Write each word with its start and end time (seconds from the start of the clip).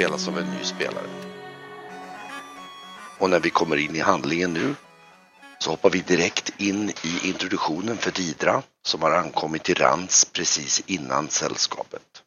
spelas 0.00 0.28
av 0.28 0.38
en 0.38 0.50
ny 0.50 0.64
spelare. 0.64 1.06
Och 3.18 3.30
när 3.30 3.40
vi 3.40 3.50
kommer 3.50 3.76
in 3.76 3.96
i 3.96 3.98
handlingen 3.98 4.52
nu 4.52 4.74
så 5.58 5.70
hoppar 5.70 5.90
vi 5.90 6.00
direkt 6.00 6.60
in 6.60 6.90
i 6.90 7.28
introduktionen 7.28 7.96
för 7.96 8.10
Didra 8.10 8.62
som 8.82 9.02
har 9.02 9.10
ankommit 9.10 9.62
till 9.62 9.74
Rans 9.74 10.24
precis 10.24 10.82
innan 10.86 11.28
sällskapet. 11.28 12.22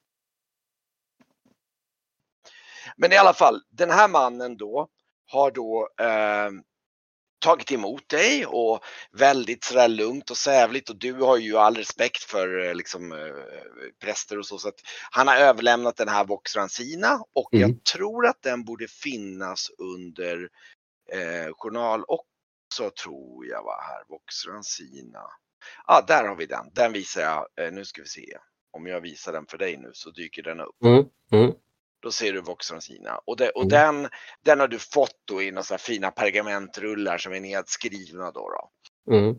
Men 2.98 3.12
i 3.12 3.18
alla 3.18 3.34
fall, 3.34 3.62
den 3.70 3.90
här 3.90 4.08
mannen 4.08 4.58
då 4.58 4.88
har 5.32 5.52
då 5.52 5.90
eh, 6.00 6.50
tagit 7.44 7.72
emot 7.72 8.10
dig 8.10 8.46
och 8.46 8.80
väldigt 9.12 9.64
sådär 9.64 9.88
lugnt 9.88 10.32
och 10.32 10.38
sävligt 10.38 10.90
och 10.90 10.96
du 10.96 11.14
har 11.14 11.38
ju 11.38 11.58
all 11.58 11.76
respekt 11.76 12.24
för 12.24 12.68
eh, 12.68 12.76
liksom 12.76 13.12
eh, 13.12 13.18
präster 14.02 14.40
och 14.40 14.46
så 14.46 14.58
så 14.58 14.68
att 14.68 14.80
han 15.12 15.28
har 15.28 15.36
överlämnat 15.36 15.98
den 15.98 16.08
här 16.08 16.26
Vox 16.26 16.56
Rancina 16.56 17.20
och 17.36 17.54
Mm. 17.54 17.70
jag 17.70 17.84
tror 17.84 18.28
att 18.28 18.42
den 18.42 18.64
borde 18.66 18.88
finnas 18.88 19.70
under 19.78 20.50
eh, 21.12 21.54
journal 21.54 22.04
också 22.08 22.90
tror 23.04 23.46
jag 23.46 23.64
var 23.64 23.82
här, 23.82 24.04
Vox 24.10 24.46
Rancina. 24.48 25.20
Ja, 25.88 25.98
ah, 25.98 26.02
där 26.08 26.28
har 26.28 26.36
vi 26.36 26.46
den. 26.46 26.66
Den 26.74 26.94
visar 26.94 27.22
jag. 27.22 27.48
Eh, 27.66 27.74
nu 27.74 27.86
ska 27.86 28.02
vi 28.02 28.08
se. 28.08 28.38
Om 28.72 28.88
jag 28.88 29.02
visar 29.02 29.34
den 29.34 29.46
för 29.46 29.58
dig 29.58 29.78
nu 29.78 29.92
så 29.94 30.10
dyker 30.12 30.44
den 30.44 30.60
upp. 30.60 30.84
Mm. 30.84 31.06
Mm. 31.32 31.52
Då 32.04 32.12
ser 32.12 32.34
du 32.34 32.42
Vox 32.42 32.72
Rancina. 32.72 33.22
Och, 33.26 33.38
det, 33.38 33.50
och 33.50 33.64
Mm. 33.64 33.70
den, 33.70 34.09
den 34.46 34.59
har 34.59 34.68
du 34.68 34.80
fått 34.80 35.22
då 35.26 35.42
i 35.42 35.52
några 35.52 35.78
fina 35.78 36.12
pergamentrullar 36.12 37.18
som 37.18 37.34
är 37.34 37.40
nedskrivna 37.40 38.32
då. 38.32 38.50
då. 38.50 38.70
Mm. 39.16 39.36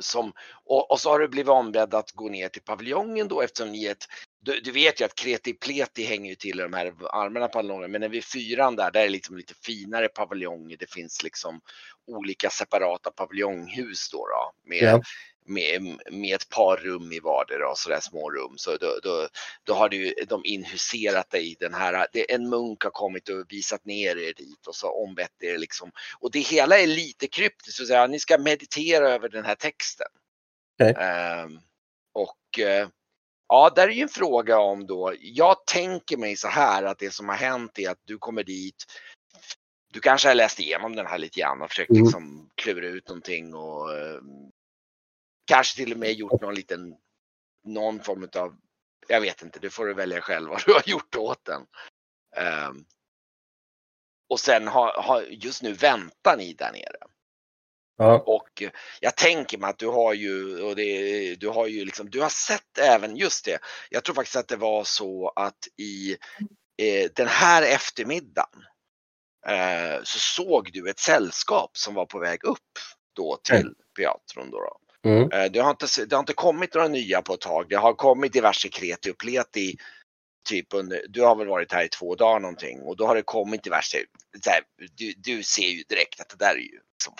Som, 0.00 0.32
och, 0.64 0.90
och 0.90 1.00
så 1.00 1.10
har 1.10 1.18
du 1.18 1.28
blivit 1.28 1.50
ombedd 1.50 1.94
att 1.94 2.12
gå 2.12 2.28
ner 2.28 2.48
till 2.48 2.62
paviljongen 2.62 3.28
då 3.28 3.42
eftersom 3.42 3.72
ni 3.72 3.84
är 3.84 3.92
ett 3.92 4.06
du, 4.40 4.60
du 4.60 4.70
vet 4.72 5.00
ju 5.00 5.04
att 5.04 5.14
Kreti 5.14 5.52
Pleti 5.52 6.04
hänger 6.04 6.30
ju 6.30 6.34
till 6.34 6.60
i 6.60 6.62
de 6.62 6.72
här 6.72 6.92
allmänna 7.10 7.48
paviljongerna 7.48 7.88
men 7.88 8.00
när 8.00 8.08
vi 8.08 8.22
fyran 8.22 8.76
där, 8.76 8.90
där 8.90 9.00
är 9.00 9.04
det 9.04 9.10
liksom 9.10 9.36
lite 9.36 9.54
finare 9.54 10.08
paviljonger. 10.08 10.76
Det 10.76 10.90
finns 10.90 11.22
liksom 11.22 11.60
olika 12.06 12.50
separata 12.50 13.10
paviljonghus 13.10 14.10
då, 14.10 14.18
då 14.18 14.52
med, 14.68 14.82
Ja. 14.82 15.02
Med, 15.48 15.98
med 16.10 16.34
ett 16.34 16.48
par 16.48 16.76
rum 16.76 17.12
i 17.12 17.20
vardera 17.20 17.70
och 17.70 17.78
sådär 17.78 18.00
små 18.00 18.30
rum. 18.30 18.54
Så 18.56 18.76
då, 18.76 18.98
då, 19.02 19.28
då 19.64 19.74
har 19.74 19.88
du, 19.88 20.14
de 20.28 20.44
inhuserat 20.44 21.30
dig 21.30 21.52
i 21.52 21.56
den 21.60 21.74
här, 21.74 22.06
det, 22.12 22.34
en 22.34 22.48
munk 22.48 22.84
har 22.84 22.90
kommit 22.90 23.28
och 23.28 23.44
visat 23.48 23.84
ner 23.84 24.16
er 24.16 24.32
dit 24.32 24.66
och 24.66 24.74
så 24.74 24.90
ombett 25.04 25.42
er 25.42 25.58
liksom. 25.58 25.90
Och 26.20 26.30
det 26.30 26.38
hela 26.38 26.78
är 26.78 26.86
lite 26.86 27.26
kryptiskt, 27.26 27.76
så 27.76 27.82
att 27.82 27.88
säga. 27.88 28.06
ni 28.06 28.18
ska 28.18 28.38
meditera 28.38 29.08
över 29.08 29.28
den 29.28 29.44
här 29.44 29.54
texten. 29.54 30.08
Okej. 30.80 30.94
Ehm, 30.98 31.58
och 32.14 32.58
eh, 32.58 32.88
ja, 33.48 33.72
där 33.76 33.88
är 33.88 33.92
ju 33.92 34.02
en 34.02 34.08
fråga 34.08 34.58
om 34.58 34.86
då, 34.86 35.14
jag 35.20 35.66
tänker 35.66 36.16
mig 36.16 36.36
så 36.36 36.48
här 36.48 36.82
att 36.82 36.98
det 36.98 37.10
som 37.10 37.28
har 37.28 37.36
hänt 37.36 37.78
är 37.78 37.90
att 37.90 38.00
du 38.04 38.18
kommer 38.18 38.44
dit, 38.44 38.84
du 39.92 40.00
kanske 40.00 40.28
har 40.28 40.34
läst 40.34 40.60
igenom 40.60 40.96
den 40.96 41.06
här 41.06 41.18
lite 41.18 41.40
grann 41.40 41.62
och 41.62 41.68
försökt 41.68 41.90
Mm. 41.90 42.04
liksom 42.04 42.50
klura 42.54 42.86
ut 42.86 43.08
någonting 43.08 43.54
och 43.54 43.98
eh, 43.98 44.20
kanske 45.46 45.76
till 45.76 45.92
och 45.92 45.98
med 45.98 46.12
gjort 46.12 46.40
någon 46.40 46.54
liten, 46.54 46.96
någon 47.64 48.00
form 48.00 48.28
av, 48.36 48.56
jag 49.08 49.20
vet 49.20 49.42
inte, 49.42 49.58
det 49.58 49.70
får 49.70 49.86
du 49.86 49.94
välja 49.94 50.20
själv 50.20 50.48
vad 50.48 50.62
du 50.66 50.72
har 50.72 50.82
gjort 50.86 51.16
åt 51.16 51.44
den. 51.44 51.66
Ehm, 52.36 52.84
och 54.28 54.40
sen 54.40 54.66
har, 54.66 55.02
har, 55.02 55.22
just 55.22 55.62
nu 55.62 55.72
väntar 55.72 56.36
ni 56.36 56.52
där 56.52 56.72
nere. 56.72 56.98
Ja. 57.98 58.18
Och 58.26 58.62
jag 59.00 59.16
tänker 59.16 59.58
mig 59.58 59.70
att 59.70 59.78
du 59.78 59.86
har 59.86 60.14
ju, 60.14 60.62
och 60.62 60.76
det, 60.76 61.34
du 61.34 61.48
har 61.48 61.66
ju 61.66 61.84
liksom, 61.84 62.10
du 62.10 62.20
har 62.20 62.28
sett 62.28 62.78
även, 62.78 63.16
just 63.16 63.44
det, 63.44 63.58
jag 63.90 64.04
tror 64.04 64.14
faktiskt 64.14 64.36
att 64.36 64.48
det 64.48 64.56
var 64.56 64.84
så 64.84 65.28
att 65.36 65.68
i 65.76 66.16
eh, 66.82 67.10
den 67.14 67.28
här 67.28 67.62
eftermiddagen 67.62 68.64
eh, 69.46 70.02
så 70.02 70.18
såg 70.18 70.70
du 70.72 70.90
ett 70.90 70.98
sällskap 70.98 71.76
som 71.76 71.94
var 71.94 72.06
på 72.06 72.18
väg 72.18 72.44
upp 72.44 72.78
då 73.12 73.36
till 73.42 73.74
teatern 73.96 74.50
då. 74.50 74.58
då. 74.58 74.85
Mm. 75.06 75.30
Eh, 75.32 75.50
Det 75.50 75.58
har, 75.58 75.70
inte, 75.70 75.86
det 76.06 76.16
har 76.16 76.20
inte 76.20 76.32
kommit 76.32 76.74
några 76.74 76.88
nya 76.88 77.22
på 77.22 77.34
ett 77.34 77.40
tag. 77.40 77.68
Det 77.68 77.76
har 77.76 77.94
kommit 77.94 78.32
diverse 78.32 78.68
kreti 78.68 79.10
och 79.10 79.18
pleti. 79.18 79.76
Typ 80.48 80.74
under, 80.74 81.04
du 81.08 81.22
har 81.22 81.36
väl 81.36 81.48
varit 81.48 81.72
här 81.72 81.84
i 81.84 81.88
två 81.88 82.14
dagar 82.14 82.40
någonting 82.40 82.80
och 82.80 82.96
då 82.96 83.06
har 83.06 83.14
det 83.14 83.22
kommit 83.22 83.62
diverse. 83.62 83.98
Här, 84.46 84.60
du, 84.96 85.12
du 85.16 85.42
ser 85.42 85.68
ju 85.68 85.82
direkt 85.82 86.20
att 86.20 86.28
det 86.28 86.36
där 86.36 86.54
är 86.54 86.58
ju 86.58 86.80
liksom 86.92 87.14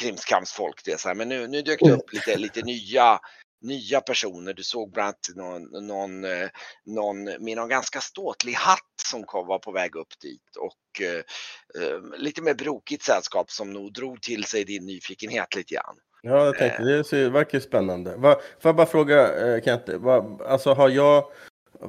krimskrams-folk. 0.00 0.84
Det 0.84 0.92
är 0.92 0.96
så 0.96 1.08
här, 1.08 1.14
men 1.14 1.28
nu, 1.28 1.46
nu 1.46 1.62
dök 1.62 1.80
det 1.80 1.92
upp 1.92 2.12
lite, 2.12 2.36
lite 2.36 2.62
nya, 2.62 3.18
nya 3.60 4.00
personer. 4.00 4.54
Du 4.54 4.62
såg 4.62 4.92
bland 4.92 5.06
annat 5.06 5.28
någon, 5.36 5.86
någon, 5.86 6.24
eh, 6.24 6.48
någon 6.84 7.24
med 7.24 7.56
någon 7.56 7.68
ganska 7.68 8.00
ståtlig 8.00 8.52
hatt 8.52 8.94
som 9.10 9.24
kom, 9.24 9.46
var 9.46 9.58
på 9.58 9.72
väg 9.72 9.96
upp 9.96 10.20
dit 10.20 10.56
och 10.56 11.00
eh, 11.00 11.22
eh, 11.82 12.00
lite 12.18 12.42
mer 12.42 12.54
brokigt 12.54 13.02
sällskap 13.02 13.50
som 13.50 13.72
nog 13.72 13.92
drog 13.92 14.22
till 14.22 14.44
sig 14.44 14.64
din 14.64 14.86
nyfikenhet 14.86 15.54
lite 15.54 15.74
grann. 15.74 15.96
Ja, 16.26 16.44
jag 16.44 16.58
tänkte, 16.58 16.82
det 16.82 17.04
ser, 17.04 17.30
verkar 17.30 17.58
ju 17.58 17.62
spännande. 17.62 18.16
Va, 18.16 18.34
får 18.60 18.68
jag 18.68 18.76
bara 18.76 18.86
fråga, 18.86 19.46
eh, 19.46 19.62
Kent, 19.62 19.88
va, 19.88 20.38
alltså 20.48 20.72
har 20.74 20.88
jag, 20.88 21.24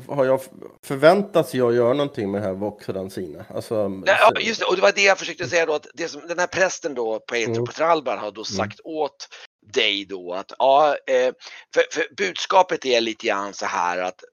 har 0.07 0.25
jag 0.25 0.41
förväntats 0.83 1.53
jag 1.53 1.75
göra 1.75 1.93
någonting 1.93 2.31
med 2.31 2.41
det 2.41 2.47
här 2.47 2.53
Vox? 2.53 2.89
Alltså, 2.89 3.87
Nej, 3.87 4.15
Ja, 4.19 4.31
just 4.39 4.59
det, 4.59 4.65
och 4.65 4.75
det 4.75 4.81
var 4.81 4.91
det 4.91 5.03
jag 5.03 5.19
försökte 5.19 5.47
säga 5.47 5.65
då 5.65 5.73
att 5.73 5.87
det 5.93 6.07
som, 6.07 6.27
den 6.27 6.39
här 6.39 6.47
prästen 6.47 6.93
då, 6.93 7.19
Petro 7.19 7.51
Mm. 7.51 7.65
Petralbar, 7.65 8.17
har 8.17 8.31
då 8.31 8.43
sagt 8.43 8.79
åt 8.83 9.27
dig 9.73 10.05
då 10.05 10.33
att 10.33 10.51
ja, 10.59 10.97
eh, 11.07 11.33
för, 11.73 11.83
för 11.91 12.15
budskapet 12.17 12.85
är 12.85 13.01
lite 13.01 13.27
grann 13.27 13.53
så 13.53 13.65
här 13.65 13.97
att 13.97 14.23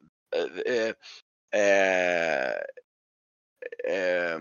eh, 0.66 0.92
eh, 1.60 2.50
eh, 3.88 4.38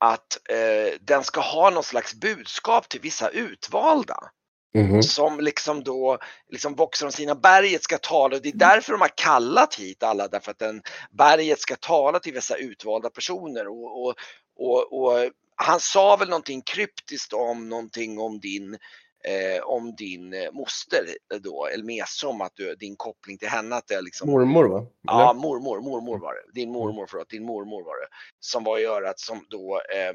att 0.00 0.50
eh, 0.50 0.98
den 1.00 1.24
ska 1.24 1.40
ha 1.40 1.70
någon 1.70 1.82
slags 1.82 2.14
budskap 2.14 2.88
till 2.88 3.00
vissa 3.00 3.28
utvalda 3.28 4.27
Mhm. 4.74 5.02
som 5.02 5.40
liksom 5.40 5.84
då, 5.84 6.18
liksom 6.50 6.74
Vox 6.74 6.98
från 6.98 7.12
sina 7.12 7.34
berget 7.34 7.82
ska 7.82 7.98
tala 7.98 8.36
och 8.36 8.42
det 8.42 8.48
är 8.48 8.56
därför 8.56 8.92
de 8.92 9.00
har 9.00 9.16
kallat 9.16 9.74
hit 9.74 10.02
alla 10.02 10.28
därför 10.28 10.50
att 10.50 10.58
den 10.58 10.82
berget 11.10 11.60
ska 11.60 11.76
tala 11.76 12.18
till 12.18 12.32
vissa 12.34 12.56
utvalda 12.56 13.10
personer 13.10 13.68
och, 13.68 14.02
och, 14.02 14.14
och, 14.56 14.92
och 14.92 15.30
han 15.56 15.80
sa 15.80 16.16
väl 16.16 16.28
någonting 16.28 16.62
kryptiskt 16.62 17.32
om 17.32 17.68
någonting 17.68 18.18
om 18.18 18.40
din 18.40 18.78
eh, 19.24 19.62
om 19.62 19.94
din 19.94 20.32
eh, 20.32 20.52
moster 20.52 21.04
då, 21.40 21.66
Elmesa, 21.66 22.28
om 22.28 22.40
att 22.40 22.52
du, 22.54 22.74
din 22.74 22.96
koppling 22.96 23.38
till 23.38 23.48
henne 23.48 23.76
att 23.76 23.86
det 23.86 24.00
liksom 24.00 24.30
Mormor 24.30 24.68
va? 24.68 24.86
Ja, 25.02 25.30
Eller? 25.30 25.40
mormor, 25.40 25.80
mormor 25.80 26.18
var 26.18 26.34
det. 26.34 26.60
Din 26.60 26.72
mormor, 26.72 27.06
förlåt, 27.10 27.30
din 27.30 27.44
mormor 27.44 27.84
var 27.84 28.00
det. 28.00 28.08
Som 28.40 28.64
var 28.64 28.78
i 28.78 28.84
örat 28.84 29.20
som 29.20 29.46
då 29.50 29.80
eh, 29.94 30.14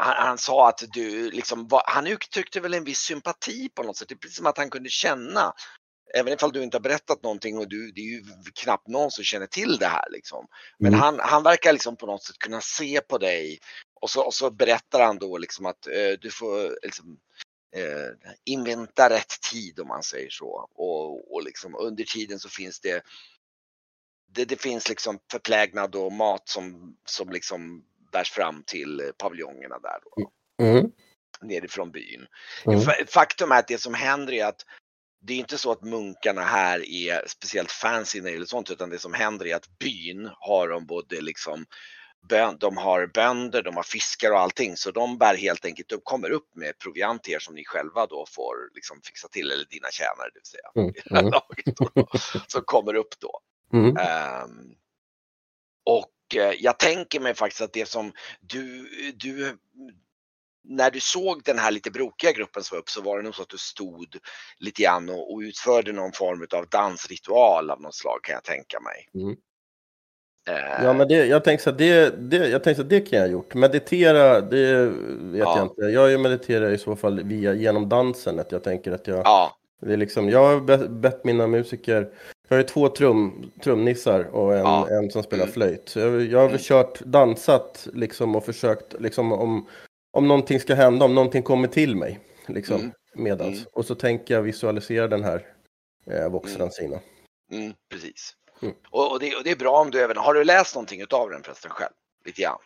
han, 0.00 0.26
han 0.26 0.38
sa 0.38 0.68
att 0.68 0.82
du 0.92 1.30
liksom 1.30 1.68
var, 1.68 1.82
han 1.86 2.06
uttryckte 2.06 2.60
väl 2.60 2.74
en 2.74 2.84
viss 2.84 2.98
sympati 2.98 3.68
på 3.68 3.82
något 3.82 3.96
sätt. 3.96 4.08
Det 4.08 4.14
är 4.14 4.16
precis 4.16 4.36
som 4.36 4.46
att 4.46 4.58
han 4.58 4.70
kunde 4.70 4.88
känna, 4.90 5.52
även 6.14 6.32
ifall 6.32 6.52
du 6.52 6.62
inte 6.62 6.76
har 6.76 6.82
berättat 6.82 7.22
någonting 7.22 7.58
och 7.58 7.68
du, 7.68 7.92
det 7.92 8.00
är 8.00 8.04
ju 8.04 8.24
knappt 8.54 8.88
någon 8.88 9.10
som 9.10 9.24
känner 9.24 9.46
till 9.46 9.78
det 9.78 9.86
här 9.86 10.10
liksom. 10.10 10.46
Men 10.78 10.88
Mm. 10.94 11.00
han, 11.00 11.20
han 11.20 11.42
verkar 11.42 11.72
liksom 11.72 11.96
på 11.96 12.06
något 12.06 12.22
sätt 12.22 12.38
kunna 12.38 12.60
se 12.60 13.00
på 13.00 13.18
dig 13.18 13.58
och 14.00 14.10
så, 14.10 14.22
och 14.26 14.34
så 14.34 14.50
berättar 14.50 15.00
han 15.00 15.18
då 15.18 15.38
liksom 15.38 15.66
att 15.66 15.86
eh, 15.86 16.12
du 16.20 16.30
får 16.30 16.78
liksom 16.82 17.18
eh, 17.76 18.30
invänta 18.44 19.10
rätt 19.10 19.40
tid 19.52 19.80
om 19.80 19.88
man 19.88 20.02
säger 20.02 20.30
så. 20.30 20.68
Och, 20.74 21.34
och 21.34 21.42
liksom 21.44 21.76
under 21.76 22.04
tiden 22.04 22.38
så 22.40 22.48
finns 22.48 22.80
det 22.80 23.02
det, 24.32 24.44
det 24.44 24.60
finns 24.60 24.88
liksom 24.88 25.18
förplägnad 25.30 25.94
och 25.94 26.12
mat 26.12 26.48
som, 26.48 26.96
som 27.04 27.30
liksom 27.30 27.84
bärs 28.10 28.30
fram 28.30 28.62
till 28.66 29.00
eh, 29.00 29.06
paviljongerna 29.18 29.78
där 29.78 29.98
då, 30.04 30.30
Mm. 30.64 30.90
nerifrån 31.40 31.90
byn. 31.90 32.26
Mm. 32.66 32.78
Fa- 32.80 33.06
Faktum 33.06 33.52
är 33.52 33.58
att 33.58 33.68
det 33.68 33.78
som 33.80 33.94
händer 33.94 34.32
är 34.32 34.44
att 34.46 34.64
det 35.22 35.34
är 35.34 35.38
inte 35.38 35.58
så 35.58 35.72
att 35.72 35.82
munkarna 35.82 36.42
här 36.42 36.88
är 36.90 37.24
speciellt 37.28 37.72
fancy 37.72 38.18
gäller 38.18 38.46
sånt 38.46 38.70
utan 38.70 38.90
det 38.90 38.98
som 38.98 39.14
händer 39.14 39.46
är 39.46 39.56
att 39.56 39.78
byn 39.78 40.30
har 40.38 40.68
de 40.68 40.86
både 40.86 41.20
liksom 41.20 41.66
de 42.58 42.76
har 42.76 43.06
bönder, 43.06 43.62
de 43.62 43.76
har 43.76 43.82
fiskar 43.82 44.30
och 44.30 44.38
allting 44.38 44.76
så 44.76 44.90
de 44.90 45.18
bär 45.18 45.34
helt 45.36 45.64
enkelt 45.64 45.92
upp, 45.92 46.04
kommer 46.04 46.30
upp 46.30 46.54
med 46.54 46.78
proviant 46.78 47.22
till 47.22 47.34
er 47.34 47.38
som 47.38 47.54
ni 47.54 47.64
själva 47.64 48.06
då 48.06 48.26
får 48.28 48.54
liksom 48.74 49.00
fixa 49.04 49.28
till 49.28 49.50
eller 49.50 49.64
dina 49.64 49.88
tjänare 49.90 50.30
det 50.34 50.40
vill 50.40 50.46
säga. 50.46 50.70
Mm. 50.76 51.26
Mm. 51.26 52.06
som 52.46 52.62
kommer 52.64 52.94
upp 52.94 53.14
då. 53.20 53.40
Mm. 53.72 53.96
Ehm, 53.96 54.74
och 55.84 56.10
jag 56.58 56.78
tänker 56.78 57.20
mig 57.20 57.34
faktiskt 57.34 57.60
att 57.62 57.72
det 57.72 57.88
som 57.88 58.12
du, 58.40 58.88
du, 59.14 59.56
när 60.64 60.90
du 60.90 61.00
såg 61.00 61.42
den 61.44 61.58
här 61.58 61.70
lite 61.70 61.90
brokiga 61.90 62.32
gruppen 62.32 62.62
som 62.62 62.74
var 62.76 62.80
upp 62.80 62.88
så 62.90 63.00
var 63.00 63.16
det 63.16 63.22
nog 63.24 63.34
så 63.34 63.42
att 63.42 63.48
du 63.48 63.58
stod 63.58 64.16
lite 64.58 64.82
grann 64.82 65.08
och, 65.08 65.32
och 65.34 65.38
utförde 65.38 65.92
någon 65.92 66.12
form 66.12 66.46
av 66.54 66.68
dansritual 66.68 67.70
av 67.70 67.80
något 67.80 67.94
slag 67.94 68.18
kan 68.22 68.34
jag 68.34 68.44
tänka 68.44 68.80
mig. 68.80 69.08
Mm. 69.14 69.36
Eh, 70.48 70.84
Ja, 70.84 70.92
men 70.92 71.08
det, 71.08 71.26
jag 71.26 71.44
tänkte 71.44 71.64
så 71.64 71.70
här, 71.70 71.78
det, 71.78 72.10
det, 72.30 72.36
jag 72.48 72.64
tänkte 72.64 72.82
så 72.82 72.88
det 72.88 73.00
kan 73.00 73.18
jag 73.18 73.26
ha 73.26 73.32
gjort. 73.32 73.54
Meditera, 73.54 74.40
det 74.40 74.84
vet 74.86 75.38
Ja. 75.40 75.56
jag 75.58 75.66
inte. 75.66 75.82
Jag 75.82 76.20
mediterar 76.20 76.70
i 76.70 76.78
så 76.78 76.96
fall 76.96 77.22
via, 77.22 77.54
genom 77.54 77.88
dansen. 77.88 78.38
Att 78.40 78.52
jag 78.52 78.64
tänker 78.64 78.92
att 78.92 79.06
jag 79.06 79.18
ja, 79.18 79.56
Det 79.80 79.92
är 79.92 79.96
liksom, 79.96 80.28
jag 80.28 80.44
har 80.44 80.60
be- 80.60 80.88
bett 80.88 81.24
mina 81.24 81.46
musiker, 81.46 82.12
jag 82.50 82.56
har 82.56 82.62
ju 82.62 82.68
två 82.68 82.88
trum, 82.88 83.50
trumnissar 83.62 84.24
och 84.24 84.52
en, 84.54 84.58
Ja. 84.58 84.88
en 84.90 85.10
som 85.10 85.22
spelar 85.22 85.42
Mm. 85.44 85.52
flöjt. 85.52 85.96
Jag, 85.96 86.20
jag 86.22 86.38
har 86.38 86.46
Mm. 86.46 86.58
kört, 86.58 87.00
dansat 87.00 87.88
liksom 87.92 88.36
och 88.36 88.44
försökt, 88.44 89.00
liksom 89.00 89.32
om, 89.32 89.66
om 90.10 90.28
någonting 90.28 90.60
ska 90.60 90.74
hända, 90.74 91.04
om 91.04 91.14
någonting 91.14 91.42
kommer 91.42 91.68
till 91.68 91.96
mig. 91.96 92.20
Liksom, 92.46 92.76
Mm. 92.80 92.92
medans. 93.14 93.58
Mm. 93.58 93.66
Och 93.72 93.84
så 93.86 93.94
tänker 93.94 94.34
jag 94.34 94.42
visualisera 94.42 95.08
den 95.08 95.24
här 95.24 95.46
eh, 96.06 96.28
Vox-Rancina. 96.30 97.00
Mm, 97.52 97.72
precis. 97.90 98.36
Mm. 98.62 98.74
Och, 98.90 99.12
och, 99.12 99.20
det, 99.20 99.36
och 99.36 99.44
det 99.44 99.50
är 99.50 99.56
bra 99.56 99.80
om 99.80 99.90
du 99.90 100.00
även, 100.00 100.16
har 100.16 100.34
du 100.34 100.44
läst 100.44 100.74
någonting 100.74 101.00
utav 101.00 101.30
den 101.30 101.42
förresten 101.42 101.70
själv? 101.70 101.92
Lite 102.24 102.42
grann? 102.42 102.58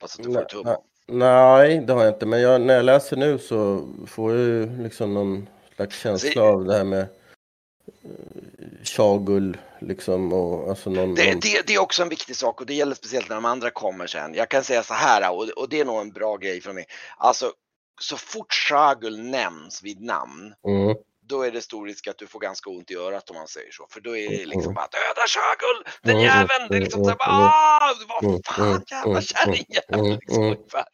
Fast 0.00 0.20
att 0.20 0.26
du 0.26 0.32
får 0.32 0.40
hum 0.54 0.62
nej. 0.64 0.74
om. 0.76 0.82
Nej, 1.18 1.78
det 1.86 1.92
har 1.92 2.04
jag 2.04 2.14
inte. 2.14 2.26
Men 2.26 2.40
jag, 2.40 2.60
när 2.60 2.74
jag 2.74 2.84
läser 2.84 3.16
nu 3.16 3.38
så 3.38 3.88
får 4.06 4.32
jag 4.32 4.40
ju 4.40 4.82
liksom 4.82 5.14
någon 5.14 5.48
slags 5.76 5.98
känsla 5.98 6.30
Så- 6.32 6.42
av 6.42 6.64
det 6.64 6.74
här 6.76 6.84
med 6.84 7.00
eh, 7.00 8.59
Chagul 8.82 9.56
liksom 9.80 10.32
och 10.32 10.68
alltså 10.68 10.90
någon... 10.90 11.14
Det, 11.14 11.30
någon... 11.30 11.40
det, 11.40 11.66
det 11.66 11.74
är 11.74 11.80
också 11.80 12.02
en 12.02 12.08
viktig 12.08 12.36
sak 12.36 12.60
och 12.60 12.66
det 12.66 12.74
gäller 12.74 12.94
speciellt 12.94 13.28
när 13.28 13.36
de 13.36 13.44
andra 13.44 13.70
kommer 13.70 14.06
sen. 14.06 14.34
Jag 14.34 14.48
kan 14.48 14.64
säga 14.64 14.82
så 14.82 14.94
här 14.94 15.30
och, 15.30 15.48
och 15.48 15.68
det 15.68 15.80
är 15.80 15.84
nog 15.84 16.00
en 16.00 16.12
bra 16.12 16.36
grej 16.36 16.60
för 16.60 16.72
mig. 16.72 16.84
Alltså 17.16 17.52
så 18.00 18.16
fort 18.16 18.52
Shagul 18.52 19.20
nämns 19.20 19.82
vid 19.82 20.00
namn 20.00 20.54
Mm, 20.66 20.96
då 21.30 21.42
är 21.42 21.50
det 21.50 21.62
stor 21.62 21.86
risk 21.86 22.06
att 22.06 22.18
du 22.18 22.26
får 22.26 22.40
ganska 22.40 22.70
ont 22.70 22.90
i 22.90 22.96
örat 22.96 23.30
om 23.30 23.36
man 23.36 23.48
säger 23.48 23.72
så. 23.72 23.86
För 23.90 24.00
då 24.00 24.16
är 24.16 24.30
det 24.30 24.46
liksom 24.46 24.62
mm. 24.62 24.74
bara 24.74 24.88
döda 24.96 25.26
Shagul, 25.26 25.84
den 26.02 26.20
jäveln! 26.20 26.68
Det 26.68 26.76
är 26.76 26.80
liksom 26.80 27.04
såhär 27.04 27.16
mm, 27.16 27.26
bara 27.26 28.18
mm. 28.22 28.34
ah, 28.34 28.42
vad 28.44 28.46
fan 28.46 28.84
jävla 28.90 29.22
kärringjävel 29.22 30.18
liksom 30.20 30.42
ungefär. 30.42 30.84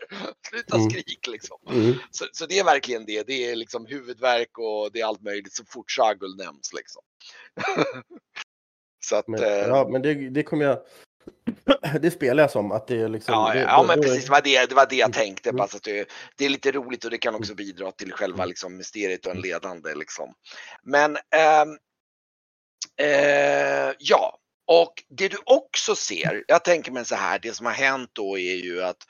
Sluta 0.48 0.80
skrik 0.90 1.26
liksom. 1.26 1.58
Så, 2.10 2.24
så 2.32 2.46
det 2.46 2.58
är 2.58 2.64
verkligen 2.64 3.06
det. 3.06 3.26
Det 3.26 3.50
är 3.50 3.56
liksom 3.56 3.86
huvudvärk 3.86 4.58
och 4.58 4.92
det 4.92 5.00
är 5.00 5.06
allt 5.06 5.22
möjligt 5.22 5.54
så 5.54 5.64
fort 5.64 5.90
Shagul 5.90 6.36
nämns 6.36 6.72
liksom. 6.72 7.02
så 9.04 9.16
att 9.16 9.28
Men, 9.28 9.42
eh, 9.42 9.50
ja, 9.50 9.88
men 9.88 10.02
det, 10.02 10.14
det 10.14 10.42
kommer 10.42 10.64
jag... 10.64 10.78
det 12.00 12.10
spelar 12.10 12.42
jag 12.42 12.50
som 12.50 12.72
att 12.72 12.86
det 12.86 13.00
är 13.00 13.08
liksom... 13.08 13.34
Ja, 13.34 13.52
det, 13.54 13.60
ja 13.60 13.84
men 13.88 14.00
precis, 14.00 14.24
det 14.24 14.30
var 14.30 14.40
det, 14.40 14.66
det, 14.68 14.74
var 14.74 14.86
det 14.86 14.96
jag 14.96 15.12
tänkte. 15.12 15.48
Mm. 15.48 15.58
Bara 15.58 15.68
så 15.68 15.76
att 15.76 15.82
det, 15.82 16.08
det 16.36 16.44
är 16.44 16.48
lite 16.48 16.72
roligt 16.72 17.04
och 17.04 17.10
det 17.10 17.18
kan 17.18 17.34
också 17.34 17.54
bidra 17.54 17.92
till 17.92 18.12
själva 18.12 18.36
Mm. 18.36 18.48
liksom, 18.48 18.76
mysteriet 18.76 19.26
och 19.26 19.32
en 19.32 19.40
ledande. 19.40 19.94
Liksom. 19.94 20.34
Men 20.82 21.16
ehm, 21.16 21.78
eh, 23.00 23.94
ja, 23.98 24.38
och 24.66 24.92
det 25.08 25.28
du 25.28 25.36
också 25.44 25.96
ser, 25.96 26.44
jag 26.48 26.64
tänker 26.64 26.92
mig 26.92 27.04
så 27.04 27.14
här, 27.14 27.38
det 27.38 27.52
som 27.52 27.66
har 27.66 27.72
hänt 27.72 28.10
då 28.12 28.38
är 28.38 28.54
ju 28.54 28.82
att 28.82 29.02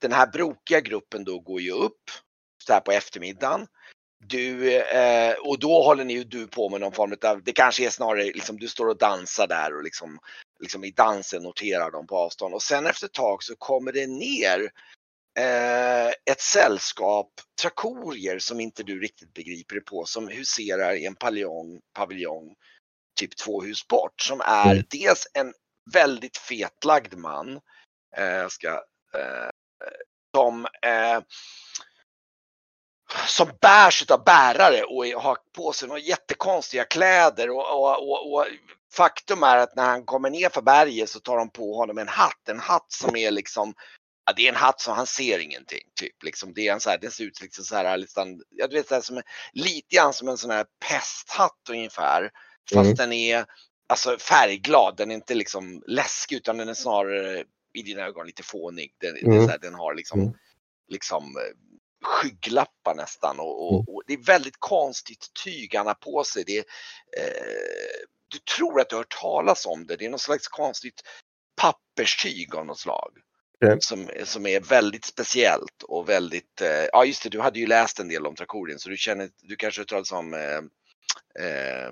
den 0.00 0.12
här 0.12 0.26
brokiga 0.26 0.80
gruppen 0.80 1.24
då 1.24 1.40
går 1.40 1.60
ju 1.60 1.72
upp 1.72 2.02
så 2.66 2.72
här 2.72 2.80
på 2.80 2.92
eftermiddagen. 2.92 3.66
Du, 4.26 4.78
eh, 4.80 5.34
och 5.34 5.58
då 5.58 5.82
håller 5.82 6.04
ni 6.04 6.14
ju 6.14 6.24
du 6.24 6.46
på 6.46 6.68
med 6.68 6.80
någon 6.80 6.92
form 6.92 7.16
av, 7.24 7.42
det 7.42 7.52
kanske 7.52 7.86
är 7.86 7.90
snarare 7.90 8.24
liksom 8.24 8.58
du 8.58 8.68
står 8.68 8.88
och 8.88 8.98
dansar 8.98 9.46
där 9.46 9.76
och 9.76 9.82
liksom, 9.82 10.18
liksom 10.64 10.84
i 10.84 10.90
dansen 10.90 11.42
noterar 11.42 11.90
dem 11.90 12.06
på 12.06 12.18
avstånd 12.18 12.54
och 12.54 12.62
sen 12.62 12.86
efter 12.86 13.06
ett 13.06 13.12
tag 13.12 13.42
så 13.42 13.56
kommer 13.56 13.92
det 13.92 14.06
ner 14.06 14.70
eh, 15.38 16.08
ett 16.08 16.40
sällskap 16.40 17.30
trakorier 17.62 18.38
som 18.38 18.60
inte 18.60 18.82
du 18.82 19.00
riktigt 19.00 19.34
begriper 19.34 19.74
dig 19.74 19.84
på 19.84 20.04
som 20.04 20.28
huserar 20.28 20.94
i 20.94 21.06
en 21.06 21.14
paviljong, 21.14 21.80
paviljong 21.94 22.54
typ 23.20 23.36
två 23.36 23.62
hus 23.62 23.88
bort 23.88 24.20
som 24.20 24.40
är 24.40 24.72
Mm. 24.72 24.84
dels 24.90 25.26
en 25.34 25.52
väldigt 25.92 26.36
fetlagd 26.36 27.14
man 27.14 27.60
eh, 28.16 28.48
ska, 28.48 28.68
eh, 29.14 29.50
som 30.36 30.66
eh, 30.82 31.20
som 33.26 33.48
bärs 33.60 34.10
av 34.10 34.24
bärare 34.24 34.82
och 34.82 35.22
har 35.22 35.38
på 35.56 35.72
sig 35.72 35.88
några 35.88 36.00
jättekonstiga 36.00 36.84
kläder 36.84 37.50
och, 37.50 37.70
och, 37.70 38.08
och, 38.08 38.32
och 38.34 38.46
faktum 38.94 39.42
är 39.42 39.56
att 39.56 39.76
när 39.76 39.84
han 39.84 40.04
kommer 40.04 40.30
ner 40.30 40.48
för 40.48 40.62
berget 40.62 41.10
så 41.10 41.20
tar 41.20 41.36
de 41.36 41.50
på 41.50 41.76
honom 41.76 41.98
en 41.98 42.08
hatt, 42.08 42.48
en 42.48 42.60
hatt 42.60 42.92
som 42.92 43.16
är 43.16 43.30
liksom 43.30 43.74
Ja, 44.26 44.32
det 44.36 44.44
är 44.44 44.48
en 44.48 44.56
hatt 44.56 44.80
som 44.80 44.94
han 44.94 45.06
ser 45.06 45.38
ingenting. 45.38 45.82
Typ. 46.00 46.22
Liksom, 46.22 46.52
det 46.54 46.68
är 46.68 46.72
en 46.72 46.80
så 46.80 46.90
här, 46.90 46.98
den 46.98 47.10
ser 47.10 47.24
ut 47.24 47.40
liksom 47.42 47.64
så 47.64 47.76
här, 47.76 47.96
liksom, 47.96 48.42
jag 48.50 48.72
vet, 48.72 48.88
så 48.88 48.94
här, 48.94 49.02
som 49.02 49.22
lite 49.52 49.96
grann 49.96 50.12
som 50.12 50.28
en 50.28 50.36
sån 50.38 50.50
här 50.50 50.66
pesthatt 50.88 51.60
ungefär. 51.70 52.30
Fast 52.72 52.84
Mm. 52.84 52.94
den 52.94 53.12
är 53.12 53.46
alltså, 53.88 54.18
färgglad, 54.18 54.96
den 54.96 55.10
är 55.10 55.14
inte 55.14 55.34
liksom 55.34 55.82
läskig 55.86 56.36
utan 56.36 56.56
den 56.56 56.68
är 56.68 56.74
snarare 56.74 57.44
i 57.74 57.82
dina 57.82 58.02
ögon 58.02 58.26
lite 58.26 58.42
fånig. 58.42 58.94
Den, 59.00 59.16
Mm. 59.16 59.44
så 59.44 59.50
här, 59.50 59.58
den 59.58 59.74
har 59.74 59.94
liksom, 59.94 60.20
Mm. 60.20 60.32
liksom 60.88 61.24
eh, 61.24 61.56
skygglappar 62.04 62.94
nästan 62.94 63.40
och, 63.40 63.66
och, 63.66 63.74
Mm. 63.74 63.94
och 63.94 64.02
det 64.06 64.12
är 64.12 64.24
väldigt 64.24 64.56
konstigt 64.58 65.26
tyg 65.44 65.74
han 65.74 65.86
har 65.86 65.94
på 65.94 66.24
sig. 66.24 66.44
Det 66.46 66.58
är, 66.58 66.64
eh, 67.18 68.04
du 68.34 68.38
tror 68.38 68.80
att 68.80 68.88
du 68.88 68.94
har 68.94 69.00
hört 69.00 69.20
talas 69.20 69.66
om 69.66 69.86
det. 69.86 69.96
Det 69.96 70.06
är 70.06 70.10
något 70.10 70.20
slags 70.20 70.48
konstigt 70.48 71.02
papperstyg 71.56 72.54
av 72.54 72.66
något 72.66 72.78
slag. 72.78 73.12
Okej. 73.64 73.76
Som, 73.80 74.10
som 74.24 74.46
är 74.46 74.60
väldigt 74.60 75.04
speciellt 75.04 75.82
och 75.82 76.08
väldigt, 76.08 76.60
eh, 76.60 76.84
ja 76.92 77.04
just 77.04 77.22
det, 77.22 77.28
du 77.28 77.40
hade 77.40 77.58
ju 77.58 77.66
läst 77.66 78.00
en 78.00 78.08
del 78.08 78.26
om 78.26 78.34
trakorien 78.34 78.78
så 78.78 78.88
du 78.88 78.96
känner, 78.96 79.30
du 79.42 79.56
kanske 79.56 79.80
har 79.80 79.82
hört 79.82 79.88
talas 79.88 80.12
om 80.12 80.34
eh, 80.34 80.60
eh, 81.44 81.86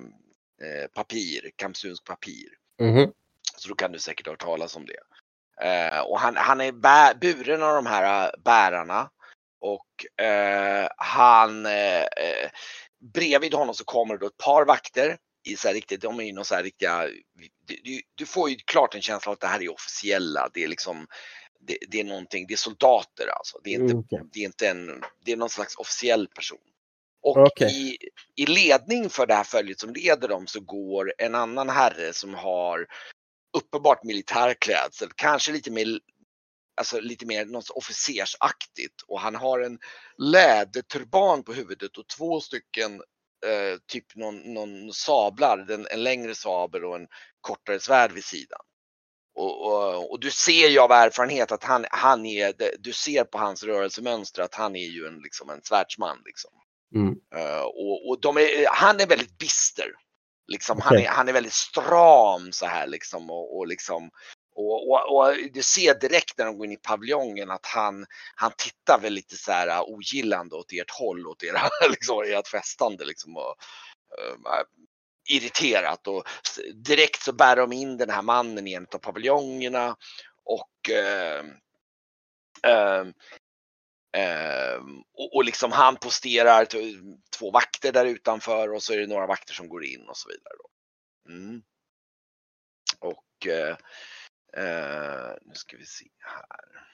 eh, 0.67 0.87
papir, 0.93 1.51
kamsunsk 1.55 2.03
papir. 2.03 2.47
Mhm. 2.81 3.11
Så 3.57 3.69
då 3.69 3.75
kan 3.75 3.91
du 3.91 3.99
säkert 3.99 4.25
ha 4.25 4.33
hört 4.33 4.41
talas 4.41 4.75
om 4.75 4.85
det. 4.85 4.99
Eh, 5.67 5.99
och 5.99 6.19
han, 6.19 6.35
han 6.35 6.61
är 6.61 6.71
bä, 6.71 7.13
buren 7.21 7.63
av 7.63 7.75
de 7.75 7.85
här 7.85 8.25
eh, 8.25 8.31
bärarna. 8.43 9.09
Och 9.59 10.05
han, 10.97 11.67
bredvid 13.13 13.53
honom 13.53 13.75
så 13.75 13.83
kommer 13.85 14.13
det 14.13 14.19
då 14.19 14.27
ett 14.27 14.37
par 14.37 14.65
vakter. 14.65 15.17
I 15.43 15.55
så 15.55 15.67
här 15.67 15.75
riktigt, 15.75 16.01
de 16.01 16.19
är 16.19 16.23
ju 16.23 16.33
någon 16.33 16.45
så 16.45 16.55
här 16.55 16.63
riktiga, 16.63 17.09
du, 17.65 18.01
du, 18.15 18.25
får 18.25 18.49
ju 18.49 18.55
klart 18.55 18.95
en 18.95 19.01
känsla 19.01 19.29
av 19.29 19.33
att 19.33 19.39
det 19.39 19.47
här 19.47 19.61
är 19.61 19.71
officiella. 19.71 20.49
Det 20.53 20.63
är 20.63 20.67
liksom, 20.67 21.07
det, 21.59 21.77
det 21.87 21.99
är 21.99 22.03
någonting, 22.03 22.45
det 22.47 22.53
är 22.53 22.57
soldater 22.57 23.27
alltså. 23.27 23.59
Det 23.63 23.69
är 23.69 23.73
inte, 23.73 23.93
Mm, 23.93 23.99
okej. 23.99 24.21
det 24.33 24.39
är 24.39 24.45
inte 24.45 24.67
en, 24.67 25.03
det 25.25 25.31
är 25.31 25.37
någon 25.37 25.49
slags 25.49 25.75
officiell 25.75 26.27
person. 26.27 26.59
Och 27.23 27.37
Okej. 27.37 27.71
i, 27.71 27.97
i 28.43 28.45
ledning 28.45 29.09
för 29.09 29.25
det 29.27 29.33
här 29.33 29.43
följet 29.43 29.79
som 29.79 29.93
leder 29.93 30.27
dem 30.27 30.47
så 30.47 30.59
går 30.59 31.13
en 31.17 31.35
annan 31.35 31.69
herre 31.69 32.13
som 32.13 32.33
har 32.33 32.87
uppenbart 33.57 34.03
militärklädsel, 34.03 35.09
kanske 35.15 35.51
lite 35.51 35.71
mer, 35.71 35.99
alltså 36.77 36.99
lite 36.99 37.25
mer 37.25 37.45
något 37.45 37.69
officersaktigt 37.69 39.01
och 39.07 39.19
han 39.19 39.35
har 39.35 39.59
en 39.59 39.79
läderturban 40.17 41.43
på 41.43 41.53
huvudet 41.53 41.97
och 41.97 42.07
två 42.07 42.41
stycken 42.41 43.01
eh, 43.45 43.77
typ 43.87 44.15
någon, 44.15 44.53
någon 44.53 44.93
sablar, 44.93 45.57
den, 45.57 45.87
en 45.91 46.03
längre 46.03 46.35
sabel 46.35 46.85
och 46.85 46.95
en 46.95 47.07
kortare 47.41 47.79
svärd 47.79 48.11
vid 48.11 48.23
sidan. 48.23 48.59
Och, 49.35 49.65
och, 49.65 50.11
och 50.11 50.19
du 50.19 50.31
ser 50.31 50.67
ju 50.67 50.79
av 50.79 50.91
erfarenhet 50.91 51.51
att 51.51 51.63
han, 51.63 51.85
han 51.91 52.25
är, 52.25 52.53
du 52.79 52.93
ser 52.93 53.23
på 53.23 53.37
hans 53.37 53.63
rörelsemönster 53.63 54.41
att 54.41 54.55
han 54.55 54.75
är 54.75 54.87
ju 54.87 55.07
en, 55.07 55.19
liksom 55.19 55.49
en 55.49 55.61
svärdsman. 55.63 56.17
Liksom. 56.25 56.51
Mm. 56.95 57.15
Eh, 57.35 57.61
och 57.61 58.09
och 58.09 58.41
är, 58.41 58.65
han 58.71 58.99
är 58.99 59.07
väldigt 59.07 59.37
bister. 59.37 59.91
Liksom, 60.47 60.81
han, 60.81 60.93
Okej. 60.93 61.05
är, 61.05 61.09
han 61.09 61.29
är 61.29 61.33
väldigt 61.33 61.53
stram 61.53 62.51
så 62.51 62.65
här 62.65 62.87
liksom. 62.87 63.29
Och, 63.29 63.57
och, 63.57 63.67
liksom 63.67 64.09
och, 64.55 64.89
och, 64.89 65.17
och 65.17 65.35
du 65.53 65.63
ser 65.63 65.99
direkt 65.99 66.37
när 66.37 66.45
de 66.45 66.57
går 66.57 66.65
in 66.65 66.71
i 66.71 66.77
paviljongen 66.77 67.51
att 67.51 67.65
han, 67.65 68.05
han 68.35 68.51
tittar 68.57 68.99
väl 69.01 69.13
lite 69.13 69.37
så 69.37 69.51
här 69.51 69.67
äh, 69.67 69.81
ogillande 69.81 70.55
åt 70.55 70.73
ert 70.73 70.91
håll, 70.91 71.27
åt 71.27 71.43
era, 71.43 71.61
liksom, 71.89 72.23
ert 72.23 72.47
festande. 72.47 73.05
Liksom, 73.05 73.37
och, 73.37 73.55
eh, 74.17 74.63
irriterat 75.29 76.07
och 76.07 76.23
direkt 76.73 77.21
så 77.21 77.33
bär 77.33 77.55
de 77.55 77.73
in 77.73 77.97
den 77.97 78.09
här 78.09 78.21
mannen 78.21 78.67
i 78.67 78.73
en 78.73 78.87
av 78.93 78.97
paviljongerna 78.97 79.95
och 80.43 80.89
eh, 80.89 81.45
eh, 82.67 83.07
och, 85.13 85.35
och 85.35 85.43
liksom 85.43 85.71
han 85.71 85.95
posterar 85.95 86.67
två 87.37 87.51
vakter 87.51 87.91
där 87.91 88.05
utanför 88.05 88.73
och 88.73 88.83
så 88.83 88.93
är 88.93 88.97
det 88.97 89.07
några 89.07 89.27
vakter 89.27 89.53
som 89.53 89.69
går 89.69 89.85
in 89.85 90.09
och 90.09 90.17
så 90.17 90.29
vidare. 90.29 90.53
Då. 90.57 90.69
Mm. 91.31 91.61
Och 92.99 93.47
eh, 93.47 93.77
eh, 94.57 95.33
nu 95.41 95.53
ska 95.53 95.77
vi 95.77 95.85
se 95.85 96.07
här. 96.19 96.87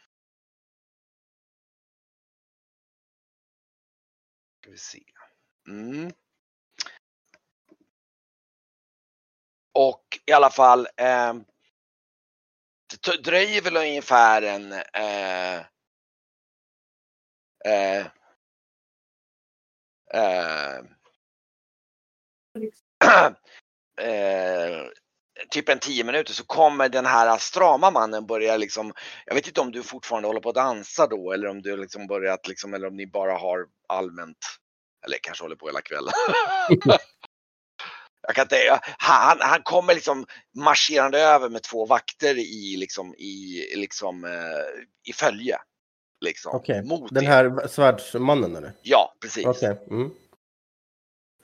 Ska 4.61 4.71
vi 4.71 4.77
se. 4.77 5.03
Mm. 5.67 6.11
Och 9.73 10.19
i 10.25 10.31
alla 10.31 10.49
fall. 10.49 10.87
Eh, 10.97 11.33
det 13.03 13.23
dröjer 13.23 13.61
väl 13.61 13.77
ungefär 13.77 14.41
en 14.41 14.73
eh, 14.73 15.65
eh, 17.65 18.05
eh, 20.13 20.79
eh, 24.01 24.87
typ 25.49 25.69
en 25.69 25.79
tio 25.79 26.03
minuter 26.03 26.33
så 26.33 26.43
kommer 26.45 26.89
den 26.89 27.05
här 27.05 27.37
strama 27.37 27.91
mannen 27.91 28.25
börja 28.25 28.57
liksom, 28.57 28.93
jag 29.25 29.35
vet 29.35 29.47
inte 29.47 29.61
om 29.61 29.71
du 29.71 29.83
fortfarande 29.83 30.27
håller 30.27 30.41
på 30.41 30.49
att 30.49 30.55
dansa 30.55 31.07
då 31.07 31.31
eller 31.31 31.47
om 31.47 31.61
du 31.61 31.77
liksom 31.77 32.07
börjat 32.07 32.47
liksom, 32.47 32.73
eller 32.73 32.87
om 32.87 32.95
ni 32.95 33.07
bara 33.07 33.37
har 33.37 33.65
allmänt 33.87 34.37
Eller 35.05 35.17
kanske 35.21 35.43
håller 35.43 35.55
på 35.55 35.67
hela 35.67 35.81
kvällen. 35.81 36.13
Jag 38.21 38.35
kan 38.35 38.43
inte, 38.43 38.79
han, 38.97 39.37
han 39.41 39.61
kommer 39.63 39.93
liksom 39.93 40.25
marscherande 40.57 41.19
över 41.19 41.49
med 41.49 41.63
två 41.63 41.85
vakter 41.85 42.37
i, 42.37 42.77
liksom, 42.77 43.15
i, 43.15 43.63
liksom, 43.75 44.25
eh, 44.25 45.09
i 45.09 45.13
följe. 45.13 45.57
Liksom, 46.21 46.61
mot 46.83 47.13
den 47.13 47.25
här 47.25 47.67
svärdsmannen 47.67 48.55
eller? 48.55 48.73
Ja, 48.81 49.15
precis. 49.21 49.45
Okej. 49.45 49.77
Mm. 49.89 50.11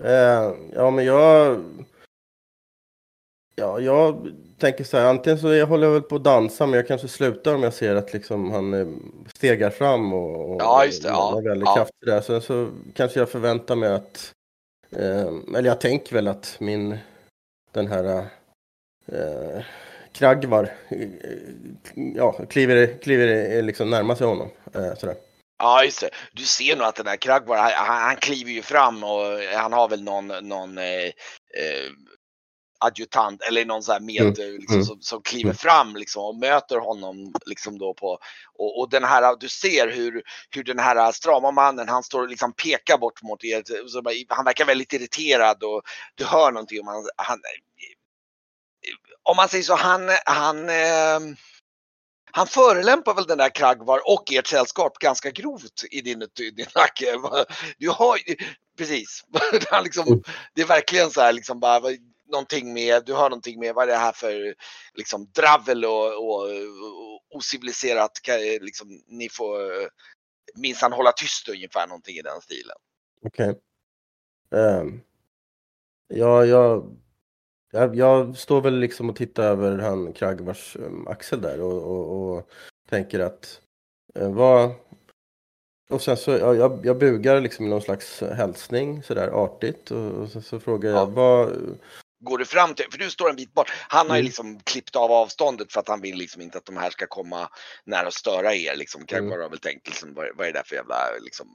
Eh, 0.03 0.55
ja, 0.73 0.91
men 0.91 1.05
jag... 1.05 1.63
Ja, 3.55 3.79
jag 3.79 4.33
tänker 4.57 4.83
så 4.83 4.97
här, 4.97 5.05
antingen 5.05 5.39
så 5.39 5.53
jag 5.53 5.67
håller 5.67 5.87
jag 5.87 5.93
väl 5.93 6.01
på 6.01 6.15
att 6.15 6.23
dansa, 6.23 6.65
men 6.65 6.75
jag 6.75 6.87
kanske 6.87 7.07
slutar 7.07 7.55
om 7.55 7.63
jag 7.63 7.73
ser 7.73 7.95
att 7.95 8.13
liksom 8.13 8.51
han 8.51 8.73
eh, 8.73 8.87
stegar 9.35 9.69
fram 9.69 10.13
och, 10.13 10.51
och 10.51 10.61
Ja, 10.61 10.85
just 10.85 11.03
det, 11.03 11.09
ja, 11.09 11.41
väldigt 11.43 11.67
ja. 11.67 11.75
kraftig 11.75 12.07
där. 12.07 12.21
Sen 12.21 12.41
så 12.41 12.69
kanske 12.93 13.19
jag 13.19 13.29
förväntar 13.29 13.75
mig 13.75 13.89
att, 13.89 14.31
eh, 14.91 15.57
eller 15.57 15.69
jag 15.69 15.81
tänker 15.81 16.13
väl 16.13 16.27
att 16.27 16.55
min, 16.59 16.97
den 17.71 17.87
här 17.87 18.17
eh, 19.05 19.63
Kragvar, 20.11 20.73
eh, 20.89 21.07
ja, 22.15 22.31
kliver, 22.49 22.99
kliver 23.01 23.61
liksom 23.61 23.89
närmar 23.89 24.15
sig 24.15 24.27
honom. 24.27 24.49
Eh, 24.73 24.95
sådär. 24.95 25.15
Ja, 25.57 25.83
just 25.83 26.01
det. 26.01 26.09
Du 26.33 26.43
ser 26.43 26.75
nog 26.75 26.87
att 26.87 26.95
den 26.95 27.07
här 27.07 27.17
Kragvar, 27.17 27.57
han, 27.57 28.01
han 28.01 28.15
kliver 28.15 28.51
ju 28.51 28.61
fram 28.61 29.03
och 29.03 29.39
han 29.55 29.73
har 29.73 29.89
väl 29.89 30.03
någon, 30.03 30.27
någon 30.27 30.77
eh, 30.77 31.05
eh, 31.59 31.91
adjutant 32.79 33.41
eller 33.41 33.65
någon 33.65 33.83
så 33.83 33.91
här 33.91 33.99
med 33.99 34.21
Mm, 34.21 34.33
eh, 34.39 34.59
liksom, 34.59 34.75
mm. 34.75 34.85
som, 34.85 35.01
som 35.01 35.21
kliver 35.21 35.45
Mm. 35.45 35.55
fram 35.55 35.95
liksom 35.95 36.23
och 36.23 36.35
möter 36.35 36.77
honom 36.77 37.33
liksom 37.45 37.77
då 37.77 37.93
på 37.93 38.19
och, 38.53 38.79
och 38.79 38.89
den 38.89 39.03
här, 39.03 39.35
du 39.39 39.49
ser 39.49 39.91
hur, 39.91 40.23
hur 40.49 40.63
den 40.63 40.79
här 40.79 41.11
strama 41.11 41.51
mannen, 41.51 41.89
han 41.89 42.03
står 42.03 42.21
och 42.21 42.29
liksom 42.29 42.53
pekar 42.53 42.97
bort 42.97 43.21
mot 43.23 43.43
er. 43.43 43.63
Han 44.29 44.45
verkar 44.45 44.65
väldigt 44.65 44.93
irriterad 44.93 45.63
och 45.63 45.81
du 46.15 46.25
hör 46.25 46.51
någonting 46.51 46.79
om 46.79 46.87
han, 46.87 47.03
han 47.17 47.39
om 49.23 49.35
man 49.35 49.49
säger 49.49 49.63
så, 49.63 49.75
han, 49.75 50.09
han 50.25 50.69
eh, 50.69 51.35
han 52.31 52.47
förelämpar 52.47 53.13
väl 53.13 53.25
den 53.25 53.37
där 53.37 53.49
Kragvar 53.49 54.01
och 54.05 54.31
ert 54.31 54.47
sällskap 54.47 54.97
ganska 54.99 55.31
grovt 55.31 55.83
i 55.91 56.01
din, 56.01 56.19
din 56.35 56.65
nacke. 56.75 57.05
Du 57.77 57.89
har 57.89 58.19
precis. 58.77 59.23
Han 59.71 59.83
liksom, 59.83 60.23
det 60.53 60.61
är 60.61 60.65
verkligen 60.65 61.11
så 61.11 61.21
här 61.21 61.33
liksom 61.33 61.59
bara 61.59 61.79
någonting 62.27 62.73
med, 62.73 63.05
du 63.05 63.13
har 63.13 63.29
någonting 63.29 63.59
med 63.59 63.75
vad 63.75 63.83
är 63.83 63.87
det 63.87 63.97
här 63.97 64.11
för 64.11 64.55
liksom 64.93 65.31
dravel 65.35 65.85
och, 65.85 66.07
och, 66.07 66.41
och 66.41 67.35
ociviliserat, 67.35 68.11
liksom, 68.61 69.01
ni 69.07 69.29
får 69.29 69.59
minsann 70.55 70.93
hålla 70.93 71.11
tyst 71.11 71.49
ungefär 71.49 71.87
någonting 71.87 72.15
i 72.15 72.21
den 72.21 72.41
stilen. 72.41 72.75
Okej. 73.25 73.59
Ehm, 74.55 75.01
ja, 76.07 76.45
jag, 76.45 76.95
jag, 77.71 77.95
jag 77.95 78.37
står 78.37 78.61
väl 78.61 78.79
liksom 78.79 79.09
och 79.09 79.15
tittar 79.15 79.43
över 79.43 79.77
han 79.77 80.13
Kragvars 80.13 80.75
um, 80.75 81.07
axel 81.07 81.41
där 81.41 81.61
och, 81.61 81.83
och, 81.83 82.37
och 82.37 82.49
tänker 82.89 83.19
att 83.19 83.61
eh, 84.15 84.31
vad... 84.31 84.71
Och 85.89 86.01
sen 86.01 86.17
så, 86.17 86.31
ja, 86.31 86.55
jag, 86.55 86.85
jag 86.85 86.97
bugar 86.97 87.41
liksom 87.41 87.65
i 87.65 87.69
någon 87.69 87.81
slags 87.81 88.21
hälsning 88.21 89.03
sådär 89.03 89.27
artigt 89.27 89.91
och, 89.91 90.11
och 90.11 90.29
sen 90.29 90.41
så 90.41 90.59
frågar 90.59 90.89
jag 90.89 90.99
Ja. 90.99 91.05
vad... 91.05 91.53
Går 92.25 92.37
du 92.37 92.45
fram 92.45 92.73
till, 92.75 92.85
för 92.91 92.97
du 92.97 93.09
står 93.09 93.29
en 93.29 93.35
bit 93.35 93.53
bort. 93.53 93.71
Han 93.89 94.09
har 94.09 94.15
ju 94.15 94.19
Mm. 94.19 94.25
liksom 94.25 94.59
klippt 94.59 94.95
av 94.95 95.11
avståndet 95.11 95.73
för 95.73 95.79
att 95.79 95.87
han 95.87 96.01
vill 96.01 96.17
liksom 96.17 96.41
inte 96.41 96.57
att 96.57 96.65
de 96.65 96.77
här 96.77 96.89
ska 96.89 97.07
komma 97.07 97.49
nära 97.83 98.07
och 98.07 98.13
störa 98.13 98.53
er. 98.53 98.75
Liksom. 98.75 99.05
Kragvar 99.05 99.27
Mm. 99.27 99.41
har 99.41 99.49
väl 99.49 99.59
tänkt 99.59 99.87
liksom, 99.87 100.13
vad, 100.13 100.25
vad 100.35 100.47
är 100.47 100.51
det 100.53 100.59
där 100.59 100.63
för 100.65 100.75
jävla 100.75 100.95
liksom, 101.21 101.47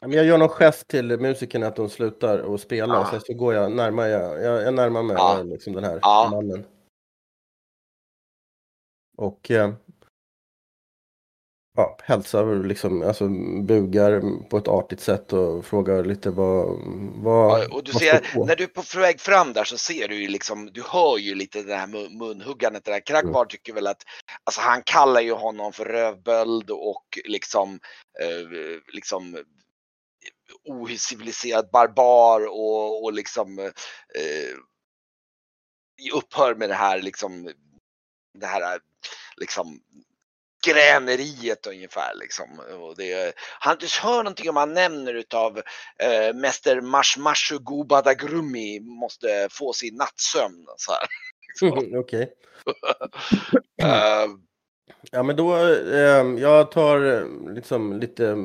Jag 0.00 0.24
gör 0.24 0.38
någon 0.38 0.48
gest 0.48 0.88
till 0.88 1.18
musikerna 1.18 1.66
att 1.66 1.76
de 1.76 1.88
slutar 1.90 2.54
att 2.54 2.60
spela 2.60 2.98
och 2.98 3.06
Ah. 3.06 3.10
sen 3.10 3.20
så 3.20 3.34
går 3.34 3.54
jag 3.54 3.72
närmare, 3.72 4.08
jag, 4.08 4.42
jag, 4.42 4.62
jag 4.62 4.74
närmar 4.74 5.02
mig 5.02 5.16
Ja. 5.16 5.38
eh, 5.38 5.44
liksom 5.44 5.72
den 5.72 5.84
här 5.84 5.98
Ja. 6.02 6.28
mannen. 6.30 6.64
Och 9.16 9.50
eh, 9.50 9.72
ja, 11.76 11.98
hälsar 12.02 12.64
liksom, 12.64 13.02
alltså 13.02 13.28
bugar 13.62 14.22
på 14.48 14.56
ett 14.56 14.68
artigt 14.68 15.00
sätt 15.00 15.32
och 15.32 15.64
frågar 15.64 16.04
lite 16.04 16.30
vad, 16.30 16.78
vad, 17.14 17.60
Ja, 17.60 17.68
och 17.70 17.84
du 17.84 17.92
ser, 17.92 18.46
när 18.46 18.56
du 18.56 18.64
är 18.64 18.68
på 18.68 18.98
väg 19.00 19.20
fram 19.20 19.52
där 19.52 19.64
så 19.64 19.78
ser 19.78 20.08
du 20.08 20.22
ju 20.22 20.28
liksom, 20.28 20.70
du 20.72 20.82
hör 20.82 21.18
ju 21.18 21.34
lite 21.34 21.62
det 21.62 21.74
här 21.74 21.86
mun- 21.86 22.18
munhuggandet. 22.18 22.84
Det 22.84 22.90
där. 22.90 23.06
Kragvar 23.06 23.44
tycker 23.44 23.72
väl 23.72 23.86
att, 23.86 24.02
alltså 24.44 24.60
han 24.60 24.82
kallar 24.82 25.20
ju 25.20 25.32
honom 25.32 25.72
för 25.72 25.84
rövböld 25.84 26.70
och 26.70 27.18
liksom, 27.24 27.80
eh, 28.20 28.48
liksom 28.92 29.44
ociviliserad 30.64 31.68
barbar 31.72 32.46
och, 32.46 33.04
och 33.04 33.12
liksom 33.12 33.58
eh, 33.58 34.56
upphör 36.14 36.54
med 36.54 36.68
det 36.68 36.74
här 36.74 37.02
liksom, 37.02 37.52
det 38.38 38.46
här 38.46 38.78
liksom 39.36 39.80
gräneriet 40.62 41.66
ungefär 41.66 42.14
liksom. 42.14 42.60
Och 42.80 42.96
det, 42.96 43.34
han 43.60 43.76
du 43.80 43.86
hör 44.02 44.16
någonting 44.16 44.50
om 44.50 44.56
han 44.56 44.74
nämner 44.74 45.14
utav 45.14 45.58
eh, 45.98 46.34
Mäster 46.34 46.80
Mashmashu 46.80 47.58
Gubadagrumi 47.58 48.80
måste 48.80 49.48
få 49.50 49.72
sin 49.72 49.96
nattsömn. 49.96 50.66
Så 50.76 50.92
här. 50.92 51.06
Liksom. 51.48 51.98
Okej. 51.98 52.32
Eh, 53.82 54.26
Ja 55.10 55.22
men 55.22 55.36
då, 55.36 55.56
eh, 55.56 56.40
jag 56.40 56.70
tar 56.70 57.04
eh, 57.04 57.54
liksom 57.54 57.92
lite 57.92 58.36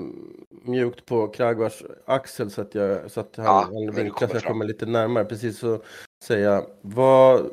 mjukt 0.50 1.06
på 1.06 1.28
Kragvars 1.28 1.84
axel 2.06 2.52
så 2.52 2.62
att, 2.62 2.76
jag, 2.76 3.12
så 3.12 3.20
att 3.20 3.36
han, 3.36 3.46
Ja, 3.46 3.70
han 3.74 3.96
vinklar 3.96 4.10
kommer 4.10 4.28
så 4.28 4.36
jag 4.36 4.44
kommer 4.44 4.66
lite 4.66 4.86
närmare. 4.86 5.26
Precis 5.26 5.60
så 5.60 5.84
säger 6.24 6.50
jag, 6.50 6.66
vad, 6.82 7.52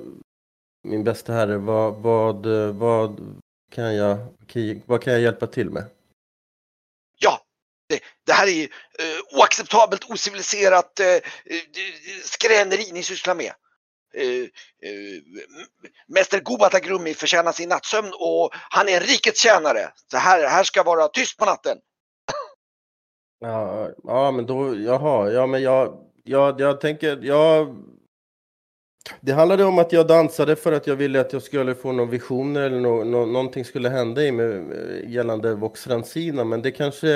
min 0.88 1.04
bästa 1.04 1.33
herre, 1.33 1.59
vad, 1.59 1.94
vad, 1.94 2.47
vad, 2.75 3.40
kan 3.74 3.94
jag, 3.94 4.18
vad 4.86 5.02
kan 5.02 5.12
jag 5.12 5.22
hjälpa 5.22 5.46
till 5.46 5.70
med? 5.70 5.84
ja, 7.24 7.40
det, 7.88 8.00
det 8.26 8.32
här 8.32 8.46
är 8.46 8.50
ju, 8.50 8.62
eh, 8.98 9.38
oacceptabelt, 9.38 10.10
ociviliserat 10.10 11.00
eh, 11.00 11.06
eh, 11.06 11.20
skräneri 12.24 12.92
ni 12.92 13.02
sysslar 13.02 13.34
med. 13.34 13.52
Eh, 14.14 14.42
eh, 14.88 15.22
Mäster 16.08 16.40
Gubadagrumi 16.40 17.14
förtjänar 17.14 17.52
sin 17.52 17.68
nattsömn 17.68 18.12
och 18.14 18.50
han 18.52 18.88
är 18.88 18.92
en 18.92 19.00
rikets 19.00 19.42
tjänare. 19.42 19.92
Så 20.10 20.16
här, 20.16 20.48
här 20.48 20.64
ska 20.64 20.82
vara 20.82 21.08
tyst 21.08 21.38
på 21.38 21.44
natten. 21.44 21.78
Ja, 23.40 23.90
ja 24.04 24.30
men 24.30 24.46
då, 24.46 24.76
jaha, 24.76 25.30
ja 25.30 25.46
men 25.46 25.62
jag, 25.62 25.98
jag, 26.24 26.60
jag 26.60 26.80
tänker, 26.80 27.18
jag... 27.22 27.76
Det 29.20 29.32
handlade 29.32 29.64
om 29.64 29.78
att 29.78 29.92
jag 29.92 30.06
dansade 30.06 30.56
för 30.56 30.73
att 30.73 30.87
jag 30.87 30.96
ville 30.96 31.20
att 31.20 31.32
jag 31.32 31.42
skulle 31.42 31.75
få 31.75 31.92
någon 31.92 32.11
visioner 32.11 32.61
eller 32.61 32.80
no, 32.80 33.04
no, 33.04 33.26
någonting 33.26 33.64
skulle 33.64 33.88
hända 33.88 34.23
i 34.23 34.32
mig 34.32 34.46
eh, 34.46 35.11
gällande 35.11 35.54
Vox 35.54 35.87
Rancina, 35.87 36.44
men 36.44 36.62
det 36.62 36.70
kanske, 36.70 37.08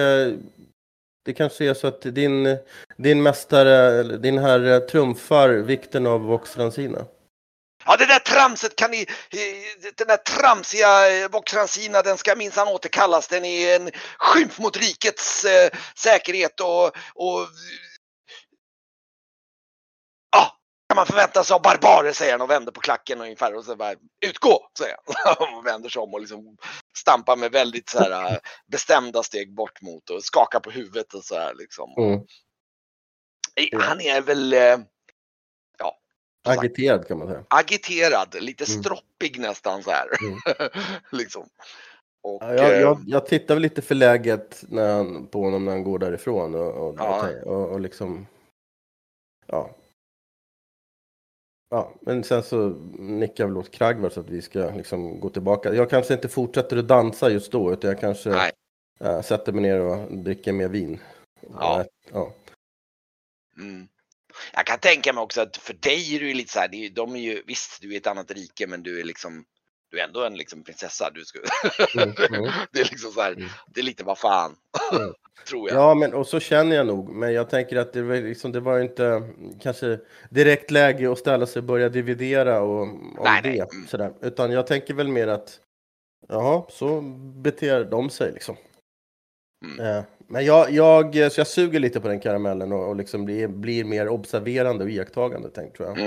det 1.25 1.35
kanske 1.37 1.64
är 1.64 1.75
så 1.75 1.87
att 1.87 2.02
din, 2.02 2.57
din 2.97 3.23
mästare, 3.23 4.02
din 4.02 4.38
herre 4.38 4.80
trumfar 4.80 5.49
vikten 5.49 6.07
av 6.07 6.21
Vox 6.21 6.57
Rancina. 6.57 7.04
Ja, 7.88 7.97
det 7.97 8.07
där 8.07 8.18
tramset 8.18 8.76
kan 8.76 8.90
ni, 8.90 9.00
eh, 9.00 9.90
den 9.95 10.07
där 10.07 10.16
tramsiga 10.16 11.23
eh, 11.23 11.30
Voxransina, 11.30 12.02
den 12.02 12.18
ska 12.18 12.37
minsann 12.37 12.68
återkallas. 12.68 13.28
Den 13.28 13.45
är 13.45 13.76
en 13.76 13.90
skymf 14.18 14.59
mot 14.59 14.76
rikets 14.76 15.45
eh, 15.45 15.71
säkerhet 15.95 16.61
och, 16.61 16.87
och 17.14 17.49
man 20.99 21.07
förvänta 21.07 21.45
sig 21.45 21.55
av 21.55 21.62
barbarer, 21.62 22.12
säger 22.12 22.33
han 22.33 22.40
och 22.40 22.50
vänder 22.50 22.73
på 22.73 22.81
klacken 22.81 23.21
ungefär 23.21 23.55
och 23.55 23.64
så 23.64 23.76
bara 23.76 23.95
utgå, 24.26 24.69
säger 24.78 24.97
han. 25.25 25.59
Och 25.59 25.67
vänder 25.67 25.88
sig 25.88 26.02
om 26.02 26.14
och 26.14 26.21
liksom 26.21 26.57
stampar 26.97 27.37
med 27.37 27.52
väldigt 27.52 27.88
så 27.88 27.99
här 27.99 28.33
eh, 28.33 28.38
bestämda 28.67 29.23
steg 29.23 29.55
bort 29.55 29.83
mot 29.83 30.11
och 30.11 30.25
skakar 30.25 30.61
på 30.61 30.71
huvudet 30.71 31.14
och 31.14 31.25
så 31.25 31.35
här 31.35 31.55
liksom. 31.55 31.90
Mm. 31.99 32.21
Eh, 33.55 33.81
Han 33.81 34.00
är 34.00 34.21
väl, 34.21 34.52
eh, 34.52 34.78
ja, 35.78 35.99
Agiterad 36.49 37.09
kan 37.09 37.19
man 37.19 37.28
säga. 37.28 37.45
agiterad, 37.50 38.37
lite 38.40 38.64
Mm. 38.73 38.83
stroppig 38.83 39.40
nästan 39.40 39.83
så 39.83 39.90
här. 39.90 40.09
Mm. 40.23 40.38
liksom. 41.12 41.49
Och, 42.23 42.43
Ja, 42.43 42.55
jag, 42.55 42.73
eh, 42.75 42.81
jag, 42.81 42.99
jag 43.07 43.26
tittar 43.26 43.55
väl 43.55 43.62
lite 43.62 43.83
förläget 43.83 44.64
när 44.69 44.93
han, 44.93 45.26
på 45.26 45.43
honom 45.43 45.64
när 45.64 45.73
han 45.73 45.85
går 45.85 45.99
därifrån 45.99 46.55
och, 46.55 46.88
och, 46.88 46.95
Ja. 46.99 47.28
och, 47.45 47.69
och 47.71 47.81
liksom... 47.81 48.26
Ja. 49.47 49.71
Ja, 51.70 51.94
men 52.00 52.25
sen 52.25 52.42
så 52.42 52.68
nickar 52.98 53.44
jag 53.44 53.48
väl 53.48 53.56
åt 53.56 53.70
Kragvar 53.70 54.10
så 54.10 54.20
att 54.20 54.30
vi 54.30 54.42
ska 54.42 54.70
liksom 54.70 55.20
gå 55.20 55.30
tillbaka. 55.30 55.75
Jag 55.75 55.90
kanske 55.90 56.14
inte 56.14 56.28
fortsätter 56.28 56.76
att 56.76 56.88
dansa 56.88 57.30
just 57.30 57.52
då, 57.52 57.72
utan 57.72 57.90
jag 57.90 58.00
kanske 58.00 58.52
äh, 59.00 59.22
sätter 59.22 59.52
mig 59.52 59.62
ner 59.62 59.80
och 59.80 60.16
dricker 60.16 60.52
mer 60.52 60.68
vin. 60.68 61.00
Ja. 61.54 61.84
Ja. 62.12 62.34
mm. 63.58 63.88
Jag 64.52 64.66
kan 64.66 64.78
tänka 64.78 65.12
mig 65.12 65.22
också 65.22 65.40
att 65.40 65.56
för 65.56 65.75
dig 65.75 66.16
är 66.16 66.20
det 66.20 66.26
ju 66.26 66.34
lite 66.34 66.52
så 66.52 66.58
här, 66.58 66.90
de 66.90 67.14
är 67.14 67.20
ju, 67.20 67.42
visst 67.46 67.82
du 67.82 67.92
är 67.92 67.96
ett 67.96 68.06
annat 68.06 68.30
rike 68.30 68.66
men 68.66 68.82
du 68.82 69.00
är 69.00 69.04
liksom, 69.04 69.44
du 69.90 70.00
är 70.00 70.04
ändå 70.04 70.25
en 70.25 70.35
liksom 70.37 70.64
prinsessa. 70.64 71.11
Du 71.11 71.25
ska... 71.25 71.38
Mm, 71.95 72.14
mm. 72.30 72.50
det 72.73 72.80
är 72.80 72.85
liksom 72.85 73.11
så 73.12 73.21
här, 73.21 73.33
Mm. 73.33 73.49
det 73.75 73.80
är 73.80 73.85
lite 73.85 74.04
vad 74.04 74.18
fan, 74.18 74.57
Mm. 74.92 75.12
tror 75.49 75.71
jag. 75.71 75.78
Ja, 75.78 75.95
men 75.95 76.14
och 76.14 76.26
så 76.26 76.40
känner 76.40 76.76
jag 76.76 76.87
nog. 76.87 77.09
Men 77.09 77.33
jag 77.33 77.50
tänker 77.50 77.76
att 77.76 77.92
det 77.92 78.02
var, 78.02 78.16
liksom, 78.16 78.52
det 78.52 78.61
var 78.61 78.80
inte 78.80 79.23
kanske 79.61 79.99
direkt 80.30 80.71
läge 80.71 81.12
att 81.12 81.18
ställa 81.18 81.47
sig 81.47 81.61
och 81.61 81.64
börja 81.64 81.88
dividera 81.88 82.61
och, 82.61 82.83
om 82.83 83.16
Nej, 83.25 83.42
det. 83.42 83.49
nej. 83.49 83.59
Mm. 83.73 83.87
Sådär. 83.87 84.12
Utan 84.21 84.50
jag 84.52 84.66
tänker 84.66 84.95
väl 84.95 85.09
mer 85.09 85.28
att 85.28 85.61
jaha, 86.28 86.62
så 86.68 87.00
beter 87.42 87.85
de 87.85 88.11
sig 88.11 88.33
liksom. 88.33 88.57
Mm. 89.64 89.87
Eh, 89.87 90.04
men 90.30 90.45
jag, 90.45 90.71
jag, 90.71 91.33
så 91.33 91.40
jag 91.40 91.47
suger 91.47 91.80
lite 91.80 92.00
på 92.00 92.09
den 92.09 92.21
karamellen 92.21 92.73
och, 92.73 92.88
och 92.88 92.97
liksom 92.97 93.25
blir, 93.25 93.49
blir 93.49 93.85
mer 93.85 94.09
observerande 94.09 94.85
och 94.85 94.90
iakttagande, 94.90 95.50
tänk, 95.54 95.76
tror 95.76 95.88
jag. 95.88 95.99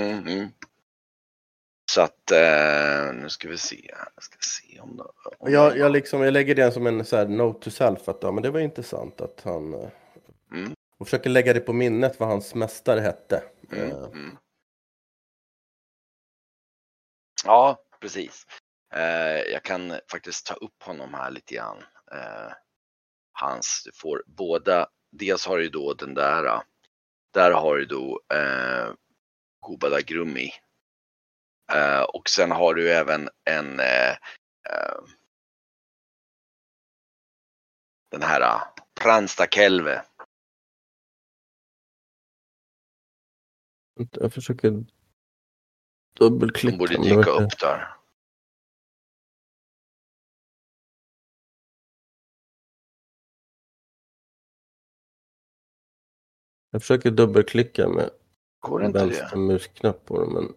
Så 1.94 2.00
att 2.00 2.30
eh, 2.30 3.14
nu 3.14 3.28
ska 3.28 3.48
vi 3.48 3.58
se. 3.58 3.90
Jag 4.14 4.24
ska 4.24 4.36
se 4.40 4.80
om 4.80 4.96
det... 4.96 5.04
Om 5.38 5.52
jag, 5.52 5.78
jag, 5.78 5.92
liksom, 5.92 6.22
jag 6.22 6.32
lägger 6.32 6.54
det 6.54 6.72
som 6.72 6.86
en 6.86 7.04
så 7.04 7.16
här, 7.16 7.26
note 7.26 7.64
to 7.64 7.70
self, 7.70 8.08
att 8.08 8.18
ja, 8.22 8.32
men 8.32 8.42
det 8.42 8.50
var 8.50 8.60
intressant 8.60 9.20
att 9.20 9.40
han... 9.44 9.74
eh, 9.74 9.88
Mm. 10.52 10.72
Och 10.98 11.06
försöker 11.06 11.30
lägga 11.30 11.52
det 11.52 11.60
på 11.60 11.72
minnet 11.72 12.20
vad 12.20 12.28
hans 12.28 12.54
mästare 12.54 13.00
hette. 13.00 13.44
Mm, 13.72 13.90
Eh, 13.90 14.04
mm. 14.04 14.36
Ja, 17.44 17.78
precis. 18.00 18.46
Eh, 18.94 19.52
jag 19.52 19.62
kan 19.62 19.92
faktiskt 20.10 20.46
ta 20.46 20.54
upp 20.54 20.82
honom 20.82 21.14
här 21.14 21.30
lite 21.30 21.54
grann. 21.54 21.78
Eh, 22.12 22.52
hans, 23.32 23.82
du 23.84 23.90
får 23.94 24.22
båda, 24.26 24.88
dels 25.12 25.46
har 25.46 25.58
du 25.58 25.68
då 25.68 25.94
den 25.94 26.14
där, 26.14 26.62
där 27.34 27.50
har 27.52 27.76
du 27.76 27.84
då 27.84 28.20
eh, 28.34 28.92
Kubada 29.66 30.00
Grummi. 30.00 30.50
Eh, 31.74 32.02
och 32.02 32.28
sen 32.28 32.50
har 32.50 32.74
du 32.74 32.92
även 32.92 33.28
en 33.44 33.80
eh, 33.80 34.10
eh, 34.10 35.02
den 38.10 38.22
här 38.22 38.40
eh, 38.40 38.62
Pransta 39.00 39.46
Kelve. 39.46 40.04
Jag 44.12 44.32
försöker 44.32 44.84
dubbelklicka. 46.18 46.76
borde 46.76 46.98
men 46.98 47.02
det 47.08 47.16
dyka 47.16 47.30
upp 47.30 47.58
där. 47.60 47.96
Jag 56.70 56.82
försöker 56.82 57.10
dubbelklicka 57.10 57.88
med 57.88 58.10
Går 58.60 58.84
inte 58.84 58.98
det? 58.98 59.04
vänster 59.06 59.36
musknapp 59.36 60.04
på 60.04 60.20
den, 60.20 60.32
men 60.32 60.54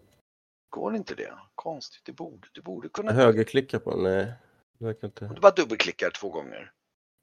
Går 0.76 0.96
inte 0.96 1.14
det? 1.14 1.32
Konstigt, 1.54 2.00
det 2.04 2.12
borde, 2.12 2.48
det 2.54 2.60
borde 2.60 2.88
kunna. 2.88 3.12
högerklicka 3.12 3.80
på 3.80 3.90
den, 3.90 4.02
nej. 4.02 4.32
Det 4.78 4.84
verkar 4.84 5.06
inte. 5.06 5.26
Du 5.34 5.40
bara 5.40 5.52
dubbelklickar 5.52 6.10
två 6.10 6.30
gånger. 6.30 6.72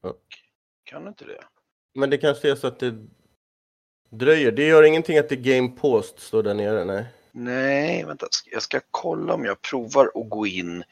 Ja. 0.01 0.13
Kan 0.83 1.01
du 1.01 1.07
inte 1.07 1.25
det? 1.25 1.43
Men 1.93 2.09
det 2.09 2.17
kanske 2.17 2.51
är 2.51 2.55
så 2.55 2.67
att 2.67 2.79
det 2.79 3.07
dröjer. 4.09 4.51
Det 4.51 4.67
gör 4.67 4.83
ingenting 4.83 5.17
att 5.17 5.29
det 5.29 5.35
är 5.35 5.57
game 5.57 5.69
post 5.69 6.19
står 6.19 6.43
där 6.43 6.53
nere, 6.53 6.85
nej. 6.85 7.05
Nej, 7.31 8.05
vänta. 8.05 8.27
Jag 8.51 8.61
ska 8.61 8.79
kolla 8.91 9.33
om 9.33 9.45
jag 9.45 9.61
provar 9.61 10.11
att 10.15 10.29
gå 10.29 10.47
in 10.47 10.83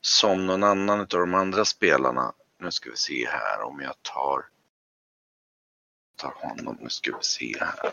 som 0.00 0.46
någon 0.46 0.64
annan 0.64 1.00
av 1.00 1.06
de 1.06 1.34
andra 1.34 1.64
spelarna. 1.64 2.32
Nu 2.58 2.70
ska 2.70 2.90
vi 2.90 2.96
se 2.96 3.26
här 3.28 3.62
om 3.62 3.80
jag 3.80 4.02
tar, 4.02 4.44
tar 6.16 6.34
honom. 6.36 6.78
Nu 6.80 6.88
ska 6.88 7.16
vi 7.16 7.22
se 7.22 7.56
här. 7.60 7.92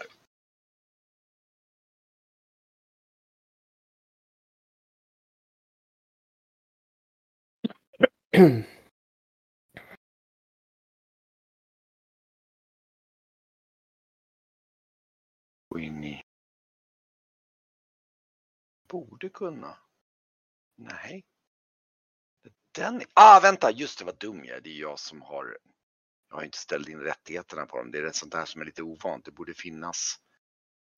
Gå 8.35 8.41
in 15.79 16.03
i... 16.03 16.23
Borde 18.87 19.29
kunna. 19.29 19.77
Nej. 20.75 21.25
Den... 22.71 23.01
Ah, 23.13 23.39
vänta, 23.39 23.71
just 23.71 23.99
det, 23.99 24.05
vad 24.05 24.17
dum 24.17 24.45
jag 24.45 24.57
är. 24.57 24.61
Det 24.61 24.69
är 24.69 24.79
jag 24.79 24.99
som 24.99 25.21
har... 25.21 25.57
Jag 26.29 26.35
har 26.35 26.43
inte 26.43 26.57
ställt 26.57 26.89
in 26.89 26.99
rättigheterna 26.99 27.65
på 27.65 27.77
dem. 27.77 27.91
Det 27.91 27.99
är 27.99 28.11
sånt 28.11 28.31
där 28.31 28.45
som 28.45 28.61
är 28.61 28.65
lite 28.65 28.83
ovant. 28.83 29.25
Det 29.25 29.31
borde 29.31 29.53
finnas. 29.53 30.15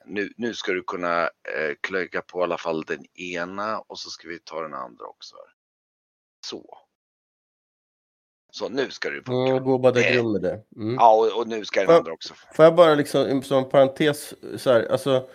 Nu, 0.05 0.33
nu 0.37 0.53
ska 0.53 0.71
du 0.71 0.83
kunna 0.83 1.23
eh, 1.23 1.75
klicka 1.81 2.21
på 2.21 2.39
i 2.39 2.43
alla 2.43 2.57
fall 2.57 2.83
den 2.83 3.05
ena 3.19 3.79
och 3.79 3.99
så 3.99 4.09
ska 4.09 4.27
vi 4.27 4.39
ta 4.39 4.61
den 4.61 4.73
andra 4.73 5.05
också. 5.05 5.35
Så. 6.45 6.86
Så 8.57 8.69
nu 8.69 8.89
ska 8.89 9.09
du 9.09 9.23
funka. 9.23 9.51
Mm, 9.51 9.63
gå 9.63 9.77
bara 9.77 10.11
grund 10.13 10.31
med 10.31 10.41
det. 10.41 10.59
Mm. 10.75 10.95
Ja, 10.95 11.15
och, 11.15 11.41
och 11.41 11.47
nu 11.47 11.65
ska 11.65 11.81
den 11.81 11.95
andra 11.95 12.11
också. 12.11 12.33
Får 12.53 12.65
jag 12.65 12.75
bara 12.75 12.95
liksom 12.95 13.41
som 13.43 13.57
en 13.57 13.69
parentes 13.69 14.33
så 14.57 14.71
här, 14.71 14.91
alltså. 14.91 15.27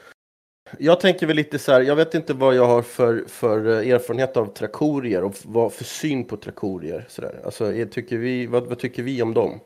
Jag 0.78 1.00
tänker 1.00 1.26
väl 1.26 1.36
lite 1.36 1.58
så 1.58 1.72
här, 1.72 1.80
jag 1.80 1.96
vet 1.96 2.14
inte 2.14 2.34
vad 2.34 2.54
jag 2.54 2.66
har 2.66 2.82
för, 2.82 3.24
för 3.28 3.66
eh, 3.66 3.88
erfarenhet 3.88 4.36
av 4.36 4.46
trakorier 4.46 5.24
och 5.24 5.34
vad 5.44 5.72
för 5.72 5.84
syn 5.84 6.24
på 6.24 6.36
trakorier. 6.36 7.06
Så 7.08 7.22
där. 7.22 7.40
Alltså, 7.44 7.72
tycker 7.90 8.16
vi, 8.16 8.46
vad, 8.46 8.66
vad 8.66 8.78
tycker 8.78 9.02
vi 9.02 9.22
om 9.22 9.34
dem? 9.34 9.60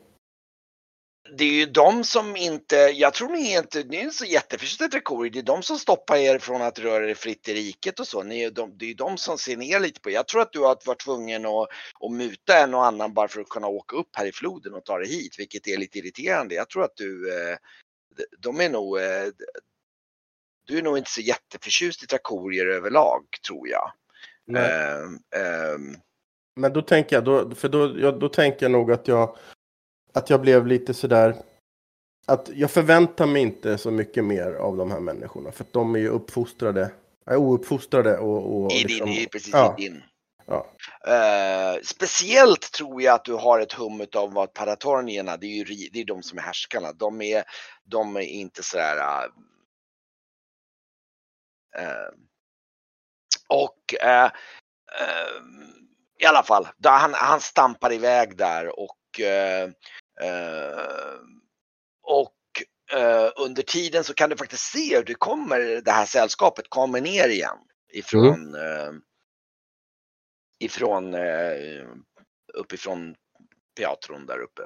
Det 1.33 1.43
är 1.43 1.53
ju 1.53 1.65
de 1.65 2.03
som 2.03 2.35
inte, 2.35 2.75
jag 2.75 3.13
tror 3.13 3.29
ni 3.29 3.53
är 3.53 3.59
inte, 3.59 3.83
ni 3.83 3.97
är 3.97 4.09
så 4.09 4.25
jätteförtjusta 4.25 4.85
i 4.85 4.89
Trakori, 4.89 5.29
det 5.29 5.39
är 5.39 5.43
de 5.43 5.63
som 5.63 5.79
stoppar 5.79 6.15
er 6.15 6.39
från 6.39 6.61
att 6.61 6.79
röra 6.79 7.09
er 7.09 7.13
fritt 7.13 7.47
i 7.47 7.53
riket 7.53 7.99
och 7.99 8.07
så. 8.07 8.23
Ni 8.23 8.43
är 8.43 8.51
de, 8.51 8.77
det 8.77 8.91
är 8.91 8.95
de 8.95 9.17
som 9.17 9.37
ser 9.37 9.57
ner 9.57 9.79
lite 9.79 10.01
på 10.01 10.09
er. 10.09 10.13
Jag 10.13 10.27
tror 10.27 10.41
att 10.41 10.51
du 10.53 10.59
har 10.59 10.77
varit 10.85 10.99
tvungen 11.03 11.45
att, 11.45 11.67
att 11.99 12.11
muta 12.11 12.57
en 12.57 12.73
och 12.73 12.85
annan 12.85 13.13
bara 13.13 13.27
för 13.27 13.41
att 13.41 13.49
kunna 13.49 13.67
åka 13.67 13.95
upp 13.95 14.09
här 14.15 14.25
i 14.25 14.31
floden 14.31 14.73
och 14.73 14.85
ta 14.85 14.97
dig 14.97 15.07
hit, 15.07 15.39
vilket 15.39 15.67
är 15.67 15.77
lite 15.77 15.99
irriterande. 15.99 16.55
Jag 16.55 16.69
tror 16.69 16.83
att 16.83 16.95
du, 16.95 17.33
eh, 17.33 17.57
de- 18.39 18.61
är 18.61 18.69
nog, 18.69 18.97
eh, 18.97 19.27
du 20.67 20.77
är 20.77 20.81
nog 20.81 20.97
inte 20.97 21.11
så 21.11 21.21
jätteförtjust 21.21 22.03
i 22.03 22.07
Trakorier 22.07 22.65
överlag, 22.65 23.25
tror 23.47 23.67
jag. 23.67 23.91
Ehm, 24.57 25.19
ehm, 25.35 25.95
Men 26.55 26.73
då 26.73 26.81
tänker 26.81 27.15
jag, 27.15 27.25
då, 27.25 27.55
för 27.55 27.69
då, 27.69 27.99
jag, 27.99 28.19
då 28.19 28.29
tänker 28.29 28.65
jag 28.65 28.71
nog 28.71 28.91
att 28.91 29.07
jag, 29.07 29.37
att 30.17 30.29
jag 30.29 30.41
blev 30.41 30.67
lite 30.67 30.93
sådär, 30.93 31.35
att 32.25 32.49
jag 32.53 32.71
förväntar 32.71 33.25
mig 33.25 33.41
inte 33.41 33.77
så 33.77 33.91
mycket 33.91 34.23
mer 34.23 34.53
av 34.53 34.77
de 34.77 34.91
här 34.91 34.99
människorna, 34.99 35.51
för 35.51 35.63
att 35.63 35.73
de 35.73 35.95
är 35.95 35.99
ju 35.99 36.09
uppfostrade, 36.09 36.91
är 37.25 37.37
ouppfostrade 37.37 38.17
och... 38.17 38.55
och 38.55 38.71
I 38.71 38.83
liksom- 38.83 39.09
din, 39.09 39.29
precis 39.29 39.53
ja. 39.53 39.75
i 39.77 39.81
din. 39.81 40.03
Ja. 40.45 40.67
Eh, 41.07 41.81
speciellt 41.83 42.71
tror 42.71 43.01
jag 43.01 43.15
att 43.15 43.25
du 43.25 43.33
har 43.33 43.59
ett 43.59 43.73
hum 43.73 44.05
av 44.15 44.33
vad 44.33 44.53
paratornierna, 44.53 45.37
det 45.37 45.47
är 45.47 45.65
ju 45.65 45.89
det 45.91 46.01
är 46.01 46.05
de 46.05 46.23
som 46.23 46.37
är 46.37 46.41
härskarna. 46.41 46.91
De 46.93 47.21
är, 47.21 47.43
de 47.83 48.15
är 48.15 48.21
inte 48.21 48.63
sådär... 48.63 48.97
Uh, 51.77 51.83
eh, 51.83 52.09
och 53.49 53.95
i 56.19 56.25
alla 56.25 56.43
fall, 56.43 56.67
då 56.77 56.89
han, 56.89 57.13
han 57.13 57.41
stampar 57.41 57.93
iväg 57.93 58.37
där 58.37 58.79
och 58.79 58.97
och 62.03 62.33
eh, 62.99 63.31
under 63.35 63.63
tiden 63.63 64.03
så 64.03 64.13
kan 64.13 64.29
du 64.29 64.37
faktiskt 64.37 64.71
se 64.71 64.97
hur 64.97 65.03
det 65.03 65.13
kommer, 65.13 65.81
det 65.81 65.91
här 65.91 66.05
sällskapet 66.05 66.69
kommer 66.69 67.01
ner 67.01 67.29
igen 67.29 67.57
ifrån 67.93 68.55
eh, 68.55 68.91
ifrån 70.59 71.13
eh, 71.13 71.87
uppifrån 72.53 73.15
teatron 73.77 74.25
där 74.25 74.39
uppe. 74.39 74.61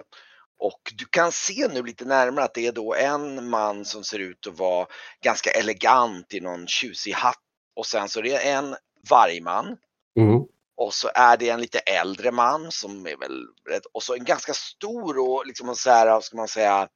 Och 0.59 0.93
du 0.97 1.05
kan 1.05 1.31
se 1.31 1.67
nu 1.73 1.83
lite 1.83 2.05
närmare 2.05 2.45
att 2.45 2.53
det 2.53 2.67
är 2.67 2.71
då 2.71 2.95
en 2.95 3.49
man 3.49 3.85
som 3.85 4.03
ser 4.03 4.19
ut 4.19 4.47
att 4.47 4.59
vara 4.59 4.87
ganska 5.23 5.49
elegant 5.49 6.33
i 6.33 6.39
någon 6.39 6.67
tjusig 6.67 7.11
hatt 7.11 7.43
och 7.75 7.85
sen 7.85 8.09
så 8.09 8.19
är 8.19 8.23
det 8.23 8.37
en 8.37 8.75
vargman 9.09 9.77
Mm 10.19 10.41
och 10.82 10.94
så 10.94 11.10
är 11.15 11.38
det 11.38 11.50
en 11.50 11.62
lite 11.62 11.80
äldre 11.80 12.32
man 12.32 12.72
som 12.72 13.08
är 13.08 13.17
väl 13.17 13.48
rätt, 13.70 13.86
och 13.94 14.04
så 14.04 14.13
en 14.15 14.24
ganska 14.24 14.54
stor 14.54 15.17
och 15.20 15.46
liksom 15.46 15.76
så 15.76 15.89
här, 15.89 16.22
ska 16.22 16.38
man 16.38 16.48
säga, 16.48 16.89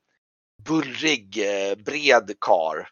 bullrig, 0.63 1.38
eh, 1.38 1.76
bred 1.76 2.36
kar 2.41 2.89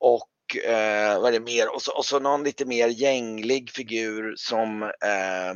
Och 0.00 0.56
eh, 0.64 1.20
vad 1.20 1.28
är 1.28 1.32
det 1.32 1.44
mer? 1.44 1.74
Och 1.74 1.82
så, 1.82 1.96
och 1.96 2.04
så 2.04 2.18
någon 2.18 2.44
lite 2.44 2.64
mer 2.64 2.88
gänglig 2.88 3.70
figur 3.70 4.34
som 4.36 4.82
eh, 4.82 5.50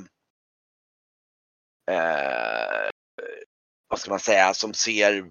eh, 1.90 2.90
vad 3.88 4.00
ska 4.00 4.10
man 4.10 4.20
säga, 4.20 4.54
som 4.54 4.74
ser 4.74 5.30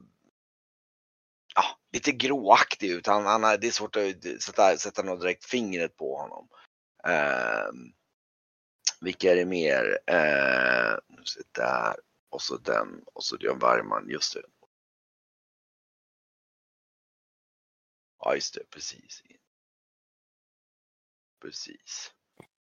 ja, 1.55 1.63
lite 1.93 2.11
gråaktig 2.11 2.89
ut. 2.89 3.07
Han, 3.07 3.25
han, 3.25 3.41
det 3.41 3.67
är 3.67 3.71
svårt 3.71 3.95
att 3.95 4.41
sätta, 4.41 4.77
sätta 4.77 5.03
något 5.03 5.21
direkt 5.21 5.45
fingret 5.45 5.97
på 5.97 6.17
honom. 6.17 6.47
Eh, 7.07 7.93
vilka 9.03 9.31
är 9.31 9.35
det 9.35 9.45
mer? 9.45 9.99
Eh, 10.07 10.97
där 11.51 11.95
och 12.29 12.41
så 12.41 12.57
den 12.57 13.03
och 13.13 13.23
så 13.23 13.37
Björn 13.37 13.59
Bergman, 13.59 14.09
just 14.09 14.33
det. 14.33 14.43
Ja, 18.19 18.35
just 18.35 18.53
det, 18.53 18.69
precis. 18.69 19.23
Precis. 21.41 22.11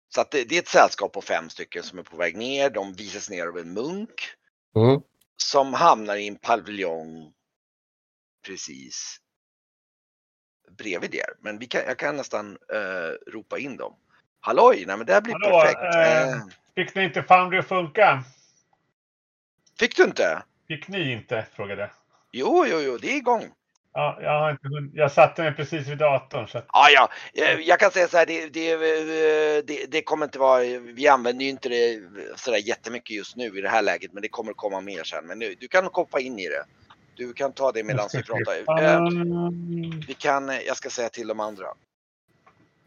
Så 0.08 0.20
att 0.20 0.30
det, 0.30 0.44
det 0.44 0.54
är 0.54 0.62
ett 0.62 0.68
sällskap 0.68 1.12
på 1.12 1.22
fem 1.22 1.50
stycken 1.50 1.82
som 1.82 1.98
är 1.98 2.02
på 2.02 2.16
väg 2.16 2.36
ner. 2.36 2.70
De 2.70 2.92
visas 2.92 3.30
ner 3.30 3.46
av 3.46 3.58
en 3.58 3.72
munk 3.72 4.20
Mm. 4.76 5.00
som 5.36 5.74
hamnar 5.74 6.16
i 6.16 6.28
en 6.28 6.36
paviljong 6.38 7.34
precis 8.46 9.20
bredvid 10.70 11.14
er. 11.14 11.36
Men 11.40 11.58
vi 11.58 11.66
kan, 11.66 11.80
jag 11.86 11.98
kan 11.98 12.16
nästan 12.16 12.58
eh, 12.72 13.32
ropa 13.32 13.58
in 13.58 13.76
dem. 13.76 13.96
Halloj, 14.46 14.84
nej 14.86 14.96
men 14.96 15.06
det 15.06 15.12
här 15.12 15.20
blir 15.20 15.32
Hallå, 15.32 15.60
perfekt. 15.60 15.94
eh, 15.94 16.28
Eh, 16.28 16.42
Fick 16.74 16.94
ni 16.94 17.04
inte 17.04 17.22
Foundry 17.22 17.58
att 17.58 17.68
funka? 17.68 18.24
fick 19.78 19.96
du 19.96 20.04
inte? 20.04 20.42
Fick 20.68 20.88
ni 20.88 21.12
inte? 21.12 21.46
Frågade. 21.52 21.90
Jo, 22.32 22.66
jo, 22.68 22.80
jo, 22.80 22.98
det 22.98 23.12
är 23.12 23.16
igång. 23.16 23.44
Ja, 23.92 24.18
jag, 24.20 24.40
har 24.40 24.50
inte, 24.50 24.98
jag 24.98 25.12
satte 25.12 25.42
mig 25.42 25.52
precis 25.54 25.88
vid 25.88 25.98
datorn. 25.98 26.48
Så 26.48 26.62
Ja, 26.72 26.86
ja, 26.90 27.08
eh, 27.42 27.58
jag 27.60 27.80
kan 27.80 27.90
säga 27.90 28.08
så 28.08 28.16
här, 28.16 28.26
det, 28.26 28.48
det, 28.48 28.72
eh, 28.72 29.64
det, 29.66 29.90
det 29.90 30.02
kommer 30.02 30.24
inte 30.26 30.38
vara, 30.38 30.62
vi 30.80 31.08
använder 31.08 31.44
ju 31.44 31.50
inte 31.50 31.68
det 31.68 32.00
sådär 32.36 32.58
jättemycket 32.58 33.16
just 33.16 33.36
nu 33.36 33.58
i 33.58 33.60
det 33.60 33.68
här 33.68 33.82
läget, 33.82 34.12
men 34.12 34.22
det 34.22 34.28
kommer 34.28 34.52
komma 34.52 34.80
mer 34.80 35.04
sen. 35.04 35.26
Men 35.26 35.38
nu, 35.38 35.54
du 35.60 35.68
kan 35.68 35.84
hoppa 35.92 36.20
in 36.20 36.38
i 36.38 36.48
det. 36.48 36.64
Du 37.16 37.32
kan 37.32 37.52
ta 37.52 37.72
det 37.72 37.84
medan 37.84 38.08
vi 38.12 38.22
pratar. 38.22 38.96
Mm, 38.96 40.00
Vi 40.08 40.14
kan, 40.14 40.48
jag 40.66 40.76
ska 40.76 40.90
säga 40.90 41.08
till 41.08 41.28
de 41.28 41.40
andra. 41.40 41.66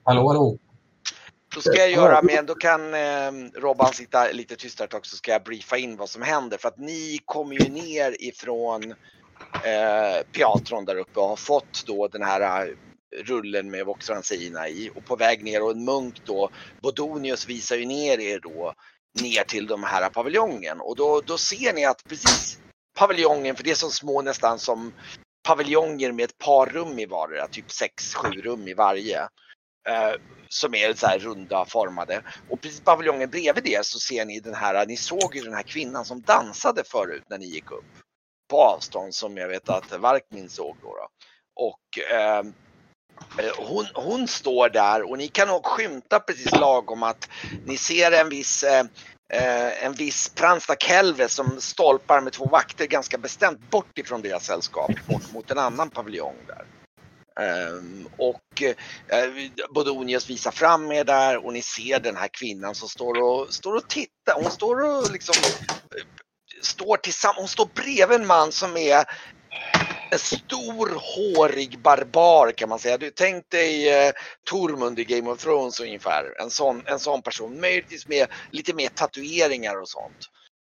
Hallå, 0.03 0.27
hallå. 0.27 0.57
Då 1.57 1.61
ska 1.61 1.75
jag 1.75 1.91
göra, 1.91 2.21
men 2.21 2.45
då 2.45 2.55
kan 2.55 2.93
eh, 2.93 3.31
Robban 3.55 3.93
sitta 3.93 4.31
lite 4.31 4.55
tystare 4.55 4.85
ett 4.85 4.91
tag 4.91 5.05
så 5.05 5.15
ska 5.15 5.31
jag 5.31 5.43
briefa 5.43 5.77
in 5.77 5.97
vad 5.97 6.09
som 6.09 6.21
händer. 6.21 6.57
För 6.57 6.67
att 6.67 6.77
ni 6.77 7.19
kommer 7.25 7.55
ju 7.55 7.69
ner 7.69 8.21
ifrån 8.21 8.91
eh, 9.63 10.23
Piatron 10.31 10.85
där 10.85 10.95
uppe 10.95 11.19
och 11.19 11.27
har 11.27 11.35
fått 11.35 11.83
då 11.85 12.07
den 12.07 12.23
här 12.23 12.67
eh, 12.67 12.73
rullen 13.23 13.71
med 13.71 13.85
Voxrancina 13.85 14.69
i 14.69 14.91
och 14.95 15.05
på 15.05 15.15
väg 15.15 15.43
ner 15.43 15.63
och 15.63 15.71
en 15.71 15.85
munk 15.85 16.15
då, 16.25 16.49
Bodonius 16.81 17.49
visar 17.49 17.75
ju 17.75 17.85
ner 17.85 18.19
er 18.19 18.39
då 18.39 18.73
ner 19.21 19.43
till 19.43 19.67
de 19.67 19.83
här 19.83 20.09
paviljongen 20.09 20.81
och 20.81 20.95
då, 20.95 21.21
då 21.21 21.37
ser 21.37 21.73
ni 21.73 21.85
att 21.85 22.03
precis 22.09 22.59
paviljongen, 22.99 23.55
för 23.55 23.63
det 23.63 23.71
är 23.71 23.75
så 23.75 23.89
små 23.89 24.21
nästan 24.21 24.59
som 24.59 24.93
paviljonger 25.47 26.11
med 26.11 26.25
ett 26.25 26.37
par 26.37 26.65
rum 26.65 26.99
i 26.99 27.05
vardera, 27.05 27.47
typ 27.47 27.67
6-7 27.67 28.41
rum 28.41 28.67
i 28.67 28.73
varje. 28.73 29.27
Som 30.49 30.73
är 30.73 30.93
så 30.93 31.07
här 31.07 31.19
runda 31.19 31.65
formade. 31.65 32.21
Och 32.49 32.61
precis 32.61 32.81
paviljongen 32.81 33.29
bredvid 33.29 33.63
det 33.63 33.85
så 33.85 33.99
ser 33.99 34.25
ni 34.25 34.39
den 34.39 34.55
här, 34.55 34.85
ni 34.85 34.97
såg 34.97 35.35
ju 35.35 35.41
den 35.41 35.53
här 35.53 35.63
kvinnan 35.63 36.05
som 36.05 36.21
dansade 36.21 36.83
förut 36.83 37.23
när 37.29 37.37
ni 37.37 37.45
gick 37.45 37.71
upp. 37.71 37.85
På 38.49 38.61
avstånd 38.61 39.15
som 39.15 39.37
jag 39.37 39.47
vet 39.47 39.69
att 39.69 39.99
Varkmin 39.99 40.49
såg 40.49 40.77
då. 40.81 40.87
då. 40.87 41.07
Och 41.55 42.11
ehm, 42.11 42.53
eh, 43.39 43.67
hon, 43.67 43.85
hon 43.93 44.27
står 44.27 44.69
där 44.69 45.09
och 45.09 45.17
ni 45.17 45.27
kan 45.27 45.47
nog 45.47 45.65
skymta 45.65 46.19
precis 46.19 46.51
lagom 46.51 47.03
att 47.03 47.29
ni 47.65 47.77
ser 47.77 48.11
en 48.11 48.29
viss 48.29 48.63
eh, 48.63 48.85
eh, 49.33 49.85
en 49.85 49.93
viss 49.93 50.29
Pransta 50.29 50.75
Kelve 50.75 51.29
som 51.29 51.61
stolpar 51.61 52.21
med 52.21 52.33
två 52.33 52.45
vakter 52.45 52.85
ganska 52.87 53.17
bestämt 53.17 53.69
bort 53.69 53.97
ifrån 53.97 54.21
deras 54.21 54.45
sällskap 54.45 54.91
bort 55.07 55.33
mot 55.33 55.51
en 55.51 55.57
annan 55.57 55.89
paviljong 55.89 56.35
där. 56.47 56.65
Ehm, 57.39 58.09
och 58.17 58.61
eh, 58.61 59.29
Bodonius 59.69 60.29
visar 60.29 60.51
fram 60.51 60.91
er 60.91 61.03
där 61.03 61.45
och 61.45 61.53
ni 61.53 61.61
ser 61.61 61.99
den 61.99 62.15
här 62.15 62.27
kvinnan 62.27 62.75
som 62.75 62.89
står 62.89 63.21
och, 63.21 63.53
står 63.53 63.75
och 63.75 63.89
tittar. 63.89 64.41
Hon 64.41 64.51
står 64.51 64.81
och 64.85 65.11
liksom 65.11 65.35
eh, 65.95 66.05
står 66.61 66.97
tillsammans, 66.97 67.37
hon 67.37 67.47
står 67.47 67.69
bredvid 67.75 68.21
en 68.21 68.27
man 68.27 68.51
som 68.51 68.77
är 68.77 69.05
en 70.11 70.19
stor 70.19 71.01
hårig 71.15 71.79
barbar 71.79 72.51
kan 72.51 72.69
man 72.69 72.79
säga. 72.79 72.97
Du 72.97 73.11
tänk 73.11 73.49
dig 73.49 73.89
eh, 73.89 74.11
Tormund 74.49 74.99
i 74.99 75.03
Game 75.03 75.29
of 75.29 75.43
Thrones 75.43 75.79
ungefär. 75.79 76.41
En 76.41 76.49
sån, 76.49 76.83
en 76.85 76.99
sån 76.99 77.21
person. 77.21 77.59
Möjligtvis 77.59 78.07
med 78.07 78.27
lite 78.51 78.73
mer 78.73 78.89
tatueringar 78.89 79.81
och 79.81 79.89
sånt. 79.89 80.29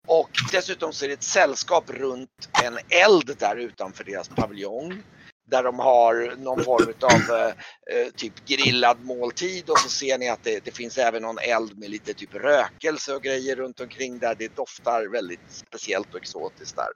Och 0.07 0.31
dessutom 0.53 0.92
så 0.92 1.05
är 1.05 1.09
det 1.09 1.14
ett 1.14 1.22
sällskap 1.22 1.90
runt 1.90 2.48
en 2.64 2.79
eld 2.88 3.37
där 3.38 3.57
utanför 3.57 4.05
deras 4.05 4.29
paviljong. 4.29 5.03
Där 5.44 5.62
de 5.62 5.78
har 5.78 6.35
någon 6.38 6.64
form 6.64 6.92
av 7.00 7.37
eh, 7.37 7.46
eh, 7.46 8.12
typ 8.16 8.44
grillad 8.46 9.05
måltid 9.05 9.70
och 9.70 9.78
så 9.78 9.88
ser 9.88 10.18
ni 10.18 10.28
att 10.28 10.44
det, 10.44 10.64
det 10.64 10.70
finns 10.70 10.98
även 10.98 11.22
någon 11.22 11.38
eld 11.38 11.78
med 11.78 11.90
lite 11.90 12.14
typ 12.14 12.35
rökelse 12.35 13.14
och 13.14 13.22
grejer 13.22 13.57
runt 13.57 13.81
omkring 13.81 14.18
där. 14.18 14.35
Det 14.35 14.57
doftar 14.57 15.12
väldigt 15.12 15.40
speciellt 15.48 16.14
och 16.14 16.20
exotiskt 16.20 16.76
där. 16.76 16.90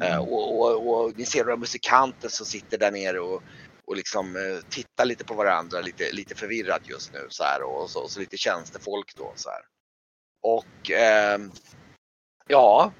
Eh, 0.00 0.18
och, 0.18 0.60
och, 0.60 1.04
och 1.04 1.18
ni 1.18 1.26
ser 1.26 1.44
några 1.44 1.56
musikanter 1.56 2.28
som 2.28 2.46
sitter 2.46 2.78
där 2.78 2.90
nere 2.90 3.20
och, 3.20 3.42
och 3.84 3.96
liksom 3.96 4.36
eh, 4.36 4.70
tittar 4.70 5.04
lite 5.04 5.24
på 5.24 5.34
varandra, 5.34 5.80
lite, 5.80 6.12
lite 6.12 6.34
förvirrat 6.34 6.88
just 6.88 7.12
nu 7.12 7.26
så 7.28 7.44
här 7.44 7.62
och 7.62 7.90
så, 7.90 8.00
och 8.00 8.10
så 8.10 8.20
lite 8.20 8.36
tjänstefolk 8.36 9.12
då 9.16 9.32
så 9.36 9.50
här. 9.50 9.62
Och 10.42 10.90
ehm, 10.90 11.50
ja. 12.46 12.92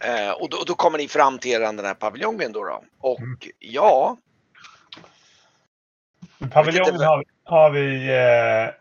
Eh, 0.00 0.30
och 0.30 0.50
då, 0.50 0.62
då 0.66 0.74
kommer 0.74 0.98
ni 0.98 1.08
fram 1.08 1.38
till 1.38 1.50
er 1.50 1.60
den 1.60 1.84
här 1.84 1.94
paviljongen 1.94 2.52
då. 2.52 2.64
då. 2.64 2.84
Och 3.00 3.20
Mm. 3.20 3.38
ja, 3.58 4.16
paviljongen 6.50 7.00
har, 7.00 7.24
har 7.44 7.70
vi... 7.70 8.08
Eh, 8.08 8.74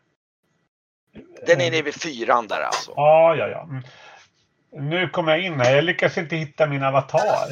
den 1.47 1.61
är 1.61 1.71
nere 1.71 1.81
vid 1.81 2.01
fyran 2.01 2.47
där 2.47 2.61
alltså. 2.61 2.93
Ja, 2.95 3.35
ja, 3.35 3.47
ja. 3.47 3.63
Mm. 3.63 3.83
Nu 4.71 5.09
kommer 5.09 5.31
jag 5.31 5.41
in 5.41 5.59
här. 5.59 5.75
Jag 5.75 5.83
lyckas 5.83 6.17
inte 6.17 6.35
hitta 6.35 6.67
min 6.67 6.83
avatar. 6.83 7.47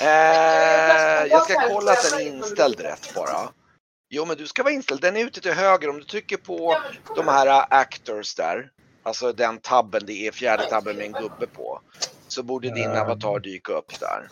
Eh, 0.00 1.26
jag 1.30 1.42
ska 1.42 1.68
kolla 1.68 1.92
att 1.92 2.10
den 2.10 2.20
är 2.20 2.26
inställd 2.26 2.80
rätt 2.80 3.14
bara. 3.14 3.52
Jo 4.10 4.24
men 4.24 4.36
du 4.36 4.46
ska 4.46 4.62
vara 4.62 4.72
inställd. 4.72 5.00
Den 5.00 5.16
är 5.16 5.24
ute 5.24 5.40
till 5.40 5.52
höger. 5.52 5.88
Om 5.90 5.98
du 5.98 6.04
trycker 6.04 6.36
på 6.36 6.76
de 7.16 7.28
här 7.28 7.46
uh, 7.46 7.66
actors 7.70 8.34
där. 8.34 8.70
Alltså 9.08 9.32
den 9.32 9.58
tabben, 9.58 10.00
det 10.06 10.26
är 10.26 10.32
fjärde 10.32 10.62
tabben 10.62 10.96
med 10.96 11.06
en 11.06 11.12
gubbe 11.12 11.46
på. 11.46 11.80
Så 12.28 12.42
borde 12.42 12.70
din 12.70 12.90
Eh. 12.90 13.02
avatar 13.02 13.38
dyka 13.38 13.72
upp 13.72 14.00
där. 14.00 14.28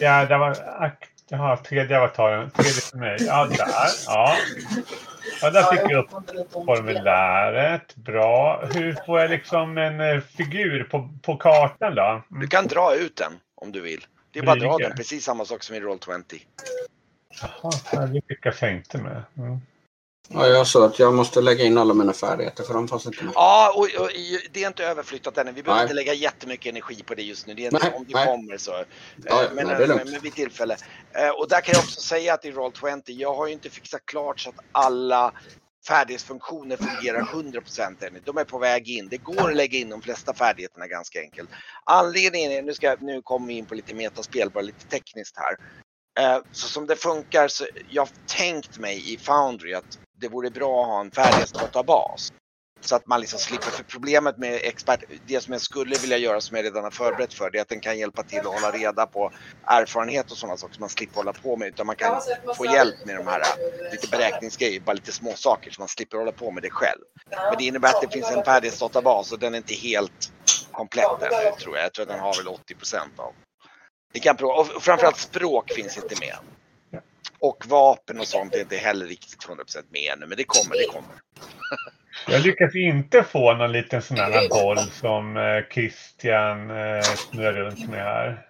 Ja, 0.00 0.24
det 0.26 0.38
var... 0.38 0.56
Jaha, 1.32 1.56
tredje 1.56 1.98
avataren. 1.98 2.50
Tredje 2.50 2.72
för 2.72 2.96
mig. 2.98 3.16
Ja, 3.20 3.44
där. 3.44 3.66
Ja. 4.06 4.36
ja, 5.42 5.50
där 5.50 5.62
fick 5.62 5.80
jag 5.90 6.04
upp 6.04 6.10
formuläret. 6.52 7.96
Bra. 7.96 8.64
Hur 8.74 8.96
får 9.06 9.20
jag 9.20 9.30
liksom 9.30 9.78
en 9.78 10.00
eh, 10.00 10.20
figur 10.20 10.84
på, 10.84 11.08
på 11.22 11.36
kartan 11.36 11.94
då? 11.94 12.22
Du 12.28 12.36
Mm. 12.36 12.48
kan 12.48 12.66
dra 12.66 12.94
ut 12.94 13.16
den 13.16 13.32
om 13.54 13.72
du 13.72 13.80
vill. 13.80 14.06
Det 14.32 14.38
är 14.38 14.42
bara 14.42 14.52
att 14.52 14.60
dra 14.60 14.76
den, 14.78 14.96
precis 14.96 15.24
samma 15.24 15.44
sak 15.44 15.62
som 15.62 15.76
i 15.76 15.80
Roll20. 15.80 16.40
Jaha, 17.42 17.72
ja, 17.92 18.00
det 18.00 18.20
lyckas 18.28 18.62
jag 18.62 18.72
inte 18.72 18.98
med. 18.98 19.22
Mm. 19.38 19.60
Ja, 20.28 20.46
jag 20.46 20.66
sa 20.66 20.86
att 20.86 20.98
jag 20.98 21.14
måste 21.14 21.40
lägga 21.40 21.64
in 21.64 21.78
alla 21.78 21.94
mina 21.94 22.12
färdigheter 22.12 22.64
för 22.64 22.74
de 22.74 22.88
fanns 22.88 23.06
inte 23.06 23.24
med. 23.24 23.32
Ja, 23.34 23.72
och, 23.76 24.02
och 24.02 24.10
det 24.52 24.62
är 24.62 24.66
inte 24.66 24.84
överflyttat 24.84 25.38
ännu. 25.38 25.52
Vi 25.52 25.62
behöver 25.62 25.78
Nej. 25.80 25.84
inte 25.84 25.94
lägga 25.94 26.14
jättemycket 26.14 26.70
energi 26.70 27.02
på 27.02 27.14
det 27.14 27.22
just 27.22 27.46
nu. 27.46 27.54
Det 27.54 27.62
är 27.62 27.64
inte 27.64 27.78
Nej, 27.82 27.92
om 27.96 28.04
det 28.08 28.14
nej. 28.14 28.26
kommer 28.26 28.56
så. 28.56 28.84
Ja, 29.24 29.42
Eh, 29.44 29.50
men, 29.54 29.66
nej, 29.66 29.88
men, 29.88 29.96
men 30.10 30.20
vid 30.20 30.34
tillfälle. 30.34 30.76
Eh, 31.12 31.28
Och 31.28 31.48
där 31.48 31.60
kan 31.60 31.72
jag 31.72 31.78
också 31.82 32.00
säga 32.00 32.34
att 32.34 32.44
i 32.44 32.52
Roll20, 32.52 33.02
jag 33.06 33.34
har 33.34 33.46
ju 33.46 33.52
inte 33.52 33.70
fixat 33.70 34.06
klart 34.06 34.40
så 34.40 34.50
att 34.50 34.56
alla 34.72 35.32
färdighetsfunktioner 35.88 36.76
fungerar 36.76 37.20
100% 37.20 38.04
ännu. 38.06 38.20
De 38.24 38.38
är 38.38 38.44
på 38.44 38.58
väg 38.58 38.88
in. 38.88 39.08
Det 39.08 39.16
går 39.16 39.50
att 39.50 39.56
lägga 39.56 39.78
in 39.78 39.88
de 39.90 40.02
flesta 40.02 40.34
färdigheterna 40.34 40.86
ganska 40.86 41.20
enkelt. 41.20 41.50
Anledningen 41.84 42.52
är, 42.52 42.62
nu, 42.62 42.74
ska, 42.74 42.96
nu 43.00 43.22
kommer 43.22 43.46
vi 43.46 43.54
in 43.54 43.66
på 43.66 43.74
lite 43.74 43.94
metaspel, 43.94 44.50
bara 44.50 44.60
lite 44.62 44.86
tekniskt 44.86 45.36
här. 45.36 45.56
Eh, 46.20 46.42
Så 46.52 46.68
som 46.68 46.86
det 46.86 46.96
funkar 46.96 47.48
så 47.48 47.66
jag 47.90 48.02
har 48.02 48.08
tänkt 48.26 48.78
mig 48.78 49.12
i 49.14 49.16
Foundry 49.16 49.74
att 49.74 49.98
det 50.20 50.28
vore 50.28 50.50
bra 50.50 50.82
att 50.82 50.88
ha 50.88 51.00
en 51.00 51.10
färdighetsdatabas. 51.10 52.32
Så 52.82 52.96
att 52.96 53.06
man 53.06 53.20
liksom 53.20 53.38
slipper, 53.38 53.70
för 53.70 53.84
problemet 53.84 54.38
med 54.38 54.54
expert, 54.54 55.00
det 55.26 55.40
som 55.40 55.52
jag 55.52 55.62
skulle 55.62 55.98
vilja 55.98 56.16
göra 56.16 56.40
som 56.40 56.56
jag 56.56 56.64
redan 56.64 56.84
har 56.84 56.90
förberett 56.90 57.34
för, 57.34 57.50
det 57.50 57.58
är 57.58 57.62
att 57.62 57.68
den 57.68 57.80
kan 57.80 57.98
hjälpa 57.98 58.22
till 58.22 58.38
att 58.38 58.46
hålla 58.46 58.70
reda 58.70 59.06
på 59.06 59.32
erfarenhet 59.66 60.30
och 60.30 60.36
sådana 60.36 60.56
saker 60.56 60.74
som 60.74 60.80
man 60.80 60.88
slipper 60.88 61.16
hålla 61.16 61.32
på 61.32 61.56
med. 61.56 61.68
Utan 61.68 61.86
man 61.86 61.96
kan 61.96 62.20
få 62.56 62.64
hjälp 62.64 63.04
med 63.06 63.16
de 63.16 63.26
här 63.26 63.42
lite 63.92 64.08
beräkningsgrejer, 64.08 64.80
bara 64.80 64.92
lite 64.92 65.12
små 65.12 65.32
saker 65.34 65.70
så 65.70 65.80
man 65.80 65.88
slipper 65.88 66.18
hålla 66.18 66.32
på 66.32 66.50
med 66.50 66.62
det 66.62 66.70
själv. 66.70 67.00
Men 67.30 67.58
det 67.58 67.64
innebär 67.64 67.88
att 67.88 68.02
det 68.02 68.08
finns 68.08 68.30
en 68.30 68.44
färdighetsdatabas 68.44 69.32
och 69.32 69.38
den 69.38 69.54
är 69.54 69.58
inte 69.58 69.74
helt 69.74 70.32
komplett 70.72 71.22
ännu 71.22 71.52
tror 71.60 71.76
jag. 71.76 71.84
Jag 71.84 71.92
tror 71.92 72.02
att 72.02 72.08
den 72.08 72.20
har 72.20 72.36
väl 72.36 72.48
80 72.48 72.74
procent 72.74 73.18
av. 73.18 73.32
Det 74.12 74.20
kan 74.20 74.36
prova, 74.36 74.54
och 74.54 74.82
framförallt 74.82 75.18
språk 75.18 75.72
finns 75.72 75.96
inte 75.96 76.14
med. 76.20 76.36
Och 77.40 77.66
vapen 77.68 78.20
och 78.20 78.26
sånt 78.26 78.54
är 78.54 78.60
inte 78.60 78.76
heller 78.76 79.06
riktigt 79.06 79.46
100% 79.46 79.84
med 79.90 80.12
ännu, 80.12 80.26
men 80.26 80.36
det 80.36 80.44
kommer, 80.44 80.76
det 80.76 80.92
kommer. 80.92 81.14
Jag 82.28 82.40
lyckas 82.40 82.74
inte 82.74 83.22
få 83.22 83.54
någon 83.54 83.72
liten 83.72 84.02
sån 84.02 84.16
här 84.16 84.48
boll 84.48 84.78
som 84.78 85.36
eh, 85.36 85.74
Christian 85.74 86.70
eh, 86.70 87.02
snurrar 87.02 87.52
runt 87.52 87.88
med 87.88 88.04
här. 88.04 88.46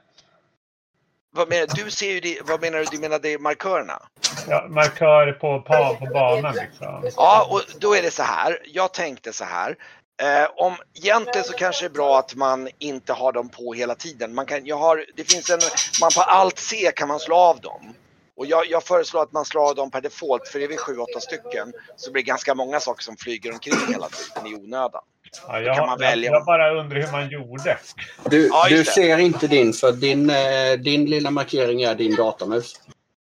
Vad 1.33 1.48
menar, 1.48 1.66
du 1.74 1.90
ser 1.90 2.12
ju 2.12 2.20
det, 2.20 2.38
vad 2.44 2.61
menar 2.61 2.79
du? 2.79 2.85
Du 2.85 2.98
menar 2.98 3.18
det 3.18 3.33
är 3.33 3.38
markörerna? 3.38 4.03
Ja, 4.48 4.66
markörer 4.68 5.33
på, 5.33 5.61
på, 5.61 5.96
på 5.98 6.07
banan 6.12 6.55
liksom. 6.55 7.11
Ja, 7.16 7.48
och 7.50 7.62
då 7.81 7.94
är 7.94 8.03
det 8.03 8.11
så 8.11 8.22
här. 8.22 8.59
Jag 8.64 8.94
tänkte 8.94 9.33
så 9.33 9.44
här. 9.44 9.76
Eh, 10.22 10.50
om, 10.57 10.76
egentligen 10.94 11.44
så 11.44 11.53
kanske 11.53 11.85
det 11.85 11.87
är 11.87 11.94
bra 11.94 12.18
att 12.18 12.35
man 12.35 12.68
inte 12.79 13.12
har 13.12 13.33
dem 13.33 13.48
på 13.48 13.74
hela 13.74 13.94
tiden. 13.94 14.35
Man 14.35 14.46
kan, 14.46 14.66
jag 14.66 14.76
har, 14.76 15.07
det 15.16 15.33
finns 15.33 15.50
en, 15.50 15.61
man 16.00 16.11
på 16.16 16.20
allt 16.22 16.59
C 16.59 16.92
kan 16.96 17.09
man 17.09 17.20
slå 17.20 17.37
av 17.37 17.61
dem. 17.61 17.94
Och 18.37 18.47
jag, 18.47 18.66
jag 18.71 18.85
föreslår 18.85 19.23
att 19.23 19.33
man 19.33 19.45
slår 19.45 19.69
av 19.69 19.75
dem 19.75 19.90
per 19.90 20.01
default 20.01 20.49
för 20.49 20.59
det 20.59 20.64
är 20.64 20.69
vi 20.69 20.77
sju, 20.77 20.97
åtta 20.99 21.21
stycken. 21.21 21.73
Så 21.97 22.12
blir 22.12 22.23
det 22.23 22.27
ganska 22.27 22.55
många 22.55 22.81
saker 22.81 23.03
som 23.03 23.16
flyger 23.16 23.53
omkring 23.53 23.75
hela 23.93 24.09
tiden 24.09 24.53
i 24.53 24.55
onödan. 24.55 25.03
Ja, 25.49 25.75
kan 25.75 25.87
man 25.87 25.88
jag, 25.88 25.99
välja. 25.99 26.31
jag 26.31 26.45
bara 26.45 26.81
undrar 26.81 27.01
hur 27.01 27.12
man 27.12 27.29
gjorde. 27.29 27.79
Du, 28.25 28.47
Ja, 28.47 28.66
du 28.69 28.85
ser 28.85 29.19
inte 29.19 29.47
din, 29.47 29.73
för 29.73 29.93
din, 29.93 30.31
eh, 30.31 30.73
din 30.85 31.05
lilla 31.05 31.31
markering 31.31 31.83
är 31.83 31.95
din 31.95 32.16
datamus. 32.16 32.75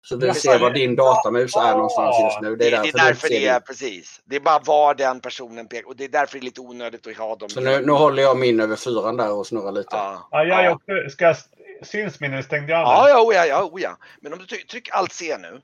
Så 0.05 0.15
du 0.15 0.27
Ja, 0.27 0.33
ser 0.33 0.59
var 0.59 0.71
din 0.71 0.95
datamus 0.95 1.55
är 1.55 1.71
någonstans 1.71 2.15
just 2.23 2.41
nu. 2.41 2.55
Det, 2.55 2.67
är 2.67 2.71
det 2.71 2.77
är 2.77 2.81
därför, 2.81 2.97
därför 2.97 3.29
det 3.29 3.47
är 3.47 3.59
precis. 3.59 4.21
Det 4.25 4.35
är 4.35 4.39
bara 4.39 4.59
var 4.59 4.95
den 4.95 5.19
personen 5.19 5.67
pekar 5.67 5.87
och 5.87 5.95
det 5.95 6.03
är 6.03 6.09
därför 6.09 6.33
det 6.33 6.41
är 6.41 6.45
lite 6.45 6.61
onödigt 6.61 7.07
att 7.07 7.17
ha 7.17 7.35
dem. 7.35 7.49
Så 7.49 7.61
nu, 7.61 7.85
nu 7.85 7.91
håller 7.91 8.23
jag 8.23 8.37
min 8.37 8.59
över 8.59 8.75
fyran 8.75 9.17
där 9.17 9.31
och 9.31 9.47
snurrar 9.47 9.71
lite. 9.71 9.89
Ja, 9.91 10.27
Ja, 10.31 10.43
jag 10.63 10.73
också, 10.73 11.09
ska 11.11 11.25
jag, 11.25 11.35
syns 11.83 12.19
min 12.19 12.31
nu? 12.31 12.43
Stängde 12.43 12.71
jag 12.71 12.81
av 12.81 12.87
Ja, 12.93 13.01
den? 13.07 13.09
ja, 13.15 13.21
oh 13.21 13.35
ja, 13.35 13.45
ja, 13.45 13.63
oh. 13.91 13.95
Men 14.21 14.33
om 14.33 14.39
du 14.39 14.45
tryck, 14.45 14.67
tryck 14.67 14.89
allt 14.91 15.11
C 15.11 15.37
nu. 15.37 15.61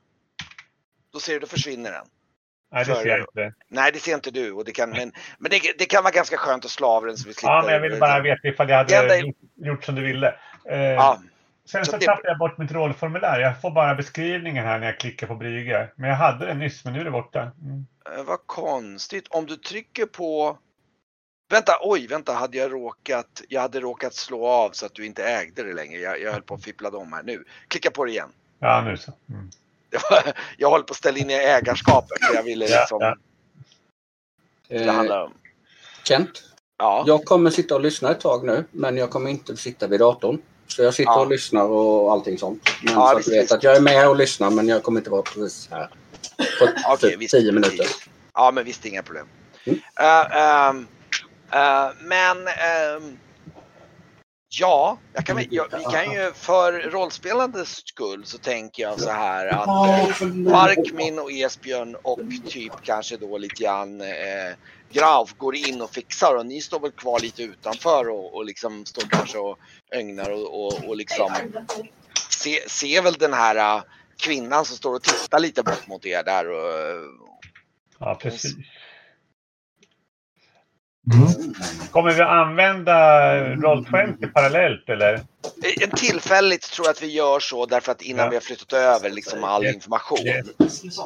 Då 1.12 1.18
ser 1.20 1.32
du, 1.32 1.38
då 1.38 1.46
försvinner 1.46 1.92
den. 1.92 2.06
Nej, 2.72 2.84
det 2.84 2.94
ser 2.94 3.06
jag 3.08 3.20
inte. 3.20 3.52
Nej, 3.68 3.92
det 3.92 3.98
ser 3.98 4.14
inte 4.14 4.30
du. 4.30 4.52
Och 4.52 4.64
det 4.64 4.72
kan, 4.72 4.90
men 4.90 5.12
men 5.38 5.50
det, 5.50 5.60
det 5.78 5.84
kan 5.84 6.02
vara 6.04 6.12
ganska 6.14 6.36
skönt 6.36 6.64
att 6.64 6.70
slå 6.70 6.88
av 6.88 7.06
den 7.06 7.16
så 7.16 7.28
vi 7.28 7.34
slipper. 7.34 7.52
Ja, 7.52 7.62
men 7.64 7.74
jag 7.74 7.80
ville 7.80 7.96
bara 7.96 8.20
veta 8.20 8.48
ifall 8.48 8.68
jag 8.68 8.80
enda 8.80 8.96
hade 8.96 9.14
är- 9.18 9.32
gjort, 9.66 9.84
som 9.84 9.94
du 9.94 10.02
ville. 10.02 10.34
Eh, 10.70 10.78
Ja, 10.80 11.20
Sen 11.64 11.84
så 11.84 11.90
så 11.90 11.96
det- 11.96 12.06
tappade 12.06 12.28
jag 12.28 12.38
bort 12.38 12.58
mitt 12.58 12.72
rollformulär. 12.72 13.40
Jag 13.40 13.60
får 13.60 13.70
bara 13.70 13.94
beskrivningen 13.94 14.64
här 14.66 14.78
när 14.78 14.86
jag 14.86 14.98
klickar 15.00 15.26
på 15.26 15.34
Brygge. 15.34 15.88
Men 15.96 16.08
jag 16.10 16.16
hade 16.16 16.46
det 16.46 16.54
nyss, 16.54 16.84
men 16.84 16.92
nu 16.94 17.00
är 17.00 17.04
det 17.04 17.10
borta. 17.10 17.40
Mm. 17.62 17.86
eh, 18.18 18.24
vad 18.24 18.46
konstigt. 18.46 19.28
Om 19.30 19.46
du 19.46 19.56
trycker 19.56 20.06
på... 20.06 20.58
Vänta, 21.50 21.72
oj, 21.82 22.06
vänta, 22.06 22.32
hade 22.32 22.56
jag 22.58 22.72
råkat... 22.72 23.42
Jag 23.48 23.60
hade 23.60 23.80
råkat 23.80 24.14
slå 24.14 24.46
av 24.46 24.70
så 24.72 24.86
att 24.86 24.94
du 24.94 25.06
inte 25.06 25.24
ägde 25.24 25.62
det 25.62 25.72
längre. 25.72 26.00
Jag, 26.00 26.20
jag 26.20 26.32
höll 26.32 26.42
på 26.42 26.54
att 26.54 26.64
fippla 26.64 26.88
om 26.88 27.12
här 27.12 27.22
nu. 27.22 27.44
Klicka 27.68 27.90
på 27.90 28.04
det 28.04 28.10
igen. 28.10 28.28
Ja, 28.58 28.82
nu 28.82 28.96
så. 28.96 29.12
Mm. 29.30 29.50
Jag 30.56 30.70
håller 30.70 30.84
på 30.84 30.90
att 30.92 30.96
ställa 30.96 31.18
in 31.18 31.30
i 31.30 31.34
ägarskapet. 31.34 32.24
för 32.26 32.34
Jag 32.34 32.42
ville 32.42 32.66
Ja, 32.68 32.80
liksom... 32.80 32.98
ja. 33.00 33.16
Det 34.68 34.76
Eh, 34.84 34.94
handlar 34.94 35.22
om... 35.24 35.32
Kent, 36.04 36.42
Ja. 36.78 37.04
jag 37.06 37.24
kommer 37.24 37.50
sitta 37.50 37.74
och 37.74 37.80
lyssna 37.80 38.10
ett 38.10 38.20
tag 38.20 38.44
nu, 38.46 38.64
men 38.70 38.96
jag 38.96 39.10
kommer 39.10 39.30
inte 39.30 39.56
sitta 39.56 39.86
vid 39.86 40.00
datorn. 40.00 40.42
Så 40.66 40.82
jag 40.82 40.94
sitter 40.94 41.10
Ja. 41.12 41.20
och 41.20 41.28
lyssnar 41.28 41.62
och 41.64 42.12
allting 42.12 42.38
sånt. 42.38 42.62
Men 42.82 42.94
Ja, 42.94 43.10
så 43.12 43.18
att 43.18 43.24
du 43.24 43.30
vet 43.30 43.52
att 43.52 43.62
jag 43.62 43.76
är 43.76 43.80
med 43.80 44.08
och 44.08 44.16
lyssnar, 44.16 44.50
men 44.50 44.68
jag 44.68 44.82
kommer 44.82 45.00
inte 45.00 45.10
vara 45.10 45.22
precis 45.22 45.68
här. 45.70 45.86
På 46.36 46.68
Okej, 46.92 47.10
typ 47.10 47.20
visst, 47.20 47.34
tio 47.34 47.52
minuter. 47.52 47.76
precis. 47.76 48.08
Ja, 48.34 48.50
men 48.50 48.64
visst, 48.64 48.84
inga 48.84 49.02
problem. 49.02 49.26
Mm. 49.64 49.78
Eh, 50.00 50.36
ehm, 50.36 50.86
eh, 51.52 51.90
men 52.00 52.48
ehm, 52.48 53.18
ja, 54.58 54.98
jag 55.12 55.26
kan, 55.26 55.36
väl- 55.36 55.46
jag, 55.50 55.66
vi 55.78 55.84
kan 55.84 56.12
ju 56.12 56.32
för 56.34 56.72
rollspelandets 56.72 57.82
skull 57.86 58.24
så 58.24 58.38
tänker 58.38 58.82
jag 58.82 59.00
så 59.00 59.10
här 59.10 59.46
att 59.46 60.20
eh, 60.20 60.26
Markmin 60.26 61.18
och 61.18 61.32
Esbjörn 61.32 61.96
och 62.02 62.20
typ 62.50 62.72
kanske 62.82 63.16
då 63.16 63.38
lite 63.38 63.62
grann 63.62 64.00
eh, 64.00 64.54
Grauf 64.92 65.34
går 65.36 65.54
in 65.56 65.82
och 65.82 65.90
fixar 65.90 66.36
och 66.36 66.46
ni 66.46 66.60
står 66.60 66.80
väl 66.80 66.92
kvar 66.92 67.20
lite 67.20 67.42
utanför 67.42 68.08
och, 68.08 68.34
och 68.34 68.44
liksom 68.44 68.86
står 68.86 69.02
kanske 69.10 69.38
och 69.38 69.58
ögnar 69.92 70.30
och, 70.30 70.64
och, 70.66 70.88
och 70.88 70.96
liksom 70.96 71.32
se, 72.30 72.68
ser 72.68 73.02
väl 73.02 73.14
den 73.14 73.32
här 73.32 73.56
eh, 73.76 73.82
kvinnan 74.22 74.64
som 74.64 74.76
står 74.76 74.94
och 74.94 75.02
tittar 75.02 75.38
lite 75.38 75.62
bort 75.62 75.86
mot 75.86 76.06
er 76.06 76.22
där 76.22 76.50
och, 76.50 77.30
Ja, 77.98 78.14
precis. 78.14 78.54
Mm. 81.14 81.54
Kommer 81.90 82.10
vi 82.12 82.22
använda 82.22 82.92
Roll20 83.54 84.32
parallellt 84.32 84.88
eller? 84.88 85.20
En 85.80 85.90
tillfälligt 85.90 86.62
tror 86.72 86.86
jag 86.86 86.92
att 86.92 87.02
vi 87.02 87.06
gör 87.12 87.40
så 87.40 87.66
därför 87.66 87.92
att 87.92 88.02
innan 88.02 88.24
Ja. 88.24 88.30
vi 88.30 88.36
har 88.36 88.40
flyttat 88.40 88.72
över 88.72 89.10
liksom 89.10 89.44
all 89.44 89.64
Yes. 89.64 89.74
information. 89.74 90.18
Yes. 90.26 90.96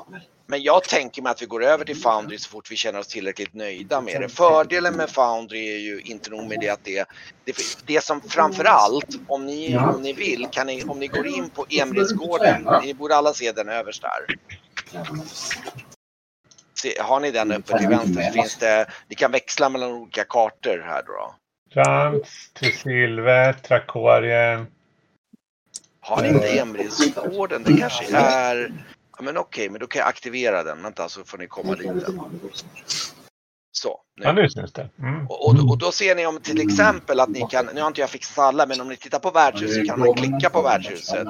Men 0.47 0.63
jag 0.63 0.83
tänker 0.85 1.23
mig 1.23 1.31
att 1.31 1.43
vi 1.43 1.47
går 1.47 1.65
över 1.65 1.85
till 1.85 1.97
Foundry 1.97 2.39
så 2.39 2.51
fort 2.51 2.71
vi 2.71 2.77
känner 2.77 2.99
oss 2.99 3.07
tillräckligt 3.09 3.55
nöjda 3.55 4.01
med 4.01 4.21
det. 4.21 4.29
Fördelen 4.29 4.95
med 4.97 5.11
Foundry 5.11 5.75
är 5.75 5.79
ju 5.79 6.01
inte 6.01 6.31
nog 6.31 6.49
med 6.49 6.59
det 6.61 6.69
att 6.69 6.85
det, 6.85 7.05
det, 7.45 7.57
det 7.87 8.05
som 8.05 8.21
framförallt, 8.21 9.07
om 9.29 9.47
ni, 9.47 9.77
om 9.77 10.03
ni 10.03 10.13
vill, 10.13 10.47
kan 10.51 10.67
ni, 10.67 10.85
om 10.85 10.99
ni 10.99 11.07
går 11.07 11.27
in 11.27 11.51
på 11.51 11.67
Emredsgården, 11.71 12.67
ni 12.83 12.95
borde 12.95 13.17
alla 13.17 13.33
se 13.33 13.53
den 13.53 13.69
överst 13.69 14.03
där. 14.03 14.37
Har 17.01 17.21
ni 17.21 17.31
den 17.31 17.53
uppe 17.53 17.79
till 17.79 17.89
vänster 17.89 18.31
finns 18.31 18.57
det, 18.57 18.87
ni 19.09 19.15
kan 19.15 19.33
växla 19.33 19.69
mellan 19.69 19.93
olika 19.93 20.25
kartor 20.25 20.83
här 20.87 21.03
då. 21.03 21.35
Trans, 21.75 22.51
Silver, 22.83 23.53
Trakorien. 23.53 24.67
Har 26.01 26.23
ni 26.23 26.29
inte 26.29 26.59
Emredsgården? 26.59 27.63
Det 27.63 27.77
kanske 27.77 28.17
är... 28.17 28.73
Ja, 29.17 29.23
men 29.23 29.37
okej, 29.39 29.69
men 29.71 29.81
då 29.81 29.87
kan 29.87 30.01
jag 30.01 30.09
aktivera 30.09 30.63
den. 30.63 30.83
Vänta, 30.83 31.09
så 31.09 31.25
får 31.25 31.39
ni 31.39 31.47
komma 31.47 31.75
dit. 31.75 32.05
Så. 33.73 34.01
Nu. 34.17 34.25
Ja, 34.25 34.33
nu 34.33 34.49
syns 34.49 34.73
det. 34.73 34.89
Mm. 34.99 35.27
Och, 35.27 35.49
och, 35.49 35.71
och 35.71 35.79
då 35.79 35.93
ser 35.93 36.15
ni 36.15 36.27
om 36.27 36.41
till 36.41 36.61
exempel 36.61 37.21
att 37.21 37.29
ni 37.29 37.47
kan, 37.51 37.69
nu 37.75 37.81
har 37.81 37.89
inte 37.89 38.01
jag 38.01 38.11
fixat 38.11 38.39
alla, 38.39 38.67
men 38.67 38.81
om 38.81 38.89
ni 38.89 38.97
tittar 38.97 39.19
på 39.19 39.31
värdshuset 39.31 39.87
kan 39.87 40.01
man 40.01 40.15
klicka 40.15 40.51
på 40.51 40.63
värdshuset. 40.63 41.29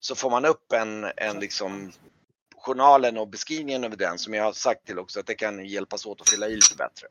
Så 0.00 0.14
får 0.14 0.30
man 0.30 0.44
upp 0.44 0.72
en, 0.72 1.06
en 1.16 1.40
liksom 1.40 1.92
journalen 2.66 3.18
och 3.18 3.28
beskrivningen 3.28 3.84
över 3.84 3.96
den 3.96 4.18
som 4.18 4.34
jag 4.34 4.44
har 4.44 4.52
sagt 4.52 4.86
till 4.86 4.98
också 4.98 5.20
att 5.20 5.26
det 5.26 5.34
kan 5.34 5.66
hjälpas 5.66 6.06
åt 6.06 6.20
att 6.20 6.28
fylla 6.28 6.48
i 6.48 6.54
lite 6.56 6.76
bättre. 6.76 7.06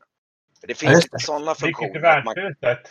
Det 0.60 0.74
finns 0.74 1.04
lite 1.04 1.18
sådana 1.18 1.54
Vilket 1.62 1.62
är 1.62 1.86
funktioner. 1.86 2.18
Att 2.18 2.24
man, 2.24 2.34
värdshuset? 2.34 2.90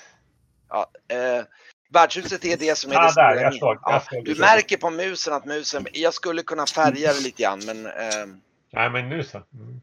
ja, 0.69 0.91
eh, 1.07 1.43
värdshuset 1.89 2.45
är 2.45 2.57
det 2.57 2.77
som 2.77 2.91
är 2.91 2.95
Ah, 2.95 3.11
det 3.11 3.21
där, 3.35 3.41
jag 3.43 3.53
såg, 3.53 3.61
jag 3.61 3.79
ja, 3.83 4.03
såg, 4.09 4.25
du 4.25 4.31
jag 4.31 4.37
såg. 4.37 4.45
märker 4.45 4.77
på 4.77 4.89
musen 4.89 5.33
att 5.33 5.45
musen, 5.45 5.85
jag 5.93 6.13
skulle 6.13 6.41
kunna 6.43 6.65
färga 6.65 7.13
det 7.13 7.23
lite 7.23 7.43
grann 7.43 7.61
men 7.65 7.85
eh, 7.85 8.25
Nej, 8.71 8.89
men 8.89 9.09
nu 9.09 9.23
så. 9.23 9.37
Mm. 9.53 9.81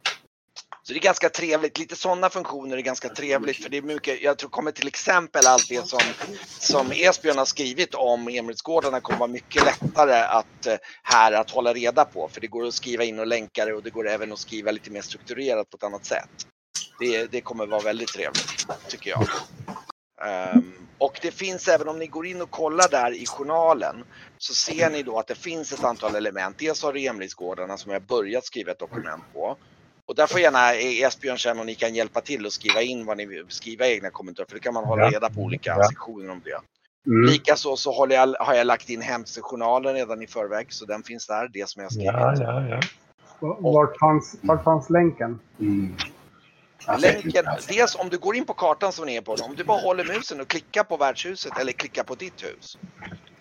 Så 0.82 0.92
det 0.92 0.98
är 0.98 1.02
ganska 1.02 1.28
trevligt. 1.28 1.78
Lite 1.78 1.96
sådana 1.96 2.30
funktioner 2.30 2.76
är 2.76 2.80
ganska 2.80 3.08
trevligt 3.08 3.62
för 3.62 3.70
det 3.70 3.76
är 3.76 3.82
mycket. 3.82 4.22
Jag 4.22 4.38
tror 4.38 4.50
kommer 4.50 4.70
till 4.70 4.86
exempel 4.86 5.46
allt 5.46 5.68
det 5.68 5.88
som 5.88 6.00
som 6.58 6.92
Esbjörn 6.92 7.38
har 7.38 7.44
skrivit 7.44 7.94
om 7.94 8.28
Emilsgårdarna 8.28 9.00
kommer 9.00 9.18
vara 9.18 9.30
mycket 9.30 9.64
lättare 9.64 10.14
att 10.14 10.66
eh, 10.66 10.76
här 11.02 11.32
att 11.32 11.50
hålla 11.50 11.72
reda 11.72 12.04
på 12.04 12.28
för 12.28 12.40
det 12.40 12.46
går 12.46 12.66
att 12.66 12.74
skriva 12.74 13.04
in 13.04 13.18
och 13.18 13.26
länka 13.26 13.64
det 13.64 13.74
och 13.74 13.82
det 13.82 13.90
går 13.90 14.08
även 14.08 14.32
att 14.32 14.38
skriva 14.38 14.70
lite 14.70 14.90
mer 14.90 15.02
strukturerat 15.02 15.70
på 15.70 15.76
ett 15.76 15.82
annat 15.82 16.04
sätt. 16.04 16.28
Det, 16.98 17.26
det 17.26 17.40
kommer 17.40 17.66
vara 17.66 17.82
väldigt 17.82 18.12
trevligt 18.12 18.66
tycker 18.88 19.10
jag. 19.10 19.26
Um, 20.54 20.88
och 20.98 21.18
det 21.22 21.30
finns 21.30 21.68
även 21.68 21.88
om 21.88 21.98
ni 21.98 22.06
går 22.06 22.26
in 22.26 22.42
och 22.42 22.50
kollar 22.50 22.88
där 22.88 23.14
i 23.14 23.26
journalen 23.26 24.04
så 24.38 24.54
ser 24.54 24.90
ni 24.90 25.02
då 25.02 25.18
att 25.18 25.26
det 25.26 25.34
finns 25.34 25.72
ett 25.72 25.84
antal 25.84 26.14
element. 26.14 26.58
Dels 26.58 26.82
har 26.82 26.92
du 26.92 27.06
Emilsgårdarna 27.06 27.76
som 27.76 27.92
jag 27.92 28.02
börjat 28.02 28.44
skriva 28.44 28.72
ett 28.72 28.78
dokument 28.78 29.22
på. 29.32 29.56
Och 30.12 30.16
där 30.16 30.26
får 30.26 30.40
gärna 30.40 30.74
Esbjörn 30.74 31.38
känna 31.38 31.60
om 31.60 31.66
ni 31.66 31.74
kan 31.74 31.94
hjälpa 31.94 32.20
till 32.20 32.46
och 32.46 32.52
skriva 32.52 32.82
in 32.82 33.06
vad 33.06 33.16
ni 33.16 33.26
vill, 33.26 33.44
skriva 33.48 33.86
egna 33.86 34.10
kommentarer 34.10 34.46
för 34.48 34.54
det 34.54 34.60
kan 34.60 34.74
man 34.74 34.84
hålla 34.84 35.10
reda 35.10 35.30
på 35.30 35.40
olika 35.40 35.70
Ja. 35.76 35.88
sektioner 35.88 36.30
om 36.30 36.40
det. 36.44 36.60
Mm. 37.06 37.32
Likaså 37.32 37.76
så 37.76 37.92
håller 37.92 38.16
jag, 38.16 38.34
har 38.40 38.54
jag 38.54 38.66
lagt 38.66 38.88
in 38.88 39.00
hemjournalen 39.00 39.94
redan 39.94 40.22
i 40.22 40.26
förväg 40.26 40.72
så 40.72 40.84
den 40.84 41.02
finns 41.02 41.26
där, 41.26 41.48
det 41.52 41.68
som 41.68 41.82
jag 41.82 41.92
skrivit. 41.92 42.12
Ja, 42.12 42.34
ja, 42.40 42.80
ja. 43.40 43.56
Vart 43.60 43.98
fanns, 43.98 44.36
vart 44.40 44.64
fanns 44.64 44.90
länken? 44.90 45.40
Mm. 45.60 45.96
Länken, 46.98 47.44
dels 47.68 47.96
om 47.96 48.08
du 48.08 48.18
går 48.18 48.36
in 48.36 48.44
på 48.44 48.54
kartan 48.54 48.92
som 48.92 49.06
ni 49.06 49.16
är 49.16 49.20
på, 49.20 49.32
om 49.32 49.54
du 49.56 49.64
bara 49.64 49.80
håller 49.80 50.04
musen 50.04 50.40
och 50.40 50.48
klickar 50.48 50.84
på 50.84 50.96
värdshuset 50.96 51.58
eller 51.58 51.72
klickar 51.72 52.02
på 52.04 52.14
ditt 52.14 52.44
hus. 52.44 52.78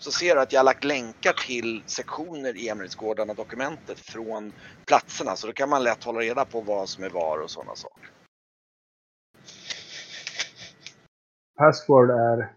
Så 0.02 0.12
ser 0.12 0.34
du 0.34 0.40
att 0.40 0.52
jag 0.52 0.60
har 0.60 0.64
lagt 0.64 0.84
länkar 0.84 1.32
till 1.32 1.82
sektioner 1.86 2.56
i 2.56 2.68
Emiratsgårdarna 2.68 3.34
dokumentet 3.34 4.00
från 4.00 4.52
platserna 4.86 5.36
så 5.36 5.46
då 5.46 5.52
kan 5.52 5.68
man 5.68 5.82
lätt 5.82 6.04
hålla 6.04 6.20
reda 6.20 6.44
på 6.44 6.60
vad 6.60 6.88
som 6.88 7.04
är 7.04 7.10
var 7.10 7.38
och 7.38 7.50
sådana 7.50 7.74
saker. 7.76 8.10
Password 11.58 12.10
är... 12.10 12.52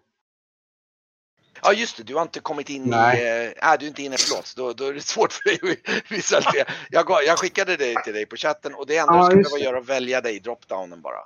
Ja 1.61 1.73
just 1.73 1.97
det, 1.97 2.03
du 2.03 2.15
har 2.15 2.21
inte 2.21 2.39
kommit 2.39 2.69
in 2.69 2.83
Nej. 2.83 3.21
i... 3.21 3.45
Äh, 3.45 3.73
du 3.79 3.85
är 3.85 3.89
inte 3.89 4.03
inne, 4.03 4.15
förlåt. 4.19 4.53
Då, 4.55 4.73
då 4.73 4.85
är 4.85 4.93
det 4.93 5.01
svårt 5.01 5.33
för 5.33 5.43
dig 5.43 5.79
att 5.83 6.11
visualisera. 6.11 6.67
Jag, 6.89 7.05
jag 7.25 7.39
skickade 7.39 7.77
det 7.77 8.03
till 8.03 8.13
dig 8.13 8.25
på 8.25 8.35
chatten 8.35 8.75
och 8.75 8.87
det 8.87 8.97
enda 8.97 9.13
Ja, 9.13 9.29
du 9.29 9.43
ska 9.43 9.55
behöva 9.55 9.65
göra 9.65 9.77
är 9.77 9.81
att 9.81 9.89
välja 9.89 10.21
dig 10.21 10.35
i 10.35 10.39
dropdownen 10.39 11.01
bara. 11.01 11.19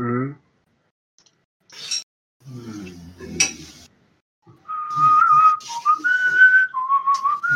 Mm. 0.00 0.34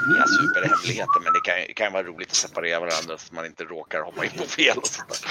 Inga 0.09 0.27
superhemligheter 0.27 1.21
men 1.25 1.33
det 1.33 1.41
kan, 1.45 1.75
kan 1.75 1.93
vara 1.93 2.03
roligt 2.03 2.31
att 2.31 2.37
separera 2.37 2.81
varandra 2.81 3.19
så 3.19 3.35
man 3.35 3.47
inte 3.47 3.65
råkar 3.65 4.01
hoppa 4.01 4.25
in 4.25 4.31
på 4.31 4.45
fel 4.45 4.79
och 4.79 4.87
sånt. 4.87 5.27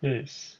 Precis. 0.00 0.56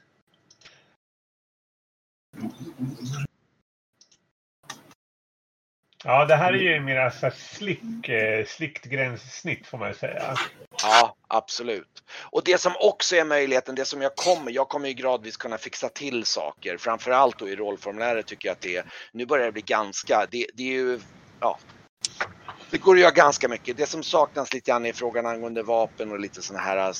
Ja, 6.03 6.25
det 6.25 6.35
här 6.35 6.53
är 6.53 6.57
ju 6.57 6.79
mera 6.79 7.11
så 7.11 7.31
slick, 7.35 8.09
eh, 8.09 8.45
slickt 8.45 8.85
gränssnitt 8.85 9.67
får 9.67 9.77
man 9.77 9.87
ju 9.87 9.93
säga. 9.95 10.35
Ja, 10.83 11.15
absolut. 11.27 12.03
Och 12.31 12.41
det 12.45 12.57
som 12.57 12.73
också 12.79 13.15
är 13.15 13.25
möjligheten, 13.25 13.75
det 13.75 13.85
som 13.85 14.01
jag 14.01 14.15
kommer, 14.15 14.51
jag 14.51 14.69
kommer 14.69 14.87
ju 14.87 14.93
gradvis 14.93 15.37
kunna 15.37 15.57
fixa 15.57 15.89
till 15.89 16.25
saker. 16.25 16.77
Framförallt 16.77 17.39
då 17.39 17.49
i 17.49 17.55
rollformuläret 17.55 18.25
tycker 18.25 18.47
jag 18.47 18.53
att 18.53 18.61
det 18.61 18.75
är, 18.75 18.85
nu 19.11 19.25
börjar 19.25 19.45
det 19.45 19.51
bli 19.51 19.61
ganska, 19.61 20.27
det, 20.31 20.47
det 20.53 20.63
är 20.63 20.73
ju, 20.73 20.99
ja. 21.39 21.59
Det 22.71 22.77
går 22.77 22.95
att 22.95 23.01
göra 23.01 23.11
ganska 23.11 23.47
mycket. 23.47 23.77
Det 23.77 23.85
som 23.85 24.03
saknas 24.03 24.53
lite 24.53 24.71
grann 24.71 24.85
är 24.85 24.93
frågan 24.93 25.25
angående 25.25 25.63
vapen 25.63 26.11
och 26.11 26.19
lite 26.19 26.41
sådana 26.41 26.63
här 26.63 26.93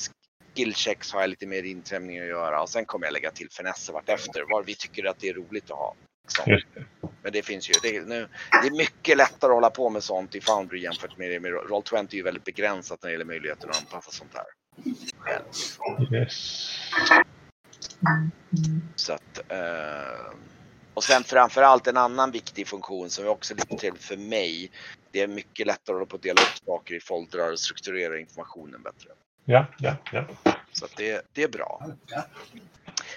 skillchecks 0.56 1.12
har 1.12 1.20
jag 1.20 1.30
lite 1.30 1.46
mer 1.46 1.62
inträmning 1.62 2.18
att 2.18 2.26
göra 2.26 2.62
och 2.62 2.68
sen 2.68 2.84
kommer 2.84 3.06
jag 3.06 3.12
lägga 3.12 3.30
till 3.30 3.48
finesser 3.50 3.92
vartefter, 3.92 4.44
var 4.50 4.62
vi 4.62 4.74
tycker 4.74 5.04
att 5.04 5.18
det 5.18 5.28
är 5.28 5.34
roligt 5.34 5.70
att 5.70 5.76
ha. 5.78 5.94
Så. 6.26 6.50
Just 6.50 6.66
det. 6.74 6.84
Men 7.22 7.32
det 7.32 7.42
finns 7.42 7.70
ju, 7.70 7.72
det, 7.82 8.06
nu, 8.06 8.28
det 8.50 8.66
är 8.66 8.76
mycket 8.76 9.16
lättare 9.16 9.50
att 9.50 9.54
hålla 9.54 9.70
på 9.70 9.90
med 9.90 10.02
sånt 10.02 10.34
i 10.34 10.40
Foundry 10.40 10.82
jämfört 10.82 11.18
med, 11.18 11.42
med 11.42 11.52
Roll20 11.52 12.06
är 12.10 12.14
ju 12.14 12.22
väldigt 12.22 12.44
begränsat 12.44 13.02
när 13.02 13.08
det 13.08 13.12
gäller 13.12 13.24
möjligheter 13.24 13.68
att 13.68 13.80
anpassa 13.80 14.10
sånt 14.10 14.32
här. 14.34 14.44
Yes. 16.12 16.78
Så 18.96 19.12
att, 19.12 19.38
eh, 19.48 20.32
och 20.98 21.04
sen 21.04 21.24
framförallt 21.24 21.86
en 21.86 21.96
annan 21.96 22.30
viktig 22.30 22.66
funktion 22.68 23.10
som 23.10 23.24
är 23.24 23.28
också 23.28 23.54
lite 23.54 23.76
trevligt 23.76 24.04
för 24.04 24.16
mig. 24.16 24.70
Det 25.10 25.20
är 25.20 25.26
mycket 25.26 25.66
lättare 25.66 25.94
att 25.94 25.98
hålla 25.98 26.06
på 26.06 26.16
att 26.16 26.22
dela 26.22 26.40
upp 26.42 26.66
saker 26.66 26.94
i 26.94 27.00
foldrar 27.00 27.52
och 27.52 27.58
strukturera 27.58 28.18
informationen 28.18 28.82
bättre. 28.82 29.08
Ja, 29.44 29.66
ja, 29.78 29.96
ja. 30.12 30.24
Så 30.72 30.86
det, 30.96 31.22
det 31.32 31.42
är 31.42 31.48
bra. 31.48 31.86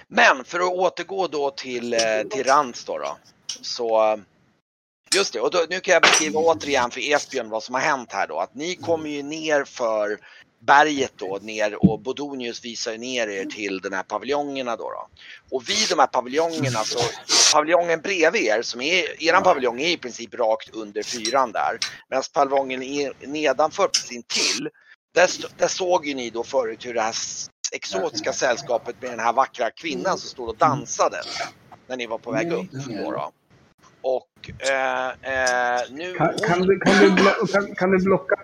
Men 0.08 0.44
för 0.44 0.60
att 0.60 0.72
återgå 0.72 1.26
då 1.26 1.50
till, 1.50 1.94
eh, 1.94 1.98
till 2.30 2.44
Rans 2.44 2.84
då, 2.84 2.98
då. 2.98 3.16
Så 3.46 4.20
just 5.14 5.32
det, 5.32 5.40
och 5.40 5.50
då, 5.50 5.66
nu 5.70 5.80
kan 5.80 5.92
jag 5.92 6.02
beskriva 6.02 6.40
återigen 6.40 6.90
för 6.90 7.00
Esbjörn 7.00 7.48
vad 7.48 7.62
som 7.62 7.74
har 7.74 7.82
hänt 7.82 8.12
här 8.12 8.26
då. 8.26 8.38
Att 8.38 8.54
ni 8.54 8.74
kommer 8.74 9.10
ju 9.10 9.22
ner 9.22 9.64
för 9.64 10.18
berget 10.66 11.12
då 11.16 11.38
ner 11.42 11.84
och 11.90 12.00
Bodonius 12.00 12.64
visar 12.64 12.98
ner 12.98 13.28
er 13.28 13.44
till 13.44 13.80
den 13.80 13.92
här 13.92 14.02
paviljongerna 14.02 14.76
då, 14.76 14.90
då. 14.90 15.08
Och 15.50 15.68
vid 15.68 15.88
de 15.88 15.98
här 15.98 16.06
paviljongerna 16.06 16.78
så 16.84 16.98
paviljongen 17.54 18.00
bredvid 18.00 18.42
er 18.42 18.62
som 18.62 18.80
är, 18.80 19.22
eran 19.22 19.42
paviljong 19.42 19.80
är 19.80 19.88
i 19.88 19.96
princip 19.96 20.34
rakt 20.34 20.74
under 20.74 21.02
fyran 21.02 21.52
där. 21.52 21.78
Medan 22.08 22.22
paviljongen 22.34 22.82
är 22.82 23.12
nedanför 23.26 23.88
precis 23.88 24.12
intill 24.12 24.68
där, 25.14 25.30
där 25.58 25.68
såg 25.68 26.06
ju 26.06 26.14
ni 26.14 26.30
då 26.30 26.44
förut 26.44 26.86
hur 26.86 26.94
det 26.94 27.00
här 27.00 27.14
exotiska 27.72 28.32
sällskapet 28.32 28.96
med 29.02 29.10
den 29.10 29.20
här 29.20 29.32
vackra 29.32 29.70
kvinnan 29.70 30.18
som 30.18 30.30
stod 30.30 30.48
och 30.48 30.56
dansade 30.56 31.20
när 31.86 31.96
ni 31.96 32.06
var 32.06 32.18
på 32.18 32.30
väg 32.30 32.52
upp. 32.52 32.70
Då 32.72 33.10
då. 33.10 33.32
Och 34.02 34.50
eh, 34.70 35.08
eh, 35.08 35.80
nu... 35.90 36.14
Kan, 36.14 36.38
kan, 36.38 36.60
du, 36.62 36.78
kan, 36.78 37.16
du, 37.16 37.46
kan, 37.52 37.74
kan 37.74 37.90
du 37.90 38.04
blocka 38.04 38.36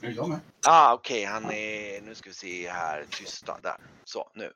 sen? 0.00 0.40
Ah, 0.66 0.94
okej, 0.94 1.24
han 1.24 1.50
är... 1.50 2.00
Nu 2.00 2.14
ska 2.14 2.30
vi 2.30 2.34
se 2.34 2.70
här. 2.70 3.04
Tysta. 3.10 3.58
Där. 3.62 3.76
Så, 4.04 4.30
nu. 4.34 4.52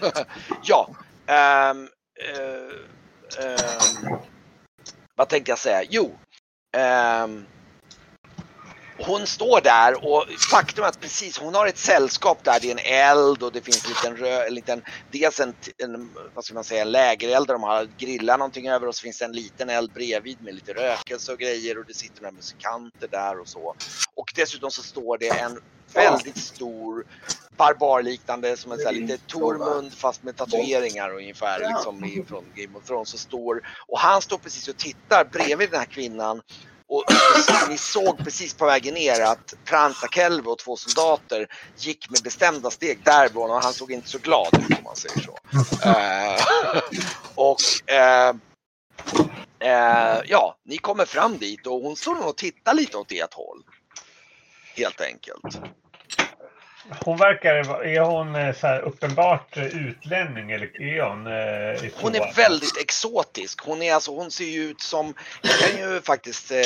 ja. 0.62 0.88
ehm, 1.26 1.88
eh, 2.20 3.44
ehm, 3.44 4.18
vad 5.14 5.28
tänkte 5.28 5.50
jag 5.50 5.58
säga? 5.58 5.82
Jo. 5.90 6.18
ehm, 6.76 7.46
hon 8.98 9.26
står 9.26 9.60
där 9.60 10.04
och 10.04 10.24
faktum 10.50 10.84
är 10.84 10.88
att 10.88 11.00
precis, 11.00 11.38
hon 11.38 11.54
har 11.54 11.66
ett 11.66 11.78
sällskap 11.78 12.44
där. 12.44 12.60
Det 12.60 12.70
är 12.70 12.72
en 12.72 13.10
eld 13.10 13.42
och 13.42 13.52
det 13.52 13.60
finns 13.60 13.84
en 13.84 13.90
liten, 13.90 14.16
rö, 14.16 14.46
en 14.46 14.54
liten 14.54 14.82
dels 15.12 15.40
en, 15.40 15.54
en, 15.78 16.10
vad 16.34 16.44
ska 16.44 16.54
man 16.54 16.64
säga, 16.64 16.82
en 16.82 16.90
lägereld 16.90 17.46
där 17.46 17.54
de 17.54 17.62
har 17.62 17.88
grillat 17.98 18.38
någonting 18.38 18.68
över 18.68 18.86
och 18.86 18.94
så 18.94 19.02
finns 19.02 19.18
det 19.18 19.24
en 19.24 19.32
liten 19.32 19.70
eld 19.70 19.92
bredvid 19.92 20.42
med 20.42 20.54
lite 20.54 20.72
rökelse 20.72 21.32
och 21.32 21.38
grejer 21.38 21.78
och 21.78 21.84
det 21.86 21.94
sitter 21.94 22.22
några 22.22 22.32
musikanter 22.32 23.08
där 23.08 23.40
och 23.40 23.48
så. 23.48 23.74
Och 24.14 24.32
dessutom 24.34 24.70
så 24.70 24.82
står 24.82 25.18
det 25.18 25.28
en 25.28 25.58
väldigt 25.94 26.36
stor 26.36 27.04
barbarliknande 27.56 28.56
som 28.56 28.72
en 28.72 28.78
sån 28.78 28.86
här 28.86 28.92
lite 28.92 29.18
Tormund 29.26 29.92
fast 29.92 30.22
med 30.22 30.36
tatueringar 30.36 31.14
ungefär 31.14 31.58
liksom 31.58 32.24
från 32.28 32.44
Game 32.54 32.78
of 32.78 32.84
Thrones. 32.84 33.08
Så 33.08 33.18
står, 33.18 33.60
och 33.88 33.98
han 33.98 34.22
står 34.22 34.38
precis 34.38 34.68
och 34.68 34.76
tittar 34.76 35.24
bredvid 35.24 35.70
den 35.70 35.80
här 35.80 35.86
kvinnan 35.86 36.42
och 36.88 37.04
ni 37.68 37.78
såg 37.78 38.18
precis 38.18 38.54
på 38.54 38.66
vägen 38.66 38.94
ner 38.94 39.20
att 39.20 39.54
Prantakelve 39.64 40.50
och 40.50 40.58
två 40.58 40.76
soldater 40.76 41.46
gick 41.76 42.10
med 42.10 42.22
bestämda 42.22 42.70
steg 42.70 42.98
därifrån 43.04 43.50
och 43.50 43.62
han 43.62 43.72
såg 43.72 43.92
inte 43.92 44.08
så 44.08 44.18
glad 44.18 44.48
ut 44.52 44.78
om 44.78 44.84
man 44.84 44.96
säger 44.96 45.20
så. 45.20 45.38
Eh, 45.88 46.42
och 47.34 47.92
eh, 47.92 48.34
eh, 49.58 50.20
ja, 50.26 50.56
ni 50.64 50.78
kommer 50.78 51.04
fram 51.04 51.38
dit 51.38 51.66
och 51.66 51.80
hon 51.80 51.96
står 51.96 52.14
nog 52.14 52.28
och 52.28 52.36
tittar 52.36 52.74
lite 52.74 52.96
åt 52.96 53.12
ert 53.12 53.34
håll. 53.34 53.62
Helt 54.76 55.00
enkelt. 55.00 55.60
Hon 57.04 57.16
verkar, 57.16 57.84
är 57.84 58.00
hon 58.00 58.34
eh, 58.34 58.54
så 58.54 58.66
här 58.66 58.80
uppenbart 58.80 59.56
eh, 59.56 59.66
utlänning 59.66 60.50
eller 60.50 60.82
är 60.82 61.02
hon? 61.02 61.26
eh, 61.26 61.92
Hon 62.02 62.14
är 62.14 62.34
väldigt 62.34 62.76
exotisk. 62.80 63.60
Hon 63.64 63.82
är 63.82 63.94
alltså, 63.94 64.10
hon 64.14 64.30
ser 64.30 64.44
ju 64.44 64.62
ut 64.62 64.80
som, 64.80 65.14
jag 65.42 65.52
kan 65.58 65.80
ju 65.80 66.00
faktiskt, 66.00 66.50
eh, 66.50 66.58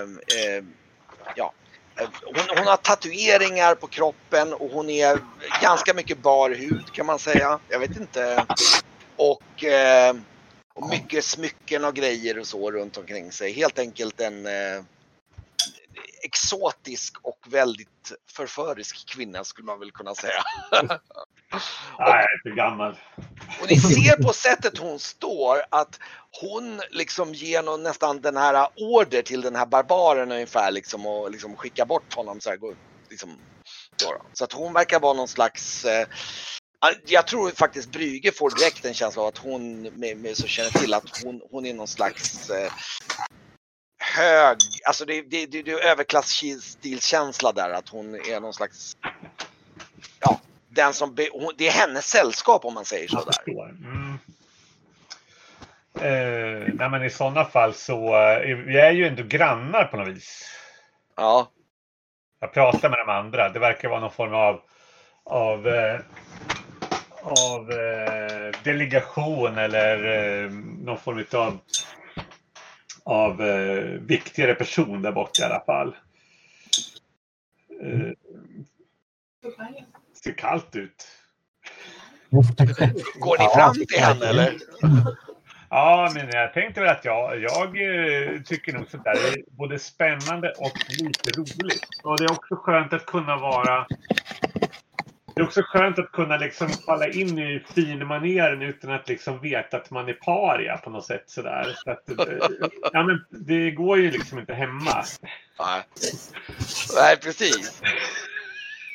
eh, 0.00 0.64
ja. 1.36 1.52
Hon, 2.24 2.58
hon 2.58 2.66
har 2.66 2.76
tatueringar 2.76 3.74
på 3.74 3.86
kroppen 3.86 4.52
och 4.52 4.70
hon 4.70 4.90
är 4.90 5.18
ganska 5.62 5.94
mycket 5.94 6.18
bar 6.18 6.50
hud 6.50 6.92
kan 6.92 7.06
man 7.06 7.18
säga. 7.18 7.58
Jag 7.68 7.78
vet 7.78 7.96
inte. 7.96 8.46
Och, 9.16 9.64
eh, 9.64 10.14
och 10.74 10.88
mycket 10.88 11.24
smycken 11.24 11.84
och 11.84 11.94
grejer 11.94 12.38
och 12.38 12.46
så 12.46 12.70
runt 12.70 12.96
omkring 12.96 13.32
sig. 13.32 13.52
Helt 13.52 13.78
enkelt 13.78 14.20
en 14.20 14.46
exotisk 16.22 17.16
och 17.22 17.38
väldigt 17.48 18.12
förförisk 18.32 19.08
kvinna 19.08 19.44
skulle 19.44 19.66
man 19.66 19.78
väl 19.78 19.90
kunna 19.92 20.14
säga. 20.14 20.42
Nej, 20.72 20.98
jag 21.98 22.08
är 22.22 22.42
för 22.42 22.56
gammal. 22.56 22.98
Och 23.62 23.70
ni 23.70 23.80
ser 23.80 24.22
på 24.22 24.32
sättet 24.32 24.78
hon 24.78 24.98
står 24.98 25.62
att 25.70 25.98
hon 26.40 26.80
liksom 26.90 27.34
ger 27.34 27.62
någon, 27.62 27.82
nästan 27.82 28.20
den 28.20 28.36
här 28.36 28.68
order 28.76 29.22
till 29.22 29.40
den 29.40 29.56
här 29.56 29.66
barbaren 29.66 30.32
ungefär 30.32 30.70
liksom 30.70 31.06
och 31.06 31.30
liksom 31.30 31.56
skicka 31.56 31.84
bort 31.84 32.14
honom 32.14 32.40
så 32.40 32.50
här. 32.50 32.56
gå- 32.56 32.74
Liksom. 33.10 33.38
Så 34.32 34.44
att 34.44 34.52
hon 34.52 34.72
verkar 34.72 35.00
vara 35.00 35.12
någon 35.12 35.28
slags 35.28 35.84
eh, 35.84 36.06
jag 37.06 37.26
tror 37.26 37.50
faktiskt 37.50 37.88
Brüge 37.90 38.32
får 38.32 38.50
direkt 38.58 38.84
en 38.84 38.94
känsla 38.94 39.22
av 39.22 39.28
att 39.28 39.38
hon 39.38 39.82
med, 39.82 40.16
med, 40.16 40.36
så 40.36 40.46
känner 40.46 40.70
till 40.70 40.94
att 40.94 41.22
hon, 41.24 41.40
hon 41.50 41.66
är 41.66 41.74
någon 41.74 41.88
slags 41.88 42.50
eh, 42.50 42.72
hög, 44.14 44.58
alltså 44.84 45.04
det, 45.04 45.22
det, 45.22 45.46
det, 45.46 45.62
det 45.62 45.70
är 45.70 45.84
överklassstilskänsla 45.84 47.52
där 47.52 47.70
att 47.70 47.88
hon 47.88 48.14
är 48.14 48.40
någon 48.40 48.54
slags, 48.54 48.96
ja, 50.20 50.40
den 50.68 50.94
som, 50.94 51.14
be, 51.14 51.28
hon, 51.32 51.52
det 51.58 51.68
är 51.68 51.72
hennes 51.72 52.06
sällskap 52.06 52.64
om 52.64 52.74
man 52.74 52.84
säger 52.84 53.08
så 53.08 53.24
där. 53.24 53.62
Mm. 53.68 54.18
Eh, 56.00 56.74
nej, 56.74 56.90
men 56.90 57.04
I 57.04 57.10
sådana 57.10 57.44
fall 57.44 57.74
så, 57.74 58.16
eh, 58.16 58.56
vi 58.56 58.78
är 58.78 58.90
ju 58.90 59.06
ändå 59.06 59.22
grannar 59.22 59.84
på 59.84 59.96
något 59.96 60.08
vis. 60.08 60.50
Ja, 61.16 61.50
Jag 62.40 62.52
pratar 62.52 62.90
med 62.90 62.98
de 62.98 63.12
andra. 63.12 63.48
Det 63.48 63.58
verkar 63.58 63.88
vara 63.88 64.00
någon 64.00 64.10
form 64.10 64.34
av, 64.34 64.60
av, 65.24 65.68
eh, 65.68 66.00
av 67.22 67.70
eh, 67.70 68.60
delegation 68.62 69.58
eller 69.58 70.04
eh, 70.44 70.50
någon 70.84 70.98
form 70.98 71.24
av, 71.32 71.58
av 73.06 73.42
eh, 73.42 74.00
viktigare 74.00 74.54
person 74.54 75.02
där 75.02 75.12
borta 75.12 75.42
i 75.42 75.44
alla 75.44 75.60
fall. 75.60 75.96
Eh, 77.82 78.12
ser 80.24 80.32
kallt 80.32 80.76
ut. 80.76 81.08
går 83.20 83.38
ni 83.38 83.48
fram 83.54 83.74
till 83.74 84.00
henne 84.00 84.26
eller? 84.26 84.56
Ja, 85.70 86.10
men 86.14 86.28
jag 86.28 86.52
tänkte 86.52 86.80
väl 86.80 86.90
att 86.90 87.04
jag, 87.04 87.42
jag 87.42 87.66
eh, 87.66 88.40
tycker 88.42 88.72
nog 88.72 88.90
sånt 88.90 89.04
där 89.04 89.12
är 89.12 89.44
både 89.50 89.78
spännande 89.78 90.52
och 90.58 90.72
lite 90.98 91.30
roligt. 91.40 91.88
Och 92.02 92.18
det 92.18 92.24
är 92.24 92.32
också 92.32 92.56
skönt 92.56 92.92
att 92.92 93.06
kunna 93.06 93.36
vara... 93.36 93.86
Det 95.36 95.42
är 95.42 95.46
också 95.46 95.62
skönt 95.62 95.98
att 95.98 96.12
kunna 96.12 96.36
liksom 96.36 96.68
falla 96.68 97.08
in 97.08 97.38
i 97.38 97.64
finmaneren 97.74 98.62
utan 98.62 98.90
att 98.90 99.08
liksom 99.08 99.40
veta 99.40 99.76
att 99.76 99.90
man 99.90 100.08
är 100.08 100.12
paria 100.12 100.76
på 100.76 100.90
något 100.90 101.06
sätt 101.06 101.24
sådär. 101.26 101.76
Så 101.84 101.90
att, 101.90 102.10
eh, 102.10 102.48
ja, 102.92 103.02
men 103.02 103.24
det 103.30 103.70
går 103.70 103.98
ju 103.98 104.10
liksom 104.10 104.38
inte 104.38 104.54
hemma. 104.54 105.04
Nej, 105.58 105.82
Nej 106.96 107.16
precis. 107.16 107.82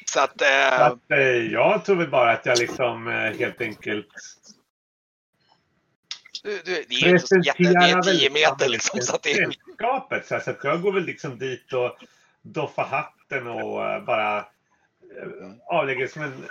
Så 0.05 0.19
att, 0.19 0.39
Så 0.39 0.45
eh, 0.45 0.81
att, 0.81 1.11
eh, 1.11 1.19
jag 1.51 1.85
tror 1.85 1.95
väl 1.95 2.09
bara 2.09 2.31
att 2.31 2.45
jag 2.45 2.59
liksom 2.59 3.07
eh, 3.07 3.13
helt 3.13 3.61
enkelt 3.61 4.07
du, 6.43 6.61
du, 6.65 6.85
det 6.89 6.95
är 6.95 7.05
ju 7.05 7.09
inte 7.09 7.27
så 7.27 7.37
jätte, 7.37 7.63
det 7.63 7.89
är 7.89 8.01
10 8.01 8.29
meter 8.29 8.69
liksom. 8.69 9.01
Så 9.01 9.15
att 9.15 9.23
det 9.23 9.31
är. 9.31 10.39
Så, 10.39 10.51
att 10.51 10.63
jag 10.63 10.81
går 10.81 10.91
väl 10.91 11.05
liksom 11.05 11.37
dit 11.37 11.73
och 11.73 11.97
doffar 12.41 12.85
hatten 12.85 13.47
och 13.47 14.03
bara 14.03 14.45
avlägger 15.67 16.07
som 16.07 16.21
en 16.21 16.47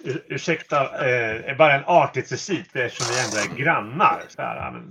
ur, 0.00 0.24
ursäkta, 0.28 1.08
eh, 1.08 1.56
bara 1.56 1.74
en 1.74 1.84
artighetsrecit 1.86 2.76
eftersom 2.76 3.14
vi 3.14 3.24
ändå 3.24 3.52
är 3.52 3.56
grannar. 3.56 4.22
Så 4.28 4.42
här, 4.42 4.70
men, 4.70 4.90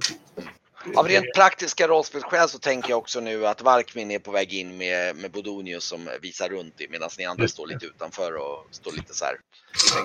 Av 0.96 1.08
rent 1.08 1.34
praktiska 1.36 1.88
rollspelsskäl 1.88 2.50
så 2.50 2.60
tänker 2.60 2.90
jag 2.90 3.00
också 3.00 3.20
nu 3.20 3.48
att 3.48 3.62
Varkmin 3.62 4.12
är 4.12 4.20
på 4.20 4.32
väg 4.32 4.54
in 4.54 4.78
med, 4.78 5.16
med 5.16 5.32
Bodonius 5.32 5.84
som 5.84 6.10
visar 6.22 6.50
runt 6.50 6.82
i 6.82 6.88
medan 6.88 7.10
ni 7.18 7.26
andra 7.26 7.48
står 7.48 7.68
lite 7.68 7.86
utanför 7.86 8.36
och 8.36 8.68
står 8.72 8.92
lite 8.92 9.14
så 9.14 9.26
här 9.26 9.36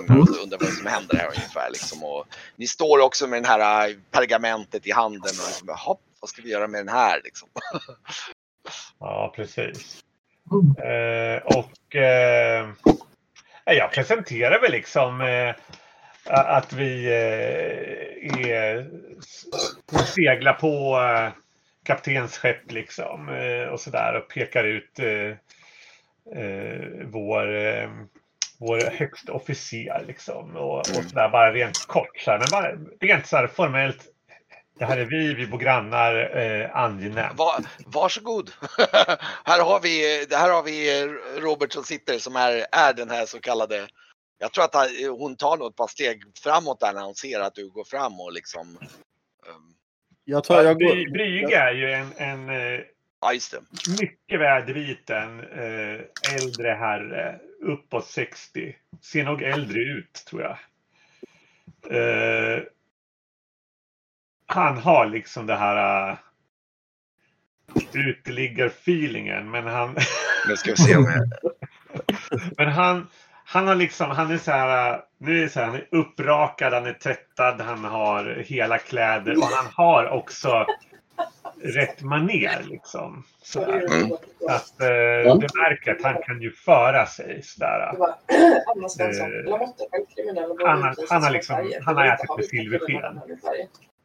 och 0.09 0.43
undrar 0.43 0.59
vad 0.59 0.69
som 0.69 0.87
händer 0.87 1.17
här 1.17 1.27
ungefär 1.27 1.71
liksom. 1.71 2.05
Och 2.05 2.27
ni 2.57 2.67
står 2.67 3.01
också 3.01 3.27
med 3.27 3.43
den 3.43 3.51
här 3.51 3.89
äh, 3.89 3.97
pergamentet 4.11 4.87
i 4.87 4.91
handen 4.91 5.33
och 5.41 5.49
liksom, 5.49 5.69
hopp, 5.69 6.01
vad 6.21 6.31
ska 6.31 6.43
vi 6.43 6.51
göra 6.51 6.69
med 6.69 6.81
den 6.81 6.95
här 6.95 7.21
liksom? 7.25 7.49
Ja, 9.01 9.33
precis. 9.37 10.05
Eh, 10.85 11.43
och 11.47 11.97
eh, 11.97 12.69
jag 13.65 13.93
presenterar 13.93 14.61
väl 14.61 14.73
liksom 14.73 15.21
eh, 15.21 15.55
att 16.25 16.73
vi 16.73 17.07
eh, 17.07 18.51
är, 18.51 18.91
seglar 20.15 20.53
på 20.53 21.01
eh, 21.01 21.33
kaptensskepp 21.85 22.73
liksom 22.73 23.29
eh, 23.29 23.69
och 23.69 23.81
sådär 23.81 24.17
och 24.17 24.29
pekar 24.29 24.65
ut 24.65 24.99
eh, 24.99 25.31
eh, 26.43 26.87
vår, 27.05 27.57
eh, 27.57 27.91
vår 28.61 28.91
högsta 28.91 29.33
officer 29.33 30.05
liksom 30.07 30.57
och, 30.57 30.89
och 30.89 31.05
sådär 31.05 31.29
bara 31.29 31.53
rent 31.53 31.87
kort 31.87 32.19
så 32.19 32.31
här, 32.31 32.39
men 32.39 32.51
bara 32.51 32.73
rent 33.01 33.27
så 33.27 33.37
här 33.37 33.47
formellt. 33.47 34.07
Det 34.79 34.85
här 34.85 34.99
är 34.99 35.05
vi, 35.05 35.35
vi 35.35 35.47
bor 35.47 35.59
grannar, 35.59 36.37
eh, 36.37 36.77
angenämt. 36.77 37.39
Va, 37.39 37.61
varsågod! 37.87 38.51
här, 39.45 39.65
har 39.65 39.81
vi, 39.81 40.27
här 40.31 40.51
har 40.51 40.63
vi 40.63 41.07
Robert 41.41 41.73
som 41.73 41.85
sitter 41.85 42.19
som 42.19 42.37
är, 42.37 42.67
är 42.73 42.93
den 42.93 43.11
här 43.11 43.27
så 43.27 43.41
kallade 43.41 43.89
jag 44.39 44.53
tror 44.53 44.65
att 44.65 44.75
hon 45.19 45.37
tar 45.37 45.57
nog 45.57 45.71
ett 45.71 45.77
par 45.77 45.87
steg 45.87 46.23
framåt 46.43 46.81
där 46.81 46.93
när 46.93 47.05
hon 47.05 47.15
ser 47.15 47.41
att 47.41 47.55
du 47.55 47.69
går 47.69 47.85
fram 47.85 48.21
och 48.21 48.33
liksom. 48.33 48.79
Um... 49.49 49.75
Jag 50.25 50.45
tar, 50.45 50.65
jag 50.65 50.77
Bry, 50.77 51.05
går, 51.05 51.13
Brygge 51.13 51.57
är 51.57 51.73
ju 51.73 51.93
en, 51.93 52.13
en 52.17 52.49
eh, 52.49 52.81
Ja, 53.21 53.33
just 53.33 53.53
det. 53.53 53.61
mycket 54.01 54.41
väldriten 54.41 55.41
eh, 55.41 56.35
äldre 56.35 56.69
herre, 56.69 57.41
uppåt 57.63 58.07
60. 58.07 58.77
Ser 59.03 59.25
nog 59.25 59.43
äldre 59.43 59.81
ut 59.81 60.13
tror 60.27 60.43
jag. 60.43 60.59
Eh, 61.91 62.63
han 64.51 64.79
har 64.79 65.07
liksom 65.07 65.47
det 65.47 65.57
här 65.57 66.11
uh, 66.11 66.17
uteliggar-feelingen 67.93 69.51
men 69.51 69.67
han... 69.67 69.97
Nu 70.49 70.57
ska 70.57 70.71
vi 70.71 70.77
se 70.77 70.97
om 70.97 71.05
jag... 71.05 71.53
men 72.57 72.69
han, 72.69 73.07
han 73.45 73.67
har 73.69 73.75
liksom, 73.75 74.11
han 74.11 74.31
är 74.31 74.39
så 74.39 74.51
här, 74.51 75.01
nu 75.19 75.39
är 75.39 75.43
det 75.43 75.49
så 75.49 75.61
här, 75.61 75.67
han 75.67 75.77
är 75.77 75.89
upprakad, 75.91 76.73
han 76.73 76.87
är 76.87 76.93
tvättad, 76.93 77.61
han 77.61 77.85
har 77.85 78.45
hela 78.47 78.79
kläder 78.79 79.37
och 79.37 79.45
han 79.45 79.67
har 79.75 80.09
också 80.09 80.67
rätt 81.63 82.03
maner 82.03 82.63
liksom. 82.69 83.25
Sådär. 83.43 83.87
Mm. 83.87 84.13
Att 84.49 84.81
eh, 84.81 85.37
du 85.39 85.47
märker 85.61 85.93
att 85.93 86.03
han 86.03 86.23
kan 86.23 86.43
ju 86.43 86.53
föra 86.53 87.07
sig 87.07 87.43
sådär. 87.43 87.95
Anna 88.77 88.89
Svensson, 88.89 89.33
Eh, 89.33 90.67
han 90.67 90.83
han 90.83 90.83
har 90.83 91.21
som 91.21 91.33
liksom- 91.33 91.73
han 91.85 91.97
har 91.97 92.05
Inte 92.05 92.15
ätit 92.15 92.31
med 92.37 92.47
vi 92.51 92.79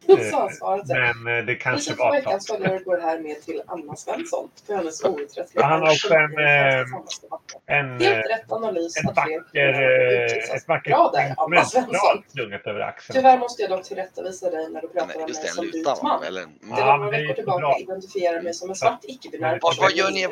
Eh, 0.09 0.31
Så 0.31 0.49
svaret 0.57 0.89
är. 0.89 1.13
Men 1.23 1.37
eh, 1.39 1.45
det 1.45 1.55
kanske 1.55 1.93
var 1.93 2.05
ett 2.15 2.23
tag 2.23 2.31
veckans 2.31 2.47
följare 2.47 2.79
går 2.79 2.97
här 2.97 3.19
med 3.19 3.41
till 3.41 3.61
Anna 3.67 3.95
Svensson 3.95 4.49
för 4.67 4.73
hennes 4.73 5.03
outtröttliga 5.03 5.65
han 5.65 5.81
har 5.81 5.89
också 5.89 6.13
en, 6.13 6.37
eh, 6.37 7.77
en, 7.79 8.01
Helt 8.01 8.29
rätt 8.29 8.51
analys 8.51 8.97
en 8.97 9.05
vacker, 9.13 10.55
ett 10.55 10.67
vackert 10.67 11.49
mönstral 11.49 12.23
slungat 12.33 12.67
över 12.67 12.79
axeln. 12.79 13.15
Tyvärr 13.15 13.37
måste 13.37 13.61
jag 13.61 13.71
dock 13.71 13.83
tillrättavisa 13.83 14.49
dig 14.49 14.69
när 14.69 14.81
du 14.81 14.87
pratar 14.87 15.15
om 15.15 15.21
mig 15.21 15.33
det, 15.43 15.47
som 15.49 15.65
vit 15.65 15.87
man. 16.03 16.23
Eller. 16.23 16.41
Det 16.41 16.47
var 16.69 16.97
men 16.97 16.99
några 16.99 17.11
det 17.17 17.21
veckor 17.23 17.33
tillbaka 17.33 17.79
identifierar 17.79 18.41
mig 18.41 18.53
som 18.53 18.69
en 18.69 18.75
svart 18.75 18.99
icke-binär 19.03 19.59
vad, 19.61 19.77
vad 19.77 19.91
gör 19.91 20.11
ni? 20.11 20.27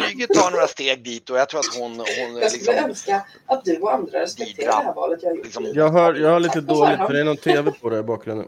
Brygge 0.00 0.26
tar 0.26 0.50
några 0.50 0.66
steg 0.66 1.04
dit 1.04 1.30
och 1.30 1.38
jag 1.38 1.48
tror 1.48 1.60
att 1.60 1.74
hon, 1.78 1.90
hon 1.90 2.06
Jag 2.40 2.50
skulle 2.50 2.72
liksom, 2.72 2.90
önska 2.90 3.22
att 3.46 3.64
du 3.64 3.78
och 3.78 3.94
andra 3.94 4.20
respekterar 4.20 4.66
det 4.78 4.84
här 4.84 4.94
valet 4.94 5.22
jag 5.22 5.30
har 5.30 5.36
gjort. 5.36 5.44
Liksom- 5.44 5.66
jag, 5.74 5.88
hör, 5.90 6.14
jag 6.14 6.30
har 6.30 6.40
lite 6.40 6.60
dåligt 6.60 6.98
för 6.98 7.12
det 7.12 7.20
är 7.20 7.24
någon 7.24 7.36
tv 7.36 7.72
på 7.72 7.90
där 7.90 7.98
i 7.98 8.02
bakgrunden. 8.02 8.46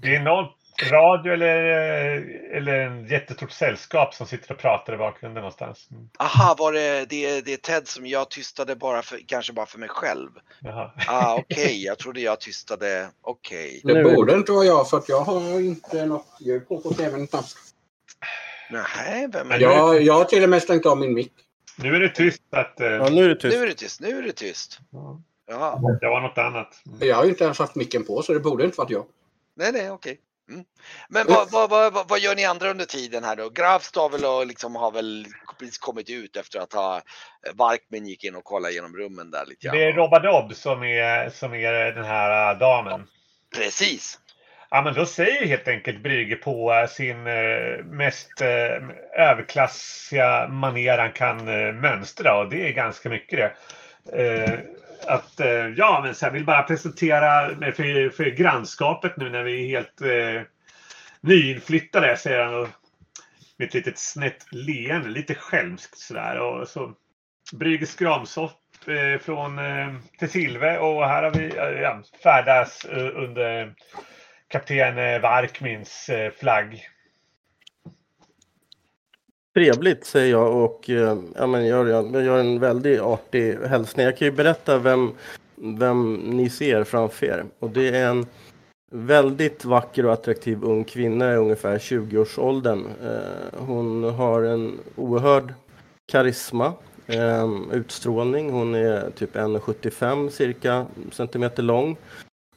Det 0.00 0.16
är 0.16 0.20
någon 0.20 0.46
radio 0.90 1.32
eller, 1.32 1.54
eller 2.56 2.80
en 2.80 3.06
jättestort 3.06 3.50
sällskap 3.50 4.14
som 4.14 4.26
sitter 4.26 4.52
och 4.52 4.58
pratar 4.58 4.94
i 4.94 4.96
bakgrunden 4.96 5.40
någonstans. 5.40 5.88
Mm. 5.90 6.08
aha, 6.18 6.56
var 6.58 6.72
det, 6.72 7.04
det, 7.10 7.40
det 7.40 7.52
är 7.52 7.56
Ted 7.56 7.88
som 7.88 8.06
jag 8.06 8.30
tystade 8.30 8.76
bara 8.76 9.02
för, 9.02 9.20
kanske 9.26 9.52
bara 9.52 9.66
för 9.66 9.78
mig 9.78 9.88
själv? 9.88 10.30
Jaha. 10.60 10.90
Ah, 11.08 11.34
okej, 11.36 11.84
jag 11.84 11.98
trodde 11.98 12.20
jag 12.20 12.40
tystade, 12.40 13.08
okej. 13.20 13.80
Det 13.84 13.94
Nu- 13.94 14.14
borde 14.14 14.34
inte 14.34 14.52
vara 14.52 14.64
jag 14.64 14.90
för 14.90 14.96
att 14.96 15.08
jag 15.08 15.20
har 15.20 15.60
inte 15.60 16.06
något 16.06 16.26
ljud 16.40 16.68
på 16.68 16.80
på 16.80 16.90
tvn. 16.90 17.28
Nej, 18.70 19.28
vem 19.32 19.40
är 19.40 19.44
Men 19.44 19.58
det? 19.58 19.64
Jag, 19.64 20.02
jag 20.02 20.14
har 20.14 20.24
till 20.24 20.42
och 20.42 20.48
med 20.48 20.62
stängt 20.62 20.86
av 20.86 20.98
min 20.98 21.14
mick. 21.14 21.32
Nu 21.78 21.96
är 21.96 22.00
det 22.00 22.08
tyst 22.08 22.42
att 22.50 22.80
eh, 22.80 22.86
Ja, 22.86 23.08
nu 23.08 23.24
är 23.24 23.28
det 23.28 23.34
tyst. 23.36 23.56
Nu 23.56 23.62
är 23.62 23.66
det 23.66 23.74
tyst, 23.74 24.00
nu 24.00 24.18
är 24.18 24.22
det 24.22 24.32
tyst. 24.32 24.80
Ja, 25.50 25.80
det 26.00 26.08
var 26.08 26.20
något 26.20 26.38
annat. 26.38 26.82
Mm. 26.86 27.08
Jag 27.08 27.16
har 27.16 27.24
ju 27.24 27.30
inte 27.30 27.44
ens 27.44 27.58
haft 27.58 27.74
micken 27.74 28.04
på 28.04 28.22
så 28.22 28.32
det 28.32 28.40
borde 28.40 28.64
inte 28.64 28.78
varit 28.78 28.90
jag. 28.90 29.04
Nej, 29.58 29.72
nej, 29.72 29.90
okej. 29.90 30.20
Mm. 30.50 30.64
Men 31.08 31.26
vad, 31.28 31.50
vad, 31.50 31.70
vad, 31.70 32.08
vad, 32.08 32.20
gör 32.20 32.36
ni 32.36 32.44
andra 32.44 32.70
under 32.70 32.84
tiden 32.84 33.24
här 33.24 33.36
då? 33.36 33.50
Graf 33.50 33.90
har 33.94 34.10
väl, 34.10 34.24
och 34.24 34.46
liksom, 34.46 34.76
har 34.76 34.90
väl 34.90 35.26
precis 35.58 35.78
kommit 35.78 36.10
ut 36.10 36.36
efter 36.36 36.58
att 36.58 36.72
ha 36.72 37.02
Varkmen 37.54 38.06
gick 38.06 38.24
in 38.24 38.36
och 38.36 38.44
kollade 38.44 38.74
genom 38.74 38.96
rummen 38.96 39.30
där 39.30 39.46
lite 39.46 39.70
Det 39.70 39.84
är 39.84 39.92
grann. 39.92 40.04
Robadob 40.04 40.54
som 40.54 40.82
är, 40.82 41.30
som 41.30 41.54
är 41.54 41.92
den 41.92 42.04
här 42.04 42.52
äh, 42.52 42.58
damen. 42.58 43.06
Precis. 43.56 44.18
Ja, 44.70 44.82
men 44.82 44.94
då 44.94 45.06
säger 45.06 45.46
helt 45.46 45.68
enkelt 45.68 46.02
Brygge 46.02 46.36
på 46.36 46.72
äh, 46.72 46.88
sin 46.88 47.22
mest 47.96 48.40
överklassiga 49.16 50.48
manér 50.48 50.98
han 50.98 51.12
kan 51.12 51.44
mönstra 51.80 52.38
och 52.38 52.50
det 52.50 52.68
är 52.68 52.72
ganska 52.72 53.08
mycket 53.08 53.38
det. 53.38 53.52
Att 55.06 55.40
eh, 55.40 55.68
ja, 55.76 56.00
men 56.04 56.14
så 56.14 56.26
jag 56.26 56.30
vill 56.30 56.44
bara 56.44 56.62
presentera 56.62 57.56
mig 57.56 57.72
för, 57.72 58.10
för 58.10 58.24
grannskapet 58.24 59.16
nu 59.16 59.30
när 59.30 59.42
vi 59.42 59.64
är 59.64 59.68
helt 59.68 60.00
eh, 60.00 60.42
nyinflyttade, 61.20 62.16
säger 62.16 62.44
han 62.44 62.54
och 62.54 62.68
med 63.56 63.68
ett 63.68 63.74
litet 63.74 63.98
snett 63.98 64.46
leende, 64.50 65.08
lite 65.08 65.34
skälmskt 65.34 65.98
sådär. 65.98 66.40
Och 66.40 66.68
så 66.68 66.94
Brygges 67.52 67.90
skramsopp 67.90 68.60
eh, 68.86 69.20
från 69.20 69.58
eh, 69.58 69.94
Tessilve 70.18 70.78
och 70.78 71.08
här 71.08 71.22
har 71.22 71.30
vi 71.30 71.56
eh, 71.56 71.82
ja, 71.82 72.02
färdas 72.22 72.84
eh, 72.84 73.16
under 73.16 73.74
kapten 74.48 74.98
eh, 74.98 75.20
Varkmins 75.20 76.08
eh, 76.08 76.32
flagg. 76.32 76.88
Trevligt 79.58 80.04
säger 80.04 80.30
jag 80.30 80.56
och 80.64 80.90
eh, 80.90 81.18
ja, 81.36 81.46
men 81.46 81.66
gör, 81.66 81.86
jag 81.86 82.24
gör 82.24 82.38
en 82.38 82.60
väldigt 82.60 83.00
artig 83.00 83.58
hälsning. 83.66 84.06
Jag 84.06 84.16
kan 84.16 84.26
ju 84.26 84.32
berätta 84.32 84.78
vem, 84.78 85.12
vem 85.56 86.14
ni 86.14 86.50
ser 86.50 86.84
framför 86.84 87.26
er. 87.26 87.44
Och 87.58 87.70
det 87.70 87.88
är 87.88 88.06
en 88.10 88.26
väldigt 88.92 89.64
vacker 89.64 90.06
och 90.06 90.12
attraktiv 90.12 90.64
ung 90.64 90.84
kvinna 90.84 91.32
i 91.32 91.36
ungefär 91.36 91.78
20-årsåldern. 91.78 92.86
Eh, 93.04 93.58
hon 93.66 94.04
har 94.04 94.42
en 94.42 94.78
oerhörd 94.96 95.54
karisma, 96.12 96.72
eh, 97.06 97.50
utstrålning. 97.72 98.50
Hon 98.50 98.74
är 98.74 99.10
typ 99.10 99.36
1,75 99.36 100.30
cirka 100.30 100.86
centimeter 101.12 101.62
lång. 101.62 101.96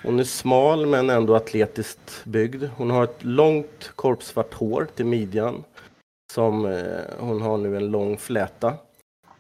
Hon 0.04 0.20
är 0.20 0.24
smal 0.24 0.86
men 0.86 1.10
ändå 1.10 1.36
atletiskt 1.36 2.22
byggd. 2.24 2.64
Hon 2.78 2.89
har 2.89 3.04
ett 3.04 3.24
långt 3.24 3.91
korpsvart 3.95 4.54
hår 4.54 4.88
till 4.95 5.06
midjan 5.06 5.64
som 6.34 6.65
eh, 6.65 7.17
hon 7.19 7.41
har 7.41 7.57
nu 7.57 7.77
en 7.77 7.91
lång 7.91 8.17
fläta. 8.17 8.73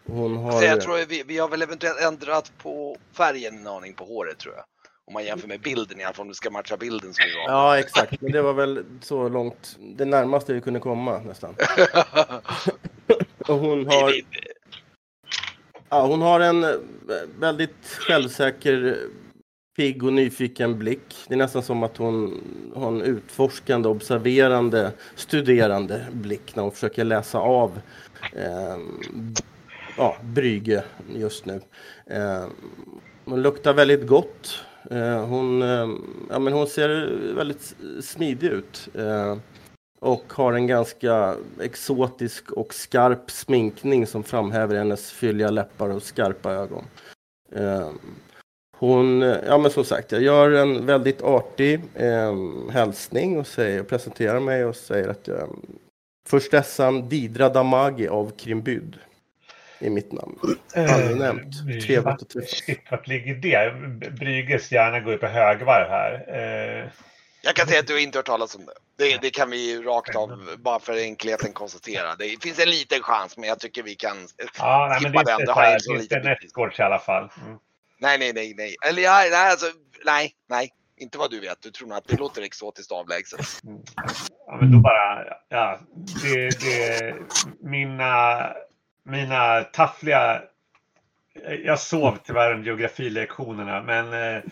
Hon 0.05 0.37
har... 0.37 0.51
Så 0.51 0.65
jag 0.65 0.81
tror 0.81 1.05
vi, 1.05 1.23
vi 1.23 1.37
har 1.37 1.49
väl 1.49 1.61
eventuellt 1.61 2.01
ändrat 2.01 2.51
på 2.57 2.97
färgen 3.17 3.57
en 3.57 3.67
aning 3.67 3.93
på 3.93 4.05
håret 4.05 4.37
tror 4.37 4.55
jag. 4.55 4.63
Om 5.07 5.13
man 5.13 5.25
jämför 5.25 5.47
med 5.47 5.61
bilden 5.61 5.99
i 5.99 6.03
alla 6.03 6.13
fall, 6.13 6.21
om 6.21 6.27
du 6.27 6.33
ska 6.33 6.49
matcha 6.49 6.77
bilden 6.77 7.13
som 7.13 7.25
vi 7.25 7.35
var. 7.35 7.53
Ja, 7.53 7.79
exakt. 7.79 8.21
Men 8.21 8.31
det 8.31 8.41
var 8.41 8.53
väl 8.53 8.85
så 9.01 9.29
långt, 9.29 9.77
det 9.79 10.05
närmaste 10.05 10.53
vi 10.53 10.61
kunde 10.61 10.79
komma 10.79 11.19
nästan. 11.19 11.55
Och 13.47 13.57
hon 13.57 13.87
har, 13.87 14.13
ja, 15.89 16.05
hon 16.05 16.21
har 16.21 16.39
en 16.39 16.63
eh, 16.63 16.69
väldigt 17.39 17.85
självsäker, 17.85 18.97
pigg 19.81 20.03
och 20.03 20.13
nyfiken 20.13 20.79
blick. 20.79 21.15
Det 21.27 21.33
är 21.33 21.37
nästan 21.37 21.63
som 21.63 21.83
att 21.83 21.97
hon 21.97 22.41
har 22.75 22.87
en 22.87 23.01
utforskande, 23.01 23.89
observerande, 23.89 24.91
studerande 25.15 26.05
blick 26.11 26.55
när 26.55 26.63
hon 26.63 26.71
försöker 26.71 27.03
läsa 27.03 27.39
av 27.39 27.81
eh, 28.33 28.77
ja, 29.97 30.17
Brygge 30.23 30.83
just 31.15 31.45
nu. 31.45 31.61
Eh, 32.05 32.45
hon 33.25 33.41
luktar 33.41 33.73
väldigt 33.73 34.07
gott. 34.07 34.63
Eh, 34.91 35.25
hon, 35.25 35.61
eh, 35.61 35.89
ja, 36.29 36.39
men 36.39 36.53
hon 36.53 36.67
ser 36.67 37.17
väldigt 37.35 37.75
smidig 38.01 38.47
ut. 38.47 38.89
Eh, 38.93 39.37
och 39.99 40.33
har 40.33 40.53
en 40.53 40.67
ganska 40.67 41.35
exotisk 41.61 42.51
och 42.51 42.73
skarp 42.73 43.31
sminkning 43.31 44.07
som 44.07 44.23
framhäver 44.23 44.75
hennes 44.75 45.11
fylliga 45.11 45.49
läppar 45.49 45.89
och 45.89 46.03
skarpa 46.03 46.51
ögon. 46.51 46.83
Ehm, 47.55 47.99
Eh, 48.81 48.87
hon, 48.87 49.23
eh, 49.23 49.37
ja 49.47 49.57
men 49.57 49.71
som 49.71 49.85
sagt, 49.85 50.11
jag 50.11 50.21
gör 50.21 50.51
en 50.51 50.85
väldigt 50.85 51.21
artig 51.21 51.81
eh, 51.95 52.35
hälsning 52.71 53.39
och 53.39 53.47
säger, 53.47 53.83
presenterar 53.83 54.39
mig 54.39 54.65
och 54.65 54.75
säger 54.75 55.07
att 55.07 55.27
jag 55.27 55.49
Förstessan 56.29 57.09
Didra 57.09 57.49
Damagi 57.49 58.07
av 58.07 58.31
Krimbyd 58.37 58.97
i 59.79 59.89
mitt 59.89 60.11
namn. 60.11 60.39
Aldrig 60.75 61.17
nämnt. 61.17 61.55
Trevligt 61.85 62.07
att 62.07 62.29
träffas. 62.29 62.49
Shit, 62.49 62.91
vart 62.91 63.07
ligger 63.07 63.35
det? 63.35 63.73
Brygges 64.11 64.71
hjärna 64.71 64.99
går 64.99 65.13
ju 65.13 65.17
på 65.17 65.27
högvarv 65.27 65.89
här. 65.89 66.25
Eh, 66.27 66.89
Jag 67.43 67.55
kan 67.55 67.67
säga 67.67 67.79
att 67.79 67.87
du 67.87 68.01
inte 68.01 68.17
hört 68.17 68.25
talas 68.25 68.55
om 68.55 68.65
det. 68.65 68.73
Det, 68.97 69.21
det 69.21 69.29
kan 69.29 69.49
vi 69.49 69.71
ju 69.71 69.83
rakt 69.83 70.15
av, 70.15 70.57
bara 70.57 70.79
för 70.79 70.93
enkelheten 70.93 71.53
konstatera. 71.53 72.15
Det 72.15 72.43
finns 72.43 72.59
en 72.59 72.69
liten 72.69 73.01
chans, 73.01 73.37
men 73.37 73.49
jag 73.49 73.59
tycker 73.59 73.83
vi 73.83 73.95
kan 73.95 74.17
ja, 74.57 74.87
nej, 74.89 74.99
men 75.01 75.11
det 75.11 75.17
skippa 75.19 75.31
är 75.31 75.37
den. 75.37 75.45
Det 75.45 75.45
så 75.45 75.53
har 75.53 75.71
inte 75.73 75.83
så 75.83 75.93
det 75.93 76.73
är 76.73 76.79
i 76.79 76.83
alla 76.83 76.99
fall. 76.99 77.29
Mm. 77.45 77.57
Nej, 78.01 78.19
nej, 78.19 78.33
nej, 78.33 78.53
nej. 78.57 78.75
Eller 78.87 79.01
ja, 79.01 79.25
nej, 79.31 79.51
alltså, 79.51 79.65
nej, 80.05 80.33
nej. 80.49 80.69
Inte 80.97 81.17
vad 81.17 81.31
du 81.31 81.39
vet. 81.39 81.61
Du 81.61 81.71
tror 81.71 81.87
nog 81.87 81.97
att 81.97 82.07
det 82.07 82.17
låter 82.17 82.41
exotiskt 82.41 82.91
avlägset. 82.91 83.39
Ja, 84.47 84.57
men 84.61 84.71
då 84.71 84.79
bara, 84.79 85.25
ja, 85.49 85.79
det, 86.23 86.49
det, 86.61 87.15
mina, 87.59 88.47
mina 89.03 89.63
taffliga, 89.63 90.41
jag 91.63 91.79
sov 91.79 92.17
tyvärr 92.23 92.53
under 92.53 92.65
geografilektionerna, 92.65 93.83
men 93.83 94.13
eh, 94.13 94.43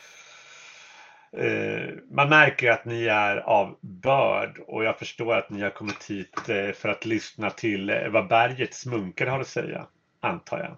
eh, 1.46 1.90
man 2.12 2.30
märker 2.30 2.72
att 2.72 2.86
ni 2.86 3.06
är 3.06 3.38
av 3.38 3.78
börd 3.82 4.60
och 4.68 4.84
jag 4.84 5.00
förstår 5.00 5.36
att 5.36 5.50
ni 5.50 5.62
har 5.62 5.70
kommit 5.70 6.04
hit 6.04 6.50
eh, 6.50 6.72
för 6.72 6.90
att 6.90 7.06
lyssna 7.06 7.50
till 7.50 8.10
vad 8.12 8.28
bergets 8.28 8.86
munkar 8.86 9.26
har 9.28 9.40
att 9.40 9.48
säga, 9.48 9.88
antar 10.20 10.60
jag. 10.60 10.78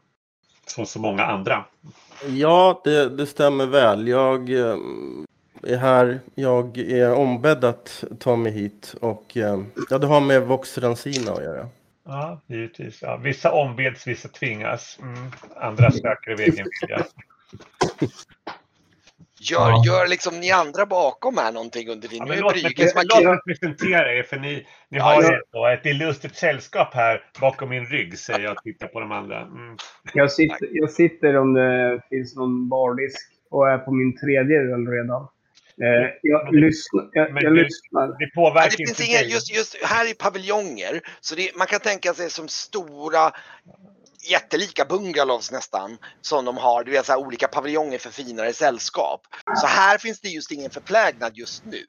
Som 0.71 0.85
så 0.85 0.99
många 0.99 1.23
andra. 1.23 1.65
Ja, 2.27 2.81
det, 2.83 3.09
det 3.09 3.25
stämmer 3.25 3.65
väl. 3.65 4.07
Jag 4.07 4.49
eh, 4.49 4.77
är 5.63 5.77
här. 5.77 6.19
Jag 6.35 6.77
är 6.77 7.13
ombedd 7.13 7.63
att 7.63 8.03
ta 8.19 8.35
mig 8.35 8.51
hit 8.51 8.95
och 9.01 9.37
eh, 9.37 9.59
ja, 9.89 9.97
det 9.97 10.07
har 10.07 10.21
med 10.21 10.41
Vox 10.41 10.77
Rancina 10.77 11.31
att 11.31 11.43
göra. 11.43 11.69
Ja, 12.05 12.41
givetvis. 12.47 13.01
Ja, 13.01 13.17
vissa 13.17 13.51
ombeds, 13.51 14.07
vissa 14.07 14.27
tvingas. 14.27 14.99
Mm. 15.01 15.31
Andra 15.55 15.91
söker 15.91 16.31
av 16.31 16.39
egen 16.39 16.67
vilja. 16.81 17.05
Gör, 19.43 19.69
Ja. 19.69 19.83
gör 19.85 20.07
liksom 20.07 20.39
ni 20.39 20.51
andra 20.51 20.85
bakom 20.85 21.37
här 21.37 21.51
någonting 21.51 21.89
under 21.89 22.07
din... 22.07 22.17
Ja, 22.17 22.25
men 22.25 22.39
låt, 22.39 22.53
mig, 22.63 22.75
låt 23.03 23.45
mig 23.45 23.57
presentera 23.59 24.13
er 24.13 24.23
för 24.23 24.37
ni, 24.37 24.67
ni 24.89 24.97
Ja, 24.97 25.03
har 25.03 25.41
ja. 25.51 25.73
ett 25.73 25.85
illustert 25.85 26.35
sällskap 26.35 26.93
här 26.93 27.21
bakom 27.41 27.69
min 27.69 27.85
rygg 27.85 28.17
säger 28.19 28.39
jag 28.39 28.51
och 28.57 28.63
tittar 28.63 28.87
på 28.87 28.99
de 28.99 29.11
andra. 29.11 29.41
Mm. 29.41 29.77
Jag 30.13 30.31
sitter, 30.31 30.67
jag 30.71 30.91
sitter 30.91 31.37
om 31.37 31.53
det 31.53 32.01
finns 32.09 32.35
någon 32.35 32.69
bardisk 32.69 33.19
och 33.49 33.69
är 33.69 33.77
på 33.77 33.91
min 33.91 34.17
tredje 34.17 34.57
öl 34.59 34.87
redan. 34.87 35.27
Eh, 35.81 36.09
jag, 36.21 36.43
Men 36.45 36.53
det- 36.53 36.59
lyssnar, 36.67 37.09
jag, 37.11 37.33
men 37.33 37.43
jag 37.43 37.53
du- 37.55 37.63
lyssnar. 37.63 38.07
Det 38.07 38.15
Ja, 38.19 38.27
påverkar 38.35 38.69
det 38.69 38.77
finns 38.77 38.89
inte 38.99 39.03
inga, 39.03 39.21
just, 39.21 39.55
just 39.57 39.83
här 39.83 40.09
är 40.09 40.13
paviljonger, 40.13 41.01
så 41.21 41.35
det, 41.35 41.57
man 41.57 41.67
kan 41.67 41.79
tänka 41.79 42.13
sig 42.13 42.29
som 42.29 42.47
stora 42.47 43.31
jättelika 44.29 44.85
bungalows 44.85 45.51
nästan 45.51 45.97
som 46.21 46.45
de 46.45 46.57
har, 46.57 46.83
du 46.83 46.91
vet 46.91 47.05
så 47.05 47.11
här 47.11 47.19
olika 47.19 47.47
paviljonger 47.47 47.97
för 47.97 48.09
finare 48.09 48.53
sällskap. 48.53 49.21
Så 49.55 49.67
här 49.67 49.97
finns 49.97 50.21
det 50.21 50.27
just 50.27 50.51
ingen 50.51 50.69
förplägnad 50.69 51.31
just 51.37 51.65
nu. 51.65 51.85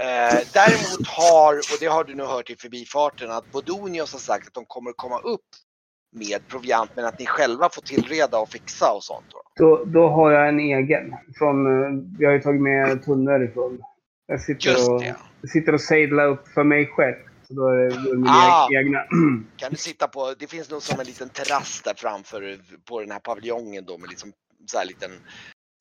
Eh, 0.00 0.38
däremot 0.52 1.06
har, 1.06 1.54
och 1.54 1.78
det 1.80 1.86
har 1.86 2.04
du 2.04 2.14
nog 2.14 2.26
hört 2.26 2.50
i 2.50 2.56
förbifarten, 2.56 3.30
att 3.30 3.52
Bodonios 3.52 4.12
har 4.12 4.18
sagt 4.18 4.46
att 4.46 4.54
de 4.54 4.64
kommer 4.66 4.92
komma 4.92 5.18
upp 5.18 5.48
med 6.12 6.48
proviant 6.48 6.90
men 6.96 7.04
att 7.04 7.18
ni 7.18 7.26
själva 7.26 7.68
får 7.72 7.82
tillreda 7.82 8.38
och 8.38 8.48
fixa 8.48 8.92
och 8.92 9.04
sånt. 9.04 9.26
Då. 9.30 9.42
Då, 9.56 9.84
då 9.84 10.08
har 10.08 10.32
jag 10.32 10.48
en 10.48 10.60
egen. 10.60 11.14
Från, 11.38 11.66
eh, 11.66 12.04
vi 12.18 12.26
har 12.26 12.32
ju 12.32 12.40
tagit 12.40 12.62
med 12.62 13.04
tunnor 13.04 13.44
ifrån. 13.44 13.82
Jag 14.26 14.40
sitter 14.40 14.92
och, 14.94 15.02
sitter 15.48 15.74
och 15.74 15.80
sadlar 15.80 16.26
upp 16.26 16.48
för 16.48 16.64
mig 16.64 16.86
själv. 16.86 17.29
Så 17.50 17.56
då 17.56 17.66
är 17.68 17.76
det, 17.76 17.88
då 17.88 18.00
är 18.10 18.14
det 18.14 18.16
mina 18.18 18.30
Ah. 18.32 18.68
egna. 18.72 18.98
Kan 19.56 19.70
du 19.70 19.76
sitta 19.76 20.08
på, 20.08 20.34
det 20.38 20.46
finns 20.46 20.70
nog 20.70 20.82
som 20.82 21.00
en 21.00 21.06
liten 21.06 21.28
terrass 21.28 21.82
där 21.84 21.94
framför 21.96 22.58
på 22.88 23.00
den 23.00 23.10
här 23.10 23.18
paviljongen 23.18 23.84
då 23.84 23.98
med 23.98 24.08
liksom 24.10 24.32
så 24.66 24.78
här 24.78 24.84
liten 24.86 25.10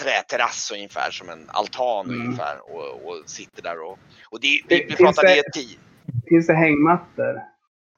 träterrass 0.02 0.72
ungefär 0.74 1.12
som 1.12 1.30
en 1.30 1.46
altan 1.50 2.06
Mm. 2.06 2.22
ungefär 2.26 2.58
och, 2.76 3.08
och 3.08 3.24
sitter 3.30 3.62
där 3.64 3.80
och, 3.82 4.00
och 4.30 4.40
det, 4.42 4.62
vi, 4.68 4.86
vi 4.90 4.96
pratar 4.96 5.24
det- 5.24 5.36
det 5.46 5.52
tid. 5.62 5.80
Finns 6.30 6.48
det 6.48 6.54
hängmattor? 6.54 7.42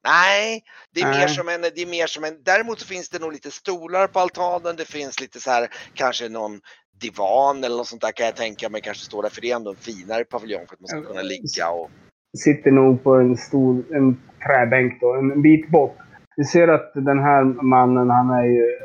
Nej, 0.04 0.64
det 0.94 1.02
är, 1.02 1.06
mer 1.06 1.18
Nej. 1.18 1.30
som 1.36 1.50
en, 1.50 1.62
det 1.62 1.82
är 1.82 1.86
mer 1.86 2.08
som 2.08 2.24
en, 2.24 2.44
däremot 2.44 2.80
så 2.80 2.86
finns 2.88 3.10
det 3.10 3.20
nog 3.20 3.32
lite 3.34 3.52
stolar 3.52 4.08
på 4.08 4.20
altanen, 4.20 4.76
det 4.76 4.86
finns 4.86 5.20
lite 5.22 5.40
så 5.40 5.52
här 5.52 5.68
kanske 5.94 6.30
någon 6.30 6.62
divan 7.02 7.64
eller 7.64 7.78
något 7.78 7.88
sånt 7.88 8.02
där 8.02 8.12
kan 8.12 8.26
jag 8.26 8.36
tänka 8.36 8.70
mig 8.70 8.82
kanske 8.82 9.06
står 9.06 9.24
där 9.24 9.30
för 9.30 9.42
det 9.42 9.52
är 9.52 9.56
ändå 9.56 9.70
en 9.72 9.76
finare 9.78 10.24
paviljong 10.24 10.68
för 10.68 10.74
att 10.76 10.80
man 10.80 10.88
ska 10.88 11.02
kunna 11.02 11.22
ligga 11.22 11.70
och 11.70 11.92
Sitter 12.38 12.72
nog 12.72 13.04
på 13.04 13.16
en 13.16 13.38
stor 13.38 13.84
en 13.96 14.18
träbänk 14.48 15.02
då, 15.02 15.14
en 15.14 15.42
bit 15.42 15.70
bort. 15.70 15.98
Vi 16.36 16.44
ser 16.44 16.68
att 16.68 16.92
den 16.94 17.20
här 17.20 17.44
mannen, 17.44 18.10
han 18.10 18.30
är 18.30 18.44
ju 18.44 18.78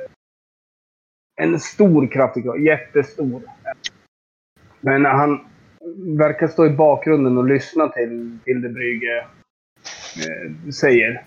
en 1.36 1.60
stor 1.60 2.06
kraftig 2.06 2.44
karl. 2.44 2.66
Jättestor. 2.66 3.42
Men 4.80 5.04
han 5.04 5.40
verkar 6.18 6.46
stå 6.46 6.66
i 6.66 6.70
bakgrunden 6.70 7.38
och 7.38 7.44
lyssna 7.44 7.88
till, 7.88 8.38
till 8.44 8.62
det 8.62 8.68
Brygge 8.68 9.18
eh, 10.16 10.70
säger. 10.70 11.26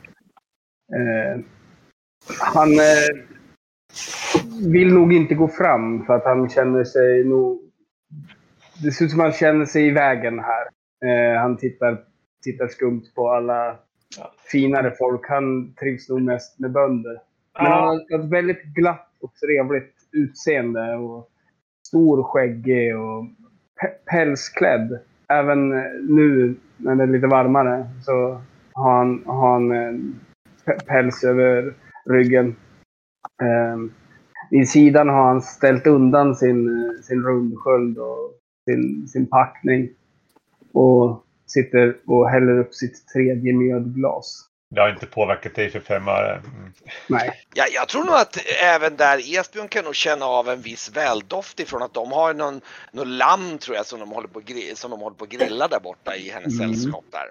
Eh, 0.94 1.42
han 2.54 2.74
eh, 2.74 3.24
vill 4.72 4.94
nog 4.94 5.14
inte 5.14 5.36
gå 5.36 5.48
fram 5.48 6.06
för 6.06 6.14
att 6.14 6.24
han 6.24 6.50
känner 6.50 6.84
sig 6.84 7.24
nog... 7.24 7.60
Det 8.84 8.92
ser 8.92 9.06
ut 9.06 9.12
som 9.12 9.20
att 9.20 9.26
han 9.26 9.34
känner 9.34 9.66
sig 9.66 9.88
i 9.88 9.92
vägen 9.92 10.40
här. 10.40 10.68
Eh, 11.06 11.42
han 11.42 11.58
tittar, 11.58 12.04
tittar 12.44 12.68
skumt 12.68 13.04
på 13.16 13.30
alla 13.30 13.78
finare 14.52 14.92
folk. 15.00 15.30
Han 15.30 15.74
trivs 15.74 16.10
nog 16.10 16.22
mest 16.22 16.60
med 16.60 16.72
bönder. 16.72 17.22
Men 17.54 17.72
han 17.72 17.72
Ja, 17.72 18.00
har 18.10 18.20
ett 18.20 18.30
väldigt 18.30 18.64
glatt 18.64 19.18
och 19.22 19.34
trevligt 19.36 19.96
utseende. 20.12 20.96
Och 20.96 21.30
stor 21.88 22.24
skäggig 22.24 22.98
och 22.98 23.26
pälsklädd. 24.12 25.00
Även 25.30 25.74
eh, 25.74 25.84
nu 26.10 26.56
när 26.78 26.96
det 26.96 27.04
är 27.04 27.08
lite 27.08 27.28
varmare 27.28 27.88
så 28.06 28.42
har 28.74 28.98
han, 28.98 29.24
har 29.26 29.52
han 29.52 29.72
eh, 29.72 30.76
päls 30.88 31.24
över 31.24 31.74
ryggen. 32.06 32.56
Um, 33.74 33.94
vid 34.52 34.70
sidan 34.70 35.10
har 35.10 35.24
han 35.28 35.42
ställt 35.42 35.88
undan 35.88 36.36
sin, 36.36 36.68
eh, 36.68 37.02
sin 37.02 37.24
rundsköld 37.24 37.98
och 37.98 38.34
sin, 38.66 39.08
sin 39.08 39.26
packning. 39.28 39.90
Och 40.74 41.24
sitter 41.52 41.98
och 42.08 42.30
häller 42.30 42.60
upp 42.60 42.74
sitt 42.74 43.08
tredje 43.08 43.54
mjödglas. 43.54 44.46
det 44.76 44.82
har 44.82 44.90
inte 44.90 45.06
påverkat 45.06 45.56
dig 45.56 45.70
för 45.72 45.80
fem 45.80 46.08
öre. 46.08 46.36
Mm. 46.36 46.74
Nej. 47.08 47.32
Ja, 47.54 47.66
jag 47.74 47.88
tror 47.88 48.04
nog 48.04 48.16
att 48.16 48.38
även 48.64 48.96
där 48.96 49.40
Esbjörn 49.40 49.68
kan 49.68 49.86
nog 49.86 49.96
känna 49.96 50.26
av 50.26 50.50
en 50.50 50.62
viss 50.62 50.92
väldoft 50.96 51.60
ifrån 51.60 51.82
att 51.82 51.94
de 51.94 52.12
har 52.12 52.34
någon, 52.34 52.62
någon 52.92 53.18
lamm 53.18 53.58
tror 53.58 53.76
jag 53.78 53.86
som 53.86 54.00
de 54.00 54.10
håller 54.12 54.28
på, 54.28 54.40
att 54.40 54.46
gri- 54.46 54.76
som 54.76 54.92
de 54.92 55.00
håller 55.00 55.16
på 55.16 55.24
att 55.24 55.30
grilla 55.32 55.68
där 55.68 55.80
borta 55.80 56.16
i 56.16 56.30
hennes 56.30 56.60
Mm. 56.60 56.74
sällskap 56.74 57.06
där. 57.12 57.26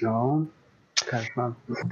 Ja, 0.00 0.44
kanske. 1.10 1.40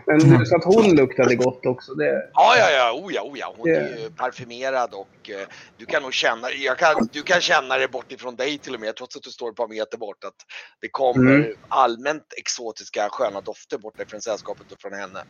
Men 0.07 0.47
så 0.47 0.57
att 0.57 0.65
hon 0.65 0.97
luktade 0.97 1.37
gott 1.37 1.67
också. 1.67 1.95
Det, 1.95 2.31
Ja, 2.33 2.55
ja, 2.59 2.71
ja, 2.71 2.93
oh 3.05 3.15
ja, 3.15 3.23
oh 3.23 3.39
ja. 3.39 3.55
Hon 3.57 3.67
Det- 3.69 3.77
är 3.77 3.99
ju 3.99 4.11
parfymerad 4.11 4.95
och 4.95 5.31
eh, 5.31 5.47
du 5.77 5.87
kan 5.87 6.03
nog 6.03 6.13
känna, 6.13 6.51
jag 6.51 6.79
kan, 6.79 7.09
du 7.13 7.23
kan 7.23 7.41
känna 7.41 7.79
det 7.79 7.89
bort 7.89 8.13
ifrån 8.13 8.37
dig 8.37 8.59
till 8.59 8.75
och 8.75 8.81
med 8.81 8.97
trots 8.97 9.17
att 9.17 9.23
du 9.23 9.31
står 9.31 9.51
ett 9.51 9.57
par 9.57 9.69
meter 9.69 9.99
bort 9.99 10.25
att 10.25 10.35
det 10.81 10.89
kommer 10.89 11.35
Mm. 11.35 11.53
allmänt 11.69 12.25
exotiska 12.39 13.09
sköna 13.11 13.41
dofter 13.41 13.79
bort 13.79 14.01
ifrån 14.01 14.21
sällskapet 14.21 14.73
och 14.73 14.81
från 14.81 14.93
henne. 14.93 15.21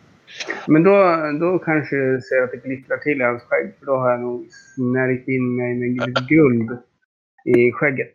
men 0.66 0.83
då, 0.83 0.93
då 1.41 1.59
kanske 1.59 1.97
jag 1.97 2.24
ser 2.24 2.43
att 2.43 2.51
det 2.51 2.57
glittrar 2.68 2.97
till 2.99 3.20
i 3.20 3.24
hans 3.24 3.43
skägg. 3.43 3.74
För 3.78 3.87
då 3.87 3.97
har 3.97 4.11
jag 4.11 4.20
nog 4.20 4.49
snärjt 4.76 5.28
in 5.28 5.57
mig 5.57 5.74
med 5.74 6.28
guld 6.28 6.70
i 7.45 7.72
skägget. 7.72 8.14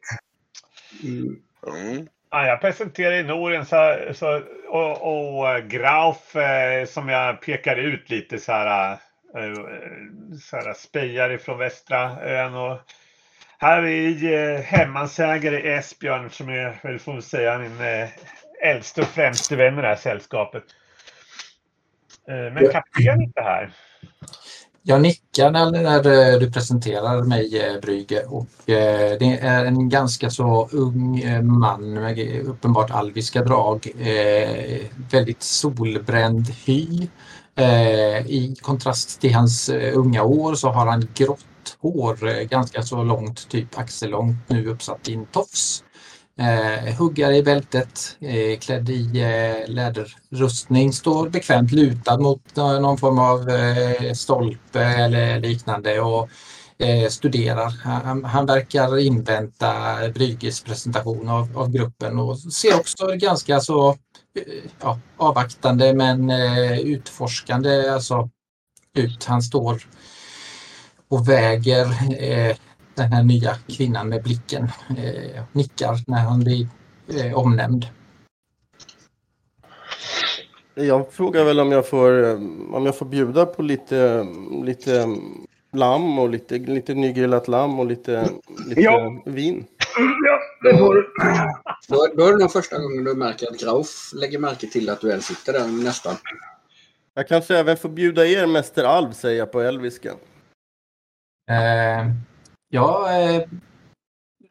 Mm. 1.03 1.35
Mm. 1.67 2.07
Ja, 2.35 2.47
jag 2.47 2.61
presenterar 2.61 3.15
i 3.15 3.23
Norien 3.23 3.65
så, 3.65 3.97
så, 4.13 4.41
och, 4.67 5.37
och 5.37 5.49
eh, 5.49 5.65
Grauf 5.65 6.35
eh, 6.35 6.85
som 6.85 7.09
jag 7.09 7.41
pekar 7.41 7.75
ut 7.75 8.09
lite 8.09 8.39
så 8.39 8.51
här, 8.51 8.91
eh, 9.37 9.53
så 10.41 10.55
här 10.55 10.73
spejar 10.73 11.29
ifrån 11.29 11.57
västra 11.57 12.21
ön. 12.21 12.53
Och 12.55 12.79
här 13.57 13.83
är 13.83 14.33
eh, 14.33 14.61
hemmansägare 14.61 15.71
Esbjörn 15.71 16.29
som 16.29 16.49
är, 16.49 16.79
väl 16.83 16.99
får 16.99 17.13
man 17.13 17.21
säga, 17.21 17.57
min 17.57 17.81
eh, 17.81 18.09
äldste 18.63 19.01
och 19.01 19.07
främste 19.07 19.55
vän 19.55 19.79
i 19.79 19.81
det 19.81 19.87
här 19.87 19.95
sällskapet. 19.95 20.63
Men 22.27 22.71
kapten 22.71 23.07
är 23.07 23.23
inte 23.23 23.41
här. 23.41 23.71
Jag 24.87 25.01
nickar 25.01 25.51
när, 25.51 25.71
när 25.71 26.33
eh, 26.33 26.39
du 26.39 26.51
presenterar 26.51 27.23
mig 27.23 27.61
eh, 27.61 27.79
Brygge 27.81 28.23
och 28.23 28.69
eh, 28.69 29.17
det 29.19 29.39
är 29.41 29.65
en 29.65 29.89
ganska 29.89 30.29
så 30.29 30.69
ung 30.71 31.19
eh, 31.19 31.41
man 31.41 31.93
med 31.93 32.41
uppenbart 32.45 32.91
alviska 32.91 33.43
drag. 33.43 33.91
Väldigt 35.11 35.43
solbränd 35.43 36.49
hy. 36.65 37.07
I 38.25 38.55
kontrast 38.61 39.21
till 39.21 39.35
hans 39.35 39.69
unga 39.93 40.23
år 40.23 40.55
så 40.55 40.69
har 40.69 40.87
han 40.87 41.07
grått 41.15 41.77
hår, 41.79 42.43
ganska 42.43 42.83
så 42.83 43.03
långt, 43.03 43.49
typ 43.49 43.77
axellångt, 43.77 44.35
nu 44.47 44.67
uppsatt 44.69 45.09
i 45.09 45.13
en 45.13 45.25
tofs. 45.25 45.84
Eh, 46.39 46.95
huggare 46.95 47.37
i 47.37 47.43
bältet, 47.43 48.17
eh, 48.19 48.59
klädd 48.59 48.89
i 48.89 49.21
eh, 49.21 49.73
läderrustning, 49.73 50.93
står 50.93 51.29
bekvämt 51.29 51.71
lutad 51.71 52.17
mot 52.17 52.57
eh, 52.57 52.79
någon 52.79 52.97
form 52.97 53.19
av 53.19 53.49
eh, 53.49 54.13
stolpe 54.13 54.81
eller 54.83 55.39
liknande 55.39 55.99
och 55.99 56.29
eh, 56.77 57.09
studerar. 57.09 57.69
Han, 57.83 58.23
han 58.23 58.45
verkar 58.45 58.97
invänta 58.97 59.73
Brygges 60.13 60.63
presentation 60.63 61.29
av, 61.29 61.57
av 61.57 61.71
gruppen 61.71 62.19
och 62.19 62.39
ser 62.39 62.75
också 62.75 63.07
ganska 63.07 63.59
så 63.59 63.89
eh, 63.89 64.69
ja, 64.81 64.99
avvaktande 65.17 65.93
men 65.93 66.29
eh, 66.29 66.79
utforskande 66.79 67.89
alltså, 67.89 68.29
ut. 68.93 69.23
Han 69.25 69.41
står 69.41 69.87
och 71.07 71.29
väger 71.29 71.85
eh, 72.19 72.55
den 72.95 73.13
här 73.13 73.23
nya 73.23 73.55
kvinnan 73.67 74.09
med 74.09 74.23
blicken. 74.23 74.63
Eh, 74.97 75.43
nickar 75.51 75.97
när 76.07 76.19
han 76.19 76.39
blir 76.39 76.67
eh, 77.07 77.33
omnämnd. 77.37 77.85
Jag 80.73 81.13
frågar 81.13 81.43
väl 81.43 81.59
om 81.59 81.71
jag 81.71 81.89
får, 81.89 82.23
eh, 82.23 82.33
om 82.73 82.85
jag 82.85 82.97
får 82.97 83.05
bjuda 83.05 83.45
på 83.45 83.61
lite, 83.61 84.25
lite 84.63 85.07
lamm 85.73 86.19
och 86.19 86.29
lite, 86.29 86.57
lite 86.57 86.93
nygrillat 86.93 87.47
lamm 87.47 87.79
och 87.79 87.85
lite, 87.85 88.29
lite 88.67 88.81
Ja. 88.81 89.21
vin. 89.25 89.65
Ja, 90.25 90.39
det 90.71 90.77
får 90.77 90.93
du. 90.95 91.09
Då, 91.87 92.07
då 92.17 92.27
är 92.27 92.31
det 92.31 92.37
nog 92.37 92.51
första 92.51 92.79
gången 92.79 93.03
du 93.03 93.15
märker 93.15 93.47
att 93.47 93.59
Grauf 93.59 94.11
lägger 94.13 94.39
märke 94.39 94.67
till 94.67 94.89
att 94.89 95.01
du 95.01 95.09
ens 95.09 95.25
sitter 95.25 95.53
där 95.53 95.67
nästan. 95.67 96.15
Jag 97.13 97.27
kanske 97.27 97.57
även 97.57 97.77
får 97.77 97.89
bjuda 97.89 98.25
er 98.25 98.45
Mäster 98.47 98.83
Alv, 98.83 99.11
säger 99.11 99.39
jag 99.39 99.51
på 99.51 99.61
elviska. 99.61 100.09
Eh, 101.51 102.05
jag 102.75 103.35
eh, 103.35 103.41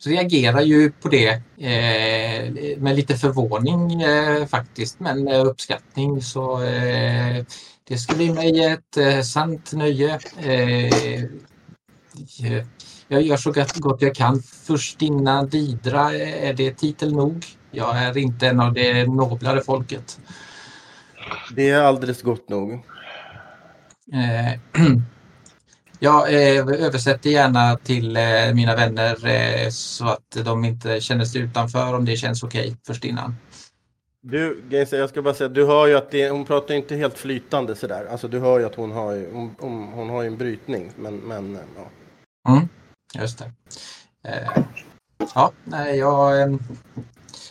reagerar 0.04 0.60
ju 0.60 0.90
på 0.92 1.08
det 1.08 1.28
eh, 1.58 2.78
med 2.78 2.96
lite 2.96 3.16
förvåning 3.16 4.02
eh, 4.02 4.46
faktiskt, 4.46 5.00
men 5.00 5.24
med 5.24 5.46
uppskattning. 5.46 6.22
Så 6.22 6.62
eh, 6.62 7.44
det 7.88 7.98
ska 7.98 8.14
bli 8.16 8.32
mig 8.32 8.64
ett 8.64 8.96
eh, 8.96 9.20
sant 9.20 9.72
nöje. 9.72 10.18
Eh, 10.42 11.24
jag 13.08 13.22
gör 13.22 13.36
så 13.36 13.52
gott- 13.52 14.02
jag 14.02 14.14
kan. 14.14 14.42
Först 14.42 15.02
innan 15.02 15.48
Didra, 15.48 16.14
eh, 16.14 16.48
är 16.48 16.54
det 16.54 16.74
titel 16.74 17.12
nog? 17.16 17.44
Jag 17.70 17.98
är 17.98 18.18
inte 18.18 18.46
en 18.48 18.60
av 18.60 18.72
det 18.72 19.06
noblare 19.06 19.60
folket. 19.62 20.20
Det 21.56 21.70
är 21.70 21.82
alldeles 21.82 22.22
gott 22.22 22.48
nog. 22.48 22.84
Jag 25.98 26.34
eh, 26.34 26.66
översätter 26.66 27.30
gärna 27.30 27.76
till 27.76 28.16
eh, 28.16 28.54
mina 28.54 28.76
vänner 28.76 29.26
eh, 29.26 29.68
så 29.70 30.06
att 30.06 30.30
de 30.44 30.64
inte 30.64 31.00
känner 31.00 31.24
sig 31.24 31.40
utanför 31.40 31.94
om 31.94 32.04
det 32.04 32.16
känns 32.16 32.42
okej 32.42 32.76
först 32.86 33.04
innan. 33.04 33.36
Du, 34.20 34.62
Gaisa, 34.68 34.96
jag 34.96 35.08
ska 35.08 35.22
bara 35.22 35.34
säga, 35.34 35.48
du 35.48 35.66
hör 35.66 35.86
ju 35.86 35.94
att 35.94 36.10
det, 36.10 36.30
hon 36.30 36.44
pratar 36.44 36.74
inte 36.74 36.96
helt 36.96 37.18
flytande 37.18 37.76
sådär. 37.76 38.06
Alltså 38.10 38.28
du 38.28 38.38
hör 38.40 38.58
ju 38.58 38.66
att 38.66 38.74
hon 38.74 38.92
har 38.92 39.32
hon, 39.32 39.54
hon, 39.58 39.88
hon 39.88 40.10
har 40.10 40.24
en 40.24 40.36
brytning. 40.36 40.90
Men, 40.96 41.16
men 41.16 41.58
ja. 41.76 42.62
Just 43.14 43.38
det. 43.38 43.52
Eh, 44.28 44.62
ja, 45.34 45.52
nej, 45.64 45.98
jag, 45.98 46.58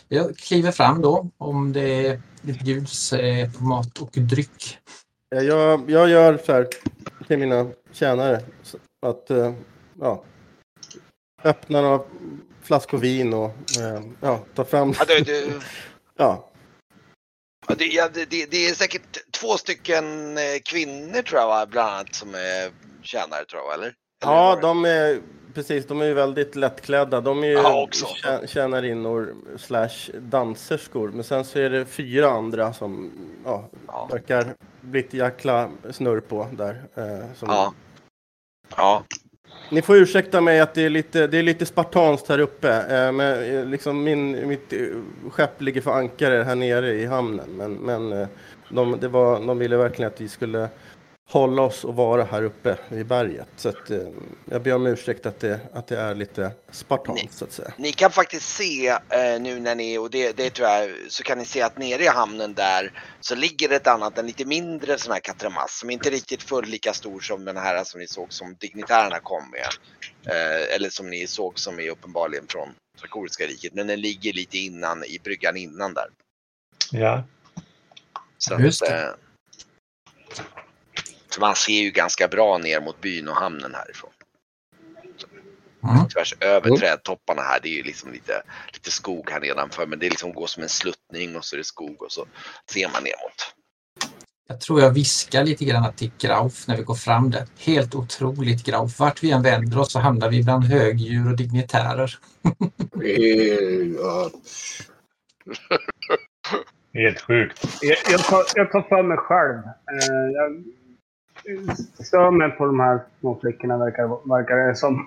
jag 0.08 0.36
kliver 0.36 0.72
fram 0.72 1.02
då 1.02 1.30
om 1.38 1.72
det 1.72 2.20
bjuds 2.42 3.12
eh, 3.12 3.52
på 3.52 3.64
mat 3.64 3.98
och 3.98 4.10
dryck. 4.12 4.78
Jag, 5.30 5.90
jag 5.90 6.08
gör 6.08 6.38
så 6.46 6.52
här 6.52 6.68
till 7.28 7.38
mina 7.38 7.66
tjänare. 7.94 8.40
Att, 9.06 9.30
eh, 9.30 9.54
ja. 10.00 10.24
Öppnar 11.42 11.82
några 11.82 12.00
flaskor 12.62 12.98
vin 12.98 13.34
och 13.34 13.50
eh, 13.80 14.02
ja, 14.20 14.40
tar 14.54 14.64
fram. 14.64 14.94
Ja, 14.98 15.04
det, 15.04 15.20
det, 15.20 15.52
Ja, 16.16 16.50
det, 17.78 17.84
ja, 17.84 18.08
det, 18.14 18.24
det, 18.50 18.68
är 18.68 18.74
säkert 18.74 19.18
två 19.30 19.56
stycken 19.56 20.38
eh, 20.38 20.42
kvinnor 20.64 21.22
tror 21.22 21.40
jag 21.40 21.68
bland 21.68 21.88
annat 21.90 22.14
som 22.14 22.34
är 22.34 22.70
tjänare 23.02 23.44
tror 23.44 23.62
jag 23.62 23.74
eller? 23.74 23.84
eller 23.86 23.94
ja 24.20 24.58
de 24.62 24.84
är 24.84 25.20
precis, 25.54 25.86
de 25.86 26.00
är 26.00 26.04
ju 26.04 26.14
väldigt 26.14 26.56
lättklädda. 26.56 27.20
De 27.20 27.44
är 27.44 27.48
ju 27.48 27.52
Ja, 27.52 27.88
tjänarinnor 28.46 29.34
slash 29.58 30.10
danserskor. 30.18 31.08
Men 31.08 31.24
sen 31.24 31.44
så 31.44 31.58
är 31.58 31.70
det 31.70 31.86
fyra 31.86 32.30
andra 32.30 32.72
som 32.72 33.12
ja, 33.44 33.68
Ja. 33.86 34.08
verkar 34.12 34.54
bli 34.80 35.00
ett 35.00 35.14
jäkla 35.14 35.70
snurr 35.90 36.20
på 36.20 36.48
där. 36.52 36.82
Eh, 36.94 37.34
som, 37.34 37.48
Ja. 37.48 37.74
Ja. 38.76 39.02
Ni 39.70 39.82
får 39.82 39.96
ursäkta 39.96 40.40
mig 40.40 40.60
att 40.60 40.74
det 40.74 40.82
är 40.82 40.90
lite, 40.90 41.26
det 41.26 41.38
är 41.38 41.42
lite 41.42 41.66
spartanskt 41.66 42.28
här 42.28 42.38
uppe. 42.38 42.70
Eh, 42.70 43.12
men, 43.12 43.56
eh, 43.56 43.64
liksom 43.64 44.04
min, 44.04 44.48
mitt 44.48 44.72
eh, 44.72 44.78
skepp 45.30 45.60
ligger 45.60 45.80
för 45.80 45.90
ankare 45.90 46.42
här 46.42 46.54
nere 46.54 46.92
i 46.92 47.06
hamnen. 47.06 47.48
Men, 47.56 47.72
men 47.72 48.12
eh, 48.12 48.28
de, 48.68 49.00
det 49.00 49.08
var, 49.08 49.46
de 49.46 49.58
ville 49.58 49.76
verkligen 49.76 50.12
att 50.12 50.20
vi 50.20 50.28
skulle 50.28 50.68
hålla 51.26 51.62
oss 51.62 51.84
och 51.84 51.96
vara 51.96 52.24
här 52.24 52.42
uppe 52.42 52.78
i 52.90 53.04
berget. 53.04 53.48
Så 53.56 53.68
att, 53.68 53.90
eh, 53.90 53.98
jag 54.44 54.62
ber 54.62 54.74
om 54.74 54.86
ursäkt 54.86 55.26
att 55.26 55.40
det, 55.40 55.60
att 55.72 55.86
det 55.86 55.98
är 55.98 56.14
lite 56.14 56.52
spartanskt 56.70 57.34
så 57.34 57.44
att 57.44 57.52
säga. 57.52 57.72
Ni 57.78 57.92
kan 57.92 58.10
faktiskt 58.10 58.56
se 58.56 58.88
eh, 58.88 59.40
nu 59.40 59.60
när 59.60 59.74
ni, 59.74 59.98
och 59.98 60.10
det, 60.10 60.36
det 60.36 60.50
tror 60.50 60.68
jag, 60.68 60.90
så 61.08 61.22
kan 61.22 61.38
ni 61.38 61.44
se 61.44 61.62
att 61.62 61.78
nere 61.78 62.02
i 62.02 62.08
hamnen 62.08 62.54
där 62.54 63.02
så 63.20 63.34
ligger 63.34 63.72
ett 63.72 63.86
annat, 63.86 64.18
en 64.18 64.26
lite 64.26 64.44
mindre 64.44 64.98
sån 64.98 65.12
här 65.12 65.20
katramass 65.20 65.78
som 65.78 65.90
inte 65.90 66.10
riktigt 66.10 66.42
fullt 66.42 66.68
lika 66.68 66.92
stor 66.92 67.20
som 67.20 67.44
den 67.44 67.56
här 67.56 67.84
som 67.84 68.00
ni 68.00 68.06
såg 68.06 68.32
som 68.32 68.56
dignitärerna 68.60 69.20
kom 69.20 69.50
med. 69.50 69.68
Eh, 70.34 70.74
eller 70.74 70.90
som 70.90 71.10
ni 71.10 71.26
såg 71.26 71.58
som 71.58 71.80
är 71.80 71.90
uppenbarligen 71.90 72.46
från 72.48 72.68
Trakoriska 73.00 73.44
riket, 73.44 73.74
men 73.74 73.86
den 73.86 74.00
ligger 74.00 74.32
lite 74.32 74.58
innan 74.58 75.04
i 75.04 75.20
bryggan 75.24 75.56
innan 75.56 75.94
där. 75.94 76.06
Ja. 76.92 77.24
Så, 78.38 78.60
Just 78.60 78.82
att, 78.82 78.88
det. 78.88 79.14
Så 81.34 81.40
man 81.40 81.56
ser 81.56 81.72
ju 81.82 81.90
ganska 81.90 82.28
bra 82.28 82.58
ner 82.58 82.80
mot 82.80 83.00
byn 83.00 83.28
och 83.28 83.36
hamnen 83.36 83.74
härifrån. 83.74 84.10
Mm. 85.82 86.08
Tvärs 86.08 86.34
över 86.40 86.66
Mm. 86.66 86.78
trädtopparna 86.78 87.42
här, 87.42 87.60
det 87.62 87.68
är 87.68 87.76
ju 87.76 87.82
liksom 87.82 88.12
lite, 88.12 88.42
lite 88.72 88.90
skog 88.90 89.30
här 89.30 89.40
nedanför 89.40 89.86
men 89.86 89.98
det 89.98 90.10
liksom 90.10 90.32
går 90.32 90.46
som 90.46 90.62
en 90.62 90.68
sluttning 90.68 91.36
och 91.36 91.44
så 91.44 91.56
är 91.56 91.58
det 91.58 91.64
skog 91.64 92.02
och 92.02 92.12
så 92.12 92.26
ser 92.70 92.88
man 92.92 93.02
ner 93.02 93.12
mot. 93.24 93.54
Jag 94.48 94.60
tror 94.60 94.80
jag 94.80 94.90
viskar 94.90 95.44
lite 95.44 95.64
grann 95.64 95.92
till 95.92 96.10
Grauf 96.18 96.66
när 96.68 96.76
vi 96.76 96.82
går 96.82 96.94
fram 96.94 97.30
där. 97.30 97.46
Helt 97.58 97.94
otroligt 97.94 98.64
Grauf. 98.64 98.98
Vart 98.98 99.22
vi 99.22 99.30
än 99.30 99.42
vänder 99.42 99.78
oss 99.78 99.92
så 99.92 99.98
hamnar 99.98 100.30
vi 100.30 100.42
bland 100.42 100.64
högdjur 100.64 101.30
och 101.30 101.36
dignitärer. 101.36 102.18
Helt 106.94 107.20
sjukt. 107.20 107.66
Jag, 107.80 107.96
jag, 108.10 108.20
tar, 108.24 108.42
jag 108.54 108.72
tar 108.72 108.82
för 108.88 109.02
mig 109.02 109.18
själv. 109.18 109.58
Eh, 109.58 110.30
jag 110.34 110.64
stör 112.04 112.30
mig 112.30 112.50
på 112.50 112.66
de 112.66 112.80
här 112.80 113.00
små 113.20 113.38
flickorna 113.40 113.78
verkar, 113.78 114.28
verkar 114.28 114.56
det 114.56 114.76
som. 114.76 115.06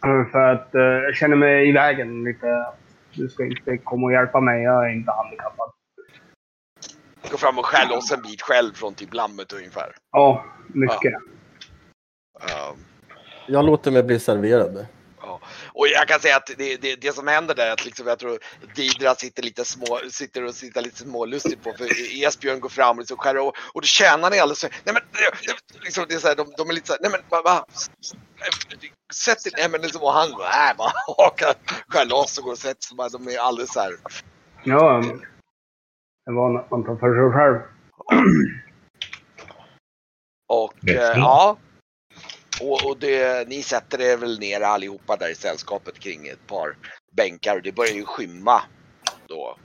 För 0.32 0.52
att 0.52 0.74
eh, 0.74 0.82
jag 0.82 1.14
känner 1.14 1.36
mig 1.36 1.68
i 1.68 1.72
vägen 1.72 2.24
lite. 2.24 2.66
Du 3.14 3.28
ska 3.28 3.44
inte 3.44 3.76
komma 3.78 4.06
och 4.06 4.12
hjälpa 4.12 4.40
mig. 4.40 4.62
Jag 4.62 4.86
är 4.86 4.92
inte 4.92 5.12
handikappad. 5.12 5.70
Gå 7.30 7.36
fram 7.36 7.58
och 7.58 7.66
skäll 7.66 7.92
oss 7.92 8.12
en 8.12 8.22
bit 8.22 8.42
själv 8.42 8.72
från 8.72 8.94
typ 8.94 9.14
lammet 9.14 9.52
ungefär. 9.52 9.94
Ja, 10.12 10.44
mycket. 10.66 11.14
Um, 12.34 12.78
Jag 13.46 13.64
låter 13.64 13.90
mig 13.90 14.02
bli 14.02 14.18
serverad. 14.18 14.86
Och 15.74 15.86
jag 15.88 16.08
kan 16.08 16.20
säga 16.20 16.36
att 16.36 16.50
det, 16.58 16.76
det, 16.76 16.96
det 16.96 17.12
som 17.12 17.26
händer 17.26 17.54
där 17.54 17.66
är 17.66 17.72
att 17.72 17.84
liksom, 17.84 18.06
jag 18.06 18.18
tror 18.18 18.38
Didra 18.74 19.14
sitter 19.14 19.42
lite 19.42 19.64
små, 19.64 19.98
sitter 20.10 20.44
och 20.44 20.54
sitter 20.54 20.82
lite 20.82 20.96
smålustigt 20.96 21.62
på 21.62 21.72
för 21.72 21.88
Esbjörn 22.24 22.60
går 22.60 22.68
fram 22.68 22.96
och 22.96 23.02
liksom 23.02 23.16
skär 23.16 23.38
och, 23.38 23.54
och 23.72 23.80
då 23.80 23.86
tjänar 23.86 24.30
ni 24.30 24.38
alldeles 24.38 24.64
nej 24.84 24.94
men 24.94 25.02
liksom, 25.82 26.04
det 26.08 26.14
är 26.14 26.18
så 26.18 26.28
här, 26.28 26.36
de, 26.36 26.46
de 26.56 26.70
är 26.70 26.72
lite 26.72 26.86
så 26.86 26.92
här, 26.92 27.00
nej 27.02 27.10
men 27.10 27.20
va, 27.28 27.42
va? 27.42 27.66
Sätt 29.14 29.44
dig, 29.44 29.52
nej 29.56 29.68
men 29.70 29.80
liksom, 29.80 30.02
och 30.02 30.12
han 30.12 30.28
nej, 30.38 30.74
bara 30.78 30.92
hakar, 31.16 31.54
skär 31.88 32.04
loss 32.04 32.38
och 32.38 32.44
går 32.44 32.52
och 32.52 32.58
sätter 32.58 32.82
sig. 32.82 32.96
bara, 32.96 33.08
De 33.08 33.28
är 33.28 33.38
alldeles 33.38 33.72
så 33.72 33.80
här. 33.80 33.92
Ja, 34.64 35.02
det 36.26 36.32
var 36.32 36.50
något 36.50 36.70
man 36.70 36.84
tar 36.84 36.96
för 36.96 37.14
sig 37.14 37.32
själv. 37.36 37.58
Och 40.46 40.88
eh, 40.88 41.18
ja. 41.18 41.56
Och, 42.60 42.88
och 42.88 42.98
det, 42.98 43.48
ni 43.48 43.62
sätter 43.62 44.00
er 44.00 44.16
väl 44.16 44.38
ner 44.38 44.60
allihopa 44.60 45.16
där 45.16 45.30
i 45.30 45.34
sällskapet 45.34 45.98
kring 45.98 46.28
ett 46.28 46.46
par 46.46 46.76
bänkar 47.12 47.56
och 47.56 47.62
det 47.62 47.72
börjar 47.72 47.94
ju 47.94 48.04
skymma 48.04 48.62
då. 49.26 49.56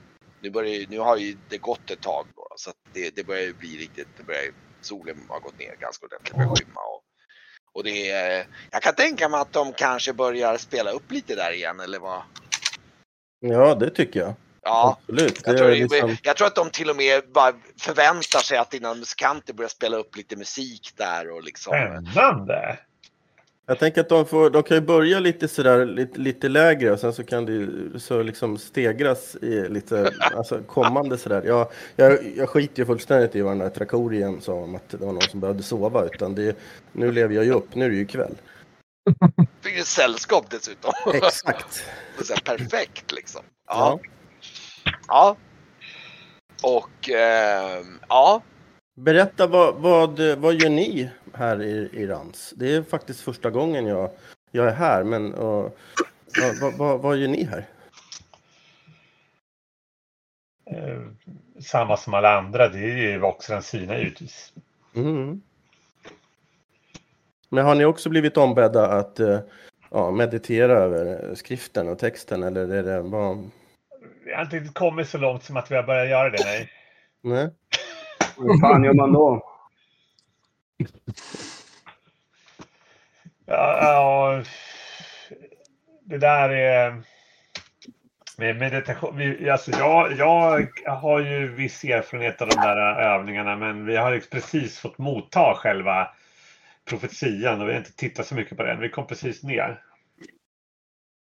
Nu, 0.41 0.49
börjar, 0.49 0.85
nu 0.89 0.99
har 0.99 1.17
ju 1.17 1.37
det 1.49 1.57
gått 1.57 1.91
ett 1.91 2.01
tag 2.01 2.27
då 2.35 2.47
så 2.55 2.69
att 2.69 2.75
det, 2.93 3.15
det 3.15 3.23
börjar 3.23 3.43
ju 3.43 3.53
bli 3.53 3.77
riktigt, 3.77 4.07
det 4.17 4.23
börjar, 4.23 4.53
solen 4.81 5.17
har 5.27 5.39
gått 5.39 5.59
ner 5.59 5.75
ganska 5.79 6.05
ordentligt, 6.05 6.33
det 6.33 6.37
börjar 6.37 6.55
skymma. 6.55 6.81
Och, 6.81 7.03
och 7.73 7.83
det 7.83 8.09
är, 8.09 8.47
jag 8.71 8.81
kan 8.81 8.95
tänka 8.95 9.29
mig 9.29 9.39
att 9.39 9.53
de 9.53 9.73
kanske 9.73 10.13
börjar 10.13 10.57
spela 10.57 10.91
upp 10.91 11.11
lite 11.11 11.35
där 11.35 11.51
igen 11.51 11.79
eller 11.79 11.99
vad? 11.99 12.21
Ja, 13.39 13.75
det 13.75 13.89
tycker 13.89 14.19
jag. 14.19 14.33
Ja. 14.61 14.97
Absolut. 15.01 15.41
Jag 15.45 15.57
tror, 15.57 15.71
liksom... 15.71 16.17
jag 16.23 16.37
tror 16.37 16.47
att 16.47 16.55
de 16.55 16.69
till 16.69 16.89
och 16.89 16.95
med 16.95 17.23
bara 17.33 17.53
förväntar 17.79 18.39
sig 18.39 18.57
att 18.57 18.71
dina 18.71 18.93
musikanter 18.93 19.53
börjar 19.53 19.69
spela 19.69 19.97
upp 19.97 20.15
lite 20.15 20.35
musik 20.35 20.89
där 20.95 21.31
och 21.31 21.43
liksom. 21.43 21.73
Spännande. 22.11 22.79
Jag 23.69 23.79
tänker 23.79 24.01
att 24.01 24.09
de, 24.09 24.25
får, 24.25 24.49
de 24.49 24.63
kan 24.63 24.77
ju 24.77 24.81
börja 24.81 25.19
lite 25.19 25.47
sådär 25.47 25.85
lite, 25.85 26.19
lite 26.19 26.49
lägre 26.49 26.91
och 26.91 26.99
sen 26.99 27.13
så 27.13 27.23
kan 27.23 27.45
det 27.45 27.51
ju 27.51 27.91
så 27.99 28.23
liksom 28.23 28.57
stegras 28.57 29.35
i 29.35 29.69
lite 29.69 30.11
alltså 30.35 30.63
kommande 30.67 31.17
sådär. 31.17 31.43
Jag, 31.45 31.71
jag, 31.95 32.33
jag 32.37 32.49
skiter 32.49 32.79
ju 32.79 32.85
fullständigt 32.85 33.35
i 33.35 33.41
vad 33.41 33.51
den 33.51 33.59
där 33.59 33.69
Trakorien 33.69 34.41
sa 34.41 34.53
om 34.53 34.75
att 34.75 34.89
det 34.89 34.97
var 34.97 35.13
någon 35.13 35.21
som 35.21 35.39
behövde 35.39 35.63
sova 35.63 36.05
utan 36.05 36.35
det, 36.35 36.57
nu 36.91 37.11
lever 37.11 37.35
jag 37.35 37.45
ju 37.45 37.51
upp, 37.51 37.75
nu 37.75 37.85
är 37.85 37.89
det 37.89 37.95
ju 37.95 38.05
kväll. 38.05 38.35
Fick 39.61 39.77
ju 39.77 39.83
sällskap 39.83 40.49
dessutom. 40.49 40.93
Exakt. 41.13 41.83
Det 42.17 42.21
är 42.21 42.25
så 42.25 42.33
här 42.33 42.57
perfekt 42.57 43.11
liksom. 43.11 43.41
Ja. 43.67 43.99
ja. 44.03 44.09
Och 46.63 47.09
eh, 47.09 47.83
ja. 48.09 48.41
Berätta 48.95 49.47
vad, 49.47 49.75
vad, 49.75 50.19
vad 50.19 50.53
gör 50.53 50.69
ni 50.69 51.09
här 51.33 51.61
i, 51.61 51.89
i 51.93 52.07
Rans? 52.07 52.53
Det 52.57 52.75
är 52.75 52.83
faktiskt 52.83 53.21
första 53.21 53.49
gången 53.49 53.85
jag, 53.85 54.11
jag 54.51 54.67
är 54.67 54.73
här, 54.73 55.03
men 55.03 55.33
och, 55.33 55.77
vad, 56.39 56.59
vad, 56.61 56.73
vad, 56.73 57.01
vad 57.01 57.17
gör 57.17 57.27
ni 57.27 57.43
här? 57.43 57.65
Eh, 60.65 61.01
samma 61.61 61.97
som 61.97 62.13
alla 62.13 62.37
andra, 62.37 62.69
det 62.69 62.79
är 62.79 62.97
ju 62.97 63.19
Voxran 63.19 63.63
Sina 63.63 63.97
givetvis. 63.97 64.53
Mm. 64.95 65.41
Men 67.49 67.65
har 67.65 67.75
ni 67.75 67.85
också 67.85 68.09
blivit 68.09 68.37
ombedda 68.37 68.87
att 68.87 69.19
eh, 69.19 69.39
ja, 69.91 70.11
meditera 70.11 70.73
över 70.73 71.35
skriften 71.35 71.87
och 71.87 71.99
texten 71.99 72.43
eller 72.43 72.73
är 72.73 72.83
det 72.83 73.03
bara... 73.03 73.37
Vi 74.29 74.35
har 74.35 74.41
inte 74.41 74.55
riktigt 74.55 74.73
kommit 74.73 75.09
så 75.09 75.17
långt 75.17 75.43
som 75.43 75.57
att 75.57 75.71
vi 75.71 75.75
har 75.75 75.83
börjat 75.83 76.09
göra 76.09 76.29
det, 76.29 76.43
nej. 76.45 76.69
Nej. 77.21 77.49
Hur 78.37 78.61
fan 78.61 78.83
gör 78.83 78.93
man 78.93 79.13
då? 79.13 79.43
Ja, 83.45 83.77
ja, 83.81 84.43
det 86.03 86.17
där 86.17 86.49
är... 86.49 87.01
Med 88.37 88.55
meditation, 88.55 89.17
vi, 89.17 89.49
alltså 89.49 89.71
jag, 89.71 90.11
jag 90.13 90.69
har 90.95 91.19
ju 91.19 91.47
viss 91.55 91.83
erfarenhet 91.83 92.41
av 92.41 92.47
de 92.47 92.55
där 92.55 92.77
övningarna 93.01 93.55
men 93.55 93.85
vi 93.85 93.97
har 93.97 94.11
ju 94.11 94.21
precis 94.21 94.79
fått 94.79 94.97
motta 94.97 95.53
själva 95.55 96.07
profetian 96.85 97.61
och 97.61 97.67
vi 97.67 97.71
har 97.71 97.79
inte 97.79 97.95
tittat 97.95 98.25
så 98.25 98.35
mycket 98.35 98.57
på 98.57 98.63
den. 98.63 98.79
Vi 98.79 98.89
kom 98.89 99.07
precis 99.07 99.43
ner. 99.43 99.81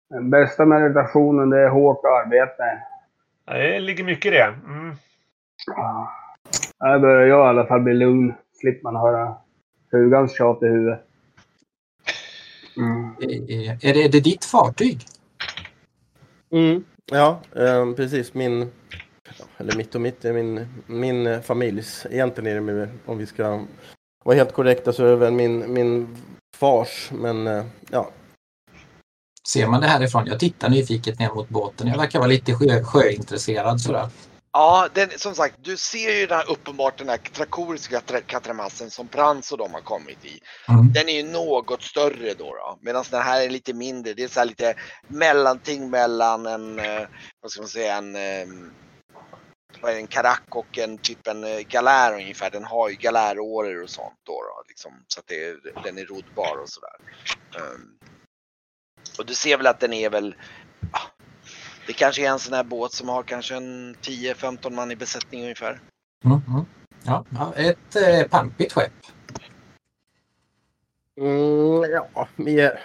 Den 0.09 0.29
bästa 0.29 0.65
meditationen 0.65 1.49
det 1.49 1.59
är 1.59 1.69
hårt 1.69 2.05
arbete. 2.05 2.83
Ja, 3.45 3.53
det 3.53 3.79
ligger 3.79 4.03
mycket 4.03 4.25
i 4.25 4.29
det. 4.29 4.55
Mm. 4.65 4.95
Ja. 5.67 6.11
Här 6.79 6.99
börjar 6.99 7.27
jag 7.27 7.45
i 7.45 7.49
alla 7.49 7.65
fall 7.65 7.81
bli 7.81 7.93
lugn. 7.93 8.33
Slipper 8.53 8.83
man 8.83 8.95
höra 8.95 9.35
frugans 9.91 10.37
tjat 10.37 10.63
i 10.63 10.65
huvudet. 10.65 10.99
Mm. 12.77 13.15
Är, 13.19 13.85
är, 13.85 13.93
det, 13.93 14.03
är 14.03 14.09
det 14.09 14.19
ditt 14.19 14.45
fartyg? 14.45 15.01
Mm. 16.51 16.83
Ja, 17.11 17.39
eh, 17.55 17.93
precis. 17.95 18.33
Min, 18.33 18.71
eller 19.57 19.77
mitt 19.77 19.95
och 19.95 20.01
mitt, 20.01 20.25
är 20.25 20.33
min, 20.33 20.67
min 20.87 21.27
eh, 21.27 21.41
familjs. 21.41 22.05
Egentligen 22.09 22.51
är 22.51 22.55
det 22.55 22.61
med, 22.61 22.89
om 23.05 23.17
vi 23.17 23.25
ska 23.25 23.65
vara 24.23 24.35
helt 24.35 24.53
korrekta 24.53 24.93
så 24.93 25.05
är 25.05 25.09
det 25.09 25.15
väl 25.15 25.33
min, 25.33 25.73
min 25.73 26.17
fars, 26.57 27.11
men 27.13 27.47
eh, 27.47 27.65
ja. 27.91 28.09
Ser 29.47 29.67
man 29.67 29.81
det 29.81 29.87
härifrån? 29.87 30.27
Jag 30.27 30.39
tittar 30.39 30.69
nyfiket 30.69 31.19
ner 31.19 31.29
mot 31.29 31.49
båten. 31.49 31.87
Jag 31.87 31.97
verkar 31.97 32.19
vara 32.19 32.29
lite 32.29 32.53
sjö, 32.55 32.83
sjöintresserad 32.83 33.81
sådär. 33.81 34.09
Ja, 34.53 34.89
den, 34.93 35.09
som 35.15 35.35
sagt, 35.35 35.55
du 35.61 35.77
ser 35.77 36.19
ju 36.19 36.27
den 36.27 36.37
här, 36.37 36.51
uppenbart 36.51 36.97
den 36.97 37.09
här 37.09 37.17
trakoriska 37.17 37.99
tra- 37.99 38.21
katramassen 38.25 38.91
som 38.91 39.07
Prans 39.07 39.51
och 39.51 39.57
de 39.57 39.73
har 39.73 39.81
kommit 39.81 40.25
i. 40.25 40.39
Mm. 40.67 40.93
Den 40.93 41.09
är 41.09 41.13
ju 41.13 41.23
något 41.23 41.81
större 41.81 42.33
då, 42.33 42.43
då 42.43 42.77
medan 42.81 43.03
den 43.11 43.21
här 43.21 43.41
är 43.41 43.49
lite 43.49 43.73
mindre. 43.73 44.13
Det 44.13 44.23
är 44.23 44.27
så 44.27 44.39
här 44.39 44.47
lite 44.47 44.73
mellanting 45.07 45.89
mellan 45.89 46.45
en, 46.45 46.79
eh, 46.79 47.07
vad 47.41 47.51
ska 47.51 47.61
man 47.61 47.69
säga, 47.69 47.95
en, 47.95 48.15
eh, 48.15 48.47
en 49.87 50.07
karack 50.07 50.47
och 50.49 50.77
en 50.77 50.97
typ 50.97 51.27
en 51.27 51.43
eh, 51.43 51.59
galär 51.59 52.13
ungefär. 52.13 52.49
Den 52.49 52.63
har 52.63 52.89
ju 52.89 52.95
galäråror 52.95 53.83
och 53.83 53.89
sånt 53.89 54.19
då, 54.23 54.33
då 54.33 54.63
liksom, 54.67 54.91
så 55.07 55.19
att 55.19 55.27
det, 55.27 55.55
den 55.83 55.97
är 55.97 56.05
roddbar 56.05 56.57
och 56.61 56.69
sådär. 56.69 56.95
Um, 57.57 57.97
och 59.19 59.25
du 59.25 59.33
ser 59.33 59.57
väl 59.57 59.67
att 59.67 59.79
den 59.79 59.93
är 59.93 60.09
väl, 60.09 60.35
ah, 60.91 60.99
det 61.87 61.93
kanske 61.93 62.25
är 62.25 62.29
en 62.29 62.39
sån 62.39 62.53
här 62.53 62.63
båt 62.63 62.91
som 62.91 63.09
har 63.09 63.23
kanske 63.23 63.55
en 63.55 63.95
10-15 63.95 64.69
man 64.69 64.91
i 64.91 64.95
besättning 64.95 65.41
ungefär. 65.41 65.79
Mm, 66.25 66.41
mm. 66.47 66.65
Ja, 67.03 67.25
ja, 67.29 67.53
ett 67.55 67.95
eh, 67.95 68.27
pampigt 68.27 68.73
skepp. 68.73 68.91
Mm, 71.21 71.91
ja, 71.91 72.27
är, 72.37 72.79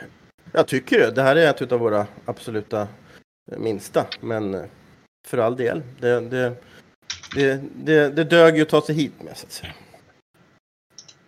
jag 0.53 0.69
tycker 0.69 0.99
det. 0.99 1.11
Det 1.11 1.23
här 1.23 1.37
är 1.37 1.51
ett 1.51 1.73
av 1.73 1.81
våra 1.81 2.07
absoluta 2.25 2.89
minsta, 3.59 4.07
men 4.21 4.55
eh, 4.55 4.65
för 5.27 5.39
all 5.39 5.57
del. 5.57 5.83
Det, 6.01 6.21
det, 6.21 6.55
det, 7.35 7.61
det, 7.75 8.09
det 8.09 8.25
dög 8.25 8.57
ju 8.57 8.63
att 8.63 8.69
ta 8.69 8.83
sig 8.83 8.95
hit 8.95 9.23
med, 9.23 9.37
så 9.37 9.47
att 9.47 9.53
säga. 9.53 9.73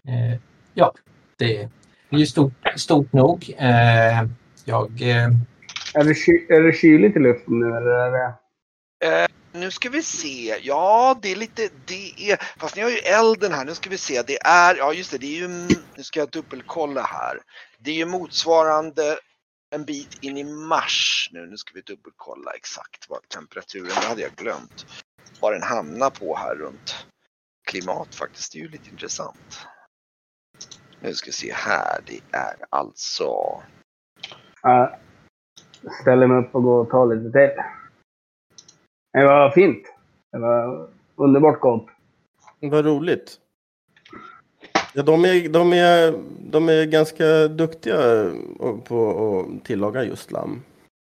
Eh, 0.09 0.41
ja, 0.75 0.95
det 1.37 1.63
är 2.11 2.19
ju 2.19 2.27
stort, 2.27 2.53
stort 2.77 3.13
nog. 3.13 3.55
Eh, 3.59 4.27
jag... 4.65 5.03
Eh, 5.03 5.29
Är, 5.95 6.05
det 6.05 6.15
ky- 6.15 6.47
är 6.49 6.61
det 6.63 6.73
kyligt 6.73 7.17
i 7.17 7.19
luften 7.19 7.61
nu 7.61 7.67
eller? 7.67 7.91
Är 7.91 8.11
det... 8.11 8.35
Eh, 9.23 9.29
nu 9.53 9.71
ska 9.71 9.91
vi 9.91 10.03
se. 10.03 10.59
Ja, 10.63 11.19
det 11.23 11.33
är 11.33 11.37
lite, 11.37 11.69
det 11.87 12.31
är, 12.31 12.37
fast 12.59 12.77
ni 12.77 12.83
har 12.83 12.91
ju 12.91 12.97
elden 12.97 13.53
här. 13.53 13.65
Nu 13.65 13.75
ska 13.75 13.91
vi 13.91 13.99
se. 13.99 14.23
Det 14.23 14.39
är, 14.43 14.77
ja 14.77 14.93
just 14.93 15.11
det, 15.11 15.19
det 15.19 15.27
är 15.27 15.41
ju, 15.41 15.49
nu 15.97 16.03
ska 16.03 16.21
jag 16.21 16.31
dubbelkolla 16.31 17.03
här. 17.03 17.41
Det 17.79 17.91
är 17.91 17.95
ju 17.95 18.07
motsvarande 18.07 19.19
en 19.71 19.85
bit 19.85 20.19
in 20.21 20.37
i 20.37 20.45
mars 20.45 21.29
nu. 21.33 21.47
Nu 21.47 21.57
ska 21.57 21.71
vi 21.75 21.81
dubbelkolla 21.81 22.51
exakt 22.53 23.07
vad 23.09 23.29
temperaturen, 23.29 23.87
det 24.01 24.07
hade 24.07 24.23
jag 24.23 24.33
glömt. 24.33 24.87
Vad 25.41 25.53
den 25.53 25.63
hamnar 25.63 26.11
på 26.11 26.37
här 26.37 26.55
runt 26.55 27.07
klimat 27.65 28.15
faktiskt. 28.15 28.53
Det 28.53 28.59
är 28.59 28.63
ju 28.63 28.69
lite 28.69 28.91
intressant. 28.91 29.67
Nu 31.01 31.15
ska 31.15 31.27
vi 31.27 31.33
se 31.33 31.53
här. 31.53 32.01
Det 32.07 32.21
är 32.33 32.57
alltså 32.71 33.63
Ja, 34.63 34.99
ställer 36.03 36.27
mig 36.27 36.39
upp 36.39 36.55
och 36.55 36.63
går 36.63 36.81
och 36.81 36.91
tar 36.91 37.07
lite 37.15 37.33
te. 37.33 37.63
Det 39.13 39.25
var 39.25 39.51
fint. 39.51 39.83
Det 40.33 40.39
var 40.39 40.89
underbart 41.17 41.61
gott. 41.61 41.87
Vad 42.61 42.85
roligt. 42.85 43.39
Ja, 44.95 45.03
de, 45.03 45.25
är, 45.25 45.49
de, 45.49 45.73
är, 45.73 46.15
de 46.51 46.69
är 46.69 46.85
ganska 46.87 47.49
duktiga 47.49 48.31
på 48.85 49.11
att 49.59 49.65
tillaga 49.65 50.05
just 50.05 50.31
lamm. 50.31 50.63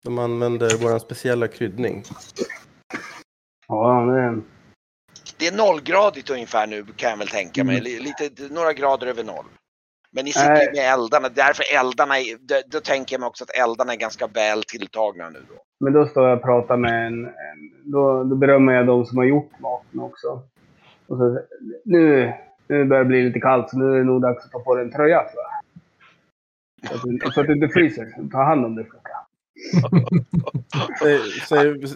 De 0.05 0.19
använder 0.19 0.71
vår 0.83 0.99
speciella 0.99 1.49
kryddning. 1.49 2.03
Ja, 3.69 4.01
det, 4.01 4.41
Det 5.39 5.47
är 5.47 5.57
nollgradigt 5.57 6.31
ungefär 6.31 6.67
nu 6.67 6.85
kan 6.97 7.11
jag 7.11 7.17
väl 7.17 7.29
tänka 7.29 7.65
mig. 7.65 7.75
Mm. 7.75 7.85
Li- 7.85 8.01
Lite, 8.01 8.55
några 8.55 8.73
grader 8.73 9.07
över 9.07 9.25
noll. 9.25 9.45
Men 10.13 10.25
ni 10.25 10.33
sitter 10.33 10.63
ju 10.63 10.71
med 10.77 10.93
eldarna, 10.95 11.29
därför 11.29 11.65
eldarna, 11.79 12.15
då, 12.41 12.55
då 12.67 12.81
tänker 12.81 13.15
jag 13.15 13.21
mig 13.21 13.27
också 13.27 13.45
att 13.45 13.51
eldarna 13.65 13.93
är 13.93 13.97
ganska 13.97 14.27
väl 14.27 14.63
tilltagna 14.63 15.31
nu 15.31 15.39
då. 15.49 15.55
men 15.81 15.93
då 15.93 16.07
står 16.07 16.29
jag 16.29 16.37
och 16.39 16.45
pratar 16.45 16.77
med 16.77 17.07
en... 17.07 17.25
en 17.25 17.71
då, 17.85 18.25
då 18.25 18.37
berömmer 18.37 18.73
jag 18.73 18.87
de 18.87 19.07
som 19.07 19.19
har 19.19 19.25
gjort 19.25 19.51
maten 19.61 20.01
också. 20.01 20.43
Och 21.07 21.17
så, 21.19 21.41
nu, 21.85 22.33
nu 22.69 22.85
börjar 22.85 23.05
det 23.05 23.09
bli 23.09 23.23
lite 23.23 23.41
kallt 23.41 23.71
så 23.71 23.79
nu 23.79 23.95
är 23.95 23.99
det 23.99 24.05
nog 24.05 24.23
dags 24.23 24.45
att 24.45 24.51
ta 24.53 24.59
på 24.59 24.75
dig 24.75 24.85
en 24.85 24.93
tröja 24.93 25.19
tror 25.19 25.43
jag. 25.43 25.51
Så 26.89 26.95
att, 26.97 27.03
du- 27.03 27.31
så 27.33 27.41
att 27.41 27.47
du 27.47 27.53
inte 27.53 27.69
fryser. 27.69 28.29
Ta 28.33 28.43
hand 28.45 28.65
om 28.65 28.75
dig 28.77 28.85
Flicka. 28.85 29.17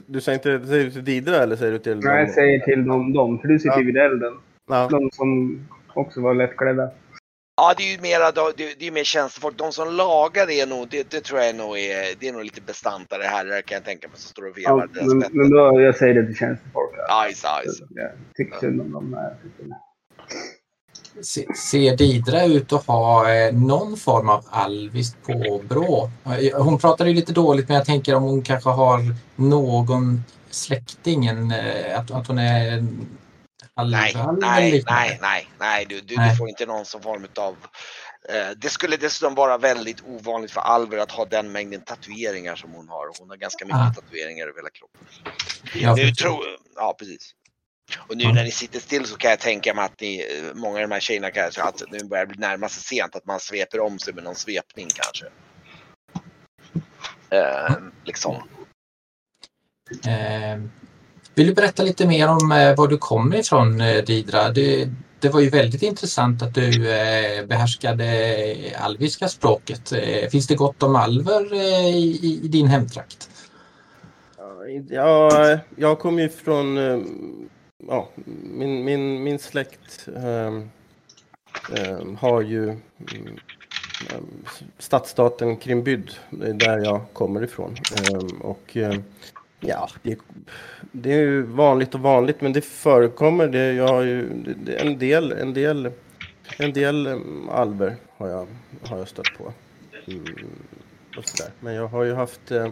Du 0.07 0.21
säger 0.21 0.35
inte 0.35 0.67
säger 0.67 0.85
du 0.85 0.91
till 0.91 1.05
Didra 1.05 1.37
eller 1.37 1.57
säger 1.57 1.73
du 1.73 1.79
till 1.79 2.01
Nej, 2.05 2.21
jag 2.21 2.31
säger 2.31 2.59
till 2.59 2.85
dem, 2.87 3.13
dem 3.13 3.39
för 3.39 3.49
du 3.49 3.59
sitter 3.59 3.79
ju 3.79 3.85
vid 3.87 3.97
elden. 3.97 4.33
Ja. 4.69 4.89
De 4.91 5.11
som 5.13 5.59
också 5.95 6.21
var 6.21 6.35
lättklädda. 6.35 6.91
Ja, 7.57 7.75
det 7.77 7.83
är 7.83 7.97
ju 7.97 8.01
mera, 8.01 8.33
det, 8.33 8.75
det 8.79 8.87
är 8.87 8.91
mer 8.91 9.05
tjänstefolk. 9.05 9.59
De 9.59 9.73
som 9.73 9.95
lagar 9.95 10.51
är 10.51 10.67
nog, 10.67 10.89
det, 10.91 11.11
det 11.11 11.21
tror 11.21 11.41
jag 11.41 11.55
nog 11.55 11.79
är, 11.79 12.15
det 12.19 12.29
är 12.29 12.33
nog 12.33 12.45
lite 12.45 12.61
bestantare 12.61 13.23
herrar 13.23 13.61
kan 13.63 13.77
jag 13.77 13.85
tänka 13.85 14.09
mig 14.09 14.17
som 14.19 14.29
står 14.29 14.43
och 14.43 14.55
Ja, 14.57 14.75
vevar 14.75 14.87
deras 14.87 15.07
men, 15.07 15.29
men 15.33 15.51
då, 15.51 15.81
jag 15.81 15.97
säger 15.97 16.15
det 16.15 16.27
till 16.27 16.37
tjänstefolk. 16.37 16.91
Ja. 16.97 17.23
Ajs, 17.23 17.45
ajs. 17.45 17.81
Jag 17.91 18.11
tycker 18.37 18.59
synd 18.59 18.97
om 18.97 19.15
här. 19.15 19.37
se, 21.23 21.55
ser 21.55 21.97
Didra 21.97 22.45
ut 22.45 22.73
att 22.73 22.87
ha 22.87 23.35
eh, 23.35 23.55
någon 23.55 23.97
form 23.97 24.29
av 24.29 24.45
alviskt 24.51 25.27
påbrå? 25.27 26.11
Eh, 26.25 26.63
Hon 26.65 26.79
pratade 26.79 27.11
ju 27.11 27.17
lite 27.17 27.33
dåligt 27.33 27.69
men 27.69 27.77
jag 27.77 27.87
tänker 27.87 28.15
om 28.15 28.23
hon 28.23 28.43
kanske 28.43 28.71
har 28.71 29.01
någon 29.37 30.25
släkting, 30.51 31.27
en, 31.27 31.51
eh, 31.51 31.99
att, 31.99 32.11
att 32.11 32.27
hon 32.27 32.39
är 32.39 32.73
en 32.73 33.07
Nej, 33.77 34.15
nej, 34.41 34.83
nej, 34.87 35.19
nej, 35.23 35.49
nej, 35.59 35.87
du, 35.89 36.01
du, 36.01 36.17
Nej. 36.17 36.31
du 36.31 36.37
får 36.37 36.49
inte 36.49 36.67
någon 36.67 36.85
som 36.85 37.03
form 37.03 37.27
av 37.37 37.57
eh, 38.29 38.51
det 38.57 38.69
skulle 38.69 38.97
dessutom 38.97 39.35
vara 39.35 39.59
väldigt 39.59 40.03
ovanligt 40.07 40.51
för 40.51 40.61
Alver 40.61 40.99
att 40.99 41.11
ha 41.11 41.25
den 41.25 41.53
mängden 41.53 41.81
tatueringar 41.81 42.57
som 42.57 42.73
hon 42.73 42.89
har. 42.89 43.07
Hon 43.19 43.31
har 43.31 43.37
ganska 43.37 43.65
mycket 43.65 43.81
Ah. 43.81 43.93
tatueringar 43.95 44.47
över 44.47 44.59
hela 44.59 44.71
kroppen. 44.71 45.01
Jag 45.75 45.97
Nu 45.97 46.11
tror, 46.11 46.45
ja, 46.77 46.95
precis. 46.99 47.35
Och 48.09 48.17
nu 48.17 48.33
när 48.33 48.45
ni 48.45 48.51
sitter 48.51 48.81
still 48.81 49.07
så 49.07 49.17
kan 49.17 49.31
jag 49.31 49.41
tänka 49.41 49.75
mig 49.75 49.85
att 49.85 50.01
ni, 50.01 50.21
eh, 50.21 50.55
många 50.55 50.75
av 50.77 50.81
de 50.89 50.93
här 50.93 51.01
tjejerna 51.01 51.31
kanske, 51.31 51.63
att 51.63 51.83
nu 51.91 52.05
börjar 52.05 52.27
det 52.27 52.39
närma 52.39 52.69
sig 52.69 52.83
sent, 52.83 53.17
att 53.17 53.27
man 53.27 53.41
sveper 53.41 53.81
om 53.81 53.99
sig 53.99 54.15
med 54.15 54.25
någon 54.25 54.35
svepning 54.35 54.89
kanske. 54.95 55.27
Eh, 57.31 57.77
liksom. 58.05 58.49
Eh, 60.07 60.61
vill 61.35 61.47
du 61.47 61.55
berätta 61.55 61.83
lite 61.83 62.07
mer 62.07 62.29
om 62.29 62.53
eh, 62.53 62.77
var 62.77 62.89
du 62.89 62.99
kommer 62.99 63.37
ifrån 63.37 63.81
eh, 63.81 64.05
Didra? 64.05 64.51
Det, 64.51 64.89
det 65.21 65.29
var 65.29 65.41
ju 65.41 65.51
väldigt 65.51 65.83
intressant 65.83 66.43
att 66.43 66.55
du 66.55 66.91
eh, 66.91 67.47
behärskade 67.47 68.07
alviska 68.79 69.29
språket. 69.29 69.93
Finns 70.31 70.47
det 70.47 70.55
gott 70.55 70.83
om 70.83 70.97
alver 70.97 71.55
i, 71.55 72.41
i 72.43 72.49
din 72.49 72.67
hemtrakt? 72.67 73.31
Ja, 74.89 75.59
jag 75.77 75.99
kommer 75.99 76.23
ju 76.23 76.29
från... 76.29 76.77
Ja, 77.89 78.09
min, 78.43 78.85
min, 78.85 79.23
min 79.23 79.39
släkt 79.39 80.09
um, 80.09 80.71
um, 82.01 82.17
har 82.17 82.41
ju 82.41 82.69
um, 82.69 82.79
stadsstaten 84.79 85.57
Krimbyd. 85.57 86.11
Det 86.31 86.47
är 86.47 86.53
där 86.53 86.79
jag 86.79 87.01
kommer 87.13 87.45
ifrån. 87.45 87.77
Och 88.41 88.77
ja, 89.61 89.89
det, 90.03 90.19
det 90.93 91.13
är 91.13 91.21
ju 91.21 91.43
vanligt 91.43 91.95
och 91.95 92.01
vanligt, 92.01 92.41
men 92.41 92.53
det 92.53 92.61
förekommer. 92.61 93.49
Det, 93.49 93.73
jag 93.73 93.89
har 93.89 94.03
ju 94.03 94.29
det, 94.65 94.77
en 94.77 94.99
del, 94.99 95.33
en 95.33 95.55
del, 95.55 95.91
en 96.59 96.73
del 96.73 97.07
um, 97.07 97.49
alver 97.49 97.97
har 98.17 98.29
jag, 98.29 98.47
har 98.83 98.99
jag 98.99 99.09
stött 99.09 99.39
på. 99.39 99.53
Mm, 100.07 100.25
och 101.19 101.29
sådär. 101.29 101.53
Men 101.61 101.75
jag 101.75 101.89
har 101.89 102.05
ju 102.05 102.15
haft 102.15 102.51
eh, 102.51 102.69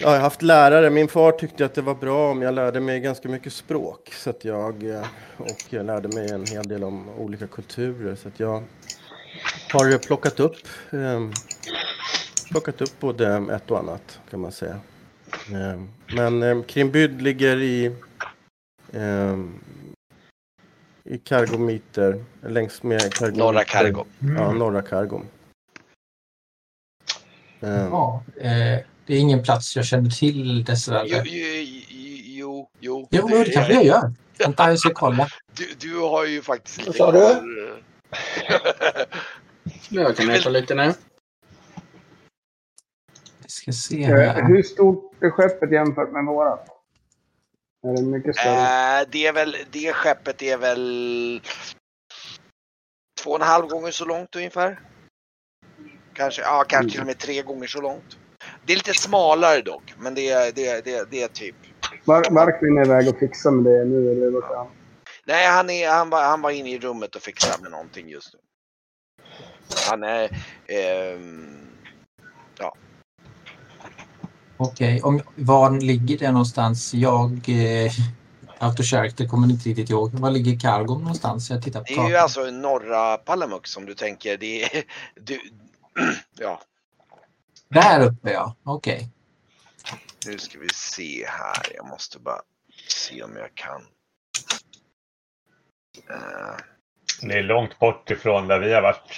jag 0.00 0.08
har 0.08 0.18
haft 0.18 0.42
lärare. 0.42 0.90
Min 0.90 1.08
far 1.08 1.32
tyckte 1.32 1.64
att 1.64 1.74
det 1.74 1.82
var 1.82 1.94
bra 1.94 2.30
om 2.30 2.42
jag 2.42 2.54
lärde 2.54 2.80
mig 2.80 3.00
ganska 3.00 3.28
mycket 3.28 3.52
språk. 3.52 4.12
Så 4.12 4.30
att 4.30 4.44
jag, 4.44 4.82
eh, 4.82 5.06
och 5.36 5.64
jag 5.70 5.86
lärde 5.86 6.08
mig 6.08 6.30
en 6.30 6.46
hel 6.46 6.68
del 6.68 6.84
om 6.84 7.08
olika 7.08 7.46
kulturer. 7.46 8.14
Så 8.14 8.28
att 8.28 8.40
jag 8.40 8.62
har 9.72 9.98
plockat 9.98 10.40
upp, 10.40 10.56
eh, 10.90 11.20
plockat 12.50 12.80
upp 12.80 13.00
både 13.00 13.46
ett 13.52 13.70
och 13.70 13.78
annat 13.78 14.20
kan 14.30 14.40
man 14.40 14.52
säga. 14.52 14.80
Eh, 15.52 15.80
men 16.16 16.42
eh, 16.42 16.62
Krimbyd 16.62 17.22
ligger 17.22 17.56
i, 17.56 17.84
eh, 18.92 19.36
i 21.04 21.18
Kargomiter, 21.18 22.24
längs 22.42 22.82
med 22.82 23.14
Kargomiter. 23.14 23.44
Norra 23.44 23.64
Kargo. 23.64 24.04
Ja, 24.36 24.52
norra 24.52 24.82
Kargom. 24.82 25.26
Ja, 27.60 28.22
eh, 28.36 28.78
det 29.06 29.14
är 29.14 29.18
ingen 29.18 29.42
plats 29.42 29.76
jag 29.76 29.84
känner 29.84 30.10
till 30.10 30.64
dessvärre. 30.64 31.08
jo, 31.08 31.22
jo, 32.24 32.68
jo. 32.80 33.08
Jo, 33.10 33.28
det 33.28 33.50
kanske 33.50 33.72
jag 33.72 33.84
gör. 33.84 34.12
Vänta, 34.38 34.68
jag 34.68 34.78
ska 34.78 34.90
kolla. 34.94 35.28
Du, 35.52 35.74
du 35.78 35.98
har 35.98 36.24
ju 36.24 36.42
faktiskt 36.42 36.78
lite 36.78 36.90
Vad 36.90 36.96
sa 36.96 37.12
du? 37.12 37.74
Jag 39.88 40.16
kan 40.16 40.30
äta 40.30 40.48
lite 40.48 40.74
nu. 40.74 40.92
Ska 43.64 43.72
se 43.72 44.02
Eh, 44.04 44.08
här. 44.08 44.42
Hur 44.48 44.62
stort 44.62 45.22
är 45.22 45.30
skeppet 45.30 45.72
jämfört 45.72 46.12
med 46.12 46.24
vårat? 46.24 46.68
Är 47.86 47.96
det 47.96 48.02
mycket 48.02 48.36
större? 48.36 49.00
Eh, 49.00 49.06
det 49.10 49.26
är 49.26 49.32
väl, 49.32 49.56
det 49.70 49.92
skeppet 49.92 50.42
är 50.42 50.56
väl 50.58 51.40
två 53.22 53.30
och 53.30 53.36
en 53.40 53.46
halv 53.46 53.66
gånger 53.66 53.90
så 53.90 54.04
långt 54.04 54.36
ungefär. 54.36 54.80
Kanske, 56.12 56.42
ja, 56.42 56.64
kanske 56.68 56.90
till 56.90 57.00
och 57.00 57.06
med 57.06 57.18
tre 57.18 57.42
gånger 57.42 57.66
så 57.66 57.80
långt. 57.80 58.18
Det 58.66 58.72
är 58.72 58.76
lite 58.76 58.94
smalare 58.94 59.60
dock, 59.62 59.94
men 59.98 60.14
det 60.14 60.28
är, 60.30 60.52
det, 60.52 60.66
är- 60.68 60.82
det, 60.82 60.94
är- 60.94 61.06
det 61.10 61.22
är 61.22 61.28
typ. 61.28 61.56
Var, 62.04 62.30
Marklin 62.30 62.78
är 62.78 62.84
iväg 62.84 63.08
och 63.08 63.18
fixar 63.18 63.50
med 63.50 63.72
det 63.72 63.84
nu, 63.84 64.12
eller 64.12 64.30
vad 64.30 64.56
han? 64.56 64.66
Nej, 65.26 65.46
han, 65.46 65.70
är, 65.70 65.88
han, 65.90 66.10
var, 66.10 66.22
han 66.24 66.40
var 66.42 66.50
inne 66.50 66.70
i 66.70 66.78
rummet 66.78 67.16
och 67.16 67.22
fixade 67.22 67.62
med 67.62 67.70
någonting 67.70 68.08
just 68.08 68.34
nu. 68.34 68.40
Han 69.88 70.02
är... 70.02 70.30
ehm, 70.66 71.53
Okej, 74.64 75.02
om 75.02 75.20
var 75.36 75.80
ligger 75.80 76.18
det 76.18 76.30
någonstans? 76.32 76.94
Jag... 76.94 77.30
Eh, 77.48 77.92
Out 78.60 78.80
of 78.80 78.86
character 78.86 79.26
kommer 79.28 79.50
inte 79.50 79.68
riktigt 79.68 79.90
ihåg. 79.90 80.10
Var 80.14 80.30
ligger 80.30 80.60
Kargom 80.60 80.98
någonstans? 81.00 81.50
Jag 81.50 81.62
tittar 81.62 81.80
på 81.80 81.86
det 81.86 81.94
är 81.94 82.08
ju 82.08 82.16
alltså 82.16 82.40
norra 82.50 83.16
Palamuk 83.16 83.66
som 83.66 83.84
du 83.86 83.94
tänker. 83.94 84.36
Det 84.36 84.62
är, 84.64 84.84
du, 85.14 85.40
ja, 86.38 86.60
Där 87.68 88.06
uppe 88.06 88.32
ja, 88.32 88.54
okej. 88.64 89.08
nu 90.26 90.38
ska 90.38 90.58
vi 90.58 90.68
se 90.74 91.26
här. 91.28 91.72
Jag 91.76 91.86
måste 91.86 92.18
bara 92.18 92.40
se 92.88 93.22
om 93.22 93.36
jag 93.36 93.54
kan. 93.54 93.82
Eh, 96.10 96.56
Det 97.22 97.38
är 97.38 97.42
långt 97.42 97.78
bort 97.78 98.10
ifrån 98.10 98.46
där 98.48 98.58
vi 98.60 98.72
har 98.74 98.82
varit. 98.82 99.12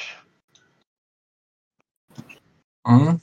Mm. 2.88 3.20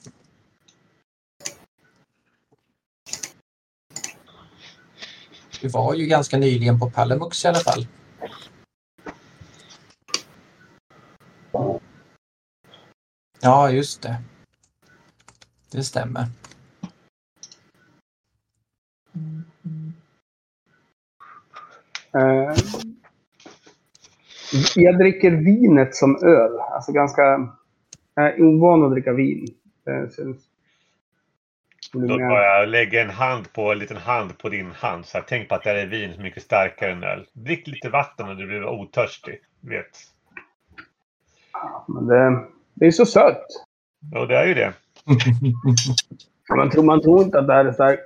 Du 5.64 5.70
var 5.70 5.94
ju 5.94 6.06
ganska 6.06 6.38
nyligen 6.38 6.78
på 6.78 6.90
Palamux 6.90 7.44
i 7.44 7.48
alla 7.48 7.58
fall. 7.58 7.86
Ja, 13.40 13.70
just 13.70 14.02
det. 14.02 14.16
Det 15.70 15.84
stämmer. 15.84 16.26
Eh, 22.12 22.54
jag 24.74 24.98
dricker 24.98 25.30
vinet 25.30 25.94
som 25.94 26.16
öl. 26.24 26.58
Alltså 26.58 26.92
ganska... 26.92 27.22
Jag 28.14 28.26
är 28.26 28.42
ovan 28.42 28.84
att 28.84 28.92
dricka 28.92 29.12
vin. 29.12 29.46
Det 29.84 30.14
känns... 30.16 30.53
Låt 31.94 32.20
bara 32.20 32.64
lägga 32.64 33.02
en 33.02 33.10
hand 33.10 33.52
på, 33.52 33.72
en 33.72 33.78
liten 33.78 33.96
hand 33.96 34.38
på 34.38 34.48
din 34.48 34.70
hand. 34.70 35.06
Så 35.06 35.18
här, 35.18 35.24
tänk 35.28 35.48
på 35.48 35.54
att 35.54 35.62
det 35.62 35.70
här 35.70 35.76
är 35.76 35.86
vin 35.86 36.12
som 36.12 36.20
är 36.20 36.24
mycket 36.24 36.42
starkare 36.42 36.92
än 36.92 37.04
öl. 37.04 37.26
Drick 37.32 37.66
lite 37.66 37.88
vatten 37.88 38.28
om 38.28 38.36
du 38.36 38.46
blir 38.46 38.64
otörstig. 38.64 39.40
Vet. 39.60 39.98
Men 41.88 42.06
det, 42.06 42.46
det 42.74 42.86
är 42.86 42.90
så 42.90 43.06
sött. 43.06 43.46
Och 44.14 44.28
det 44.28 44.36
är 44.36 44.46
ju 44.46 44.54
det. 44.54 44.72
Man 46.56 46.70
tror, 46.70 46.82
man 46.82 47.02
tror 47.02 47.22
inte 47.22 47.38
att 47.38 47.46
det 47.46 47.52
här 47.52 47.64
är 47.64 47.72
starkt. 47.72 48.02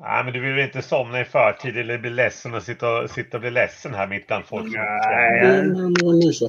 Nej, 0.00 0.24
men 0.24 0.32
du 0.32 0.40
vill 0.40 0.54
väl 0.54 0.64
inte 0.64 0.82
somna 0.82 1.20
i 1.20 1.24
förtid 1.24 1.76
eller 1.76 1.98
bli 1.98 2.10
ledsen 2.10 2.54
och 2.54 2.62
sitta 2.62 2.98
och, 2.98 3.10
sitta 3.10 3.36
och 3.36 3.40
bli 3.40 3.50
ledsen 3.50 3.94
här 3.94 4.06
mitt 4.06 4.26
bland 4.26 4.44
folk? 4.44 4.74
Nej. 4.74 5.40
Mm, 5.40 5.92
någon 5.92 6.18
nysa. 6.18 6.44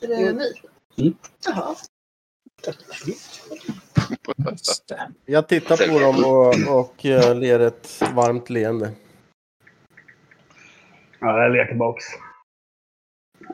Är 0.00 0.08
det 0.08 0.34
mig? 0.34 0.52
Mm. 0.98 1.14
Jaha. 1.46 1.74
Jag 5.26 5.48
tittar 5.48 5.76
på 5.92 5.98
dem 6.00 6.24
och, 6.24 6.80
och 6.80 7.06
eh, 7.06 7.34
ler 7.34 7.60
ett 7.60 8.02
varmt 8.14 8.50
leende. 8.50 8.92
Ja, 11.20 11.42
jag 11.42 11.52
ler 11.52 11.64
tillbaks. 11.64 12.04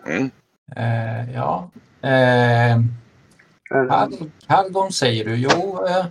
mm. 0.07 0.31
Eh, 0.77 1.33
ja. 1.35 1.71
Eh, 2.03 2.79
Kar- 3.71 4.31
Kargon 4.47 4.93
säger 4.93 5.25
du. 5.25 5.35
Jo, 5.37 5.87
eh, 5.87 6.07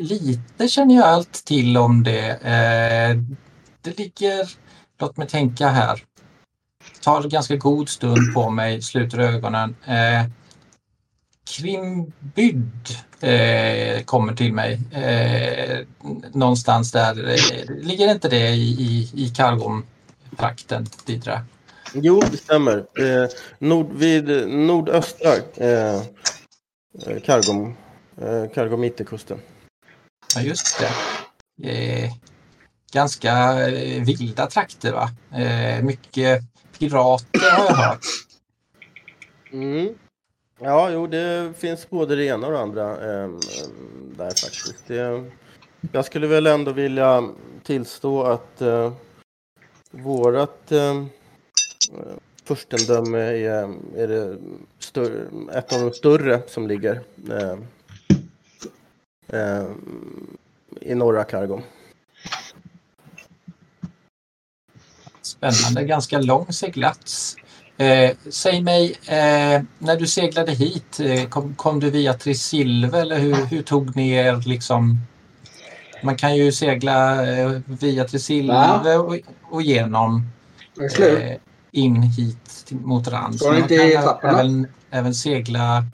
lite 0.00 0.68
känner 0.68 0.94
jag 0.94 1.04
allt 1.04 1.32
till 1.44 1.76
om 1.76 2.02
det. 2.02 2.28
Eh, 2.30 3.16
det 3.82 3.98
ligger, 3.98 4.50
låt 4.98 5.16
mig 5.16 5.28
tänka 5.28 5.68
här. 5.68 6.02
Tar 7.02 7.22
ganska 7.22 7.56
god 7.56 7.88
stund 7.88 8.34
på 8.34 8.50
mig, 8.50 8.82
sluter 8.82 9.18
ögonen. 9.18 9.76
Eh, 9.86 10.24
Krimbyd 11.44 12.88
eh, 13.20 14.04
kommer 14.04 14.34
till 14.34 14.52
mig. 14.52 14.80
Eh, 14.92 15.86
någonstans 16.32 16.92
där. 16.92 17.28
Eh, 17.28 17.76
ligger 17.76 18.10
inte 18.10 18.28
det 18.28 18.48
i, 18.48 18.70
i, 18.70 19.10
i 19.24 19.28
Kargon-trakten, 19.28 20.86
Didra? 21.06 21.44
Jo, 21.94 22.22
det 22.30 22.36
stämmer. 22.36 22.76
Eh, 22.78 23.28
nord, 23.58 23.92
vid 23.92 24.48
nordöstra 24.48 25.32
eh, 25.56 25.94
eh, 27.06 27.22
Kargom, 27.24 27.76
eh, 28.20 28.50
Kargomitekusten. 28.54 29.38
Ja, 30.34 30.40
just 30.40 30.78
det. 30.78 30.90
Eh, 31.70 32.12
ganska 32.92 33.32
eh, 33.68 34.02
vilda 34.04 34.46
trakter, 34.46 34.92
va? 34.92 35.10
Eh, 35.40 35.82
mycket 35.82 36.42
pirater 36.78 37.50
har 37.50 37.64
jag 37.64 37.74
hört. 37.74 38.04
Mm. 39.52 39.94
Ja, 40.64 40.90
jo, 40.90 41.06
det 41.06 41.52
finns 41.58 41.90
både 41.90 42.16
det 42.16 42.24
ena 42.24 42.46
och 42.46 42.52
det 42.52 42.60
andra 42.60 42.90
eh, 42.90 43.30
där 44.16 44.28
faktiskt. 44.28 44.86
Det, 44.86 45.24
jag 45.92 46.04
skulle 46.04 46.26
väl 46.26 46.46
ändå 46.46 46.72
vilja 46.72 47.28
tillstå 47.62 48.22
att 48.22 48.60
eh, 48.60 48.92
vårat 49.90 50.72
ehm, 50.72 51.08
eh, 51.92 52.16
furstendöme 52.44 53.18
är, 53.18 53.74
är 53.96 54.08
det 54.08 54.38
större, 54.78 55.26
ett 55.52 55.72
av 55.72 55.80
de 55.80 55.92
större 55.92 56.42
som 56.46 56.66
ligger 56.66 57.02
eh, 57.30 57.58
eh, 59.28 59.66
i 60.80 60.94
norra 60.94 61.24
Kargom. 61.24 61.62
Spännande, 65.22 65.84
ganska 65.84 66.20
lång 66.20 66.52
seglats 66.52 67.36
Eh, 67.76 68.10
säg 68.30 68.62
mig, 68.62 68.90
eh, 69.06 69.62
när 69.78 69.96
du 69.96 70.06
seglade 70.06 70.52
hit, 70.52 71.00
eh, 71.00 71.28
kom, 71.28 71.54
kom, 71.54 71.80
du 71.80 71.90
via 71.90 72.14
Trisilve 72.14 73.00
eller 73.00 73.18
hur, 73.18 73.34
hur, 73.34 73.62
tog 73.62 73.96
ni 73.96 74.10
er 74.10 74.42
liksom? 74.46 74.98
Man 76.02 76.16
kan 76.16 76.36
ju 76.36 76.52
segla 76.52 77.26
eh, 77.26 77.60
via 77.66 78.04
Trisilve 78.04 78.96
och, 78.96 79.18
och 79.42 79.62
genom 79.62 80.26
eh, 81.00 81.36
in 81.70 82.02
hit 82.02 82.64
till, 82.66 82.76
mot 82.76 83.08
Rand. 83.08 83.40
Man 83.44 83.68
kan 83.68 83.80
även, 84.22 84.66
även 84.90 85.14
segla 85.14 85.86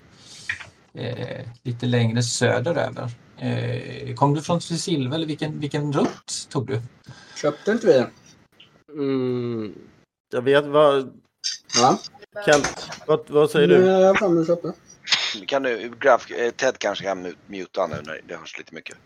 eh, 0.95 1.47
lite 1.63 1.87
längre 1.87 2.23
söderöver. 2.23 3.11
Eh, 3.39 4.15
kom 4.15 4.35
du 4.35 4.43
från 4.43 4.61
Trisilve 4.61 5.15
eller 5.15 5.27
vilken, 5.27 5.61
vilken 5.61 5.93
rutt 5.93 6.49
tog 6.51 6.67
du? 6.67 6.81
Köpte 7.43 7.71
inte 7.71 7.87
vi 7.87 8.05
mm, 8.93 9.75
Jag 10.33 10.43
vet 10.43 10.67
vad... 10.67 11.13
Ja. 11.75 11.99
Kan, 12.47 12.61
vad, 13.07 13.31
vad 13.31 13.51
säger 13.51 13.69
du? 13.69 13.87
Jag 13.87 14.19
fan 14.19 14.47
köpte. 14.47 14.73
Kan 15.47 15.63
du, 15.63 15.93
Graf, 16.01 16.31
eh, 16.31 16.51
Ted 16.51 16.79
kanske 16.79 17.05
kan 17.05 17.35
muta 17.47 17.87
nu 17.87 18.03
när 18.05 18.21
det 18.27 18.37
hörs 18.37 18.59
lite 18.59 18.75
mycket. 18.75 18.97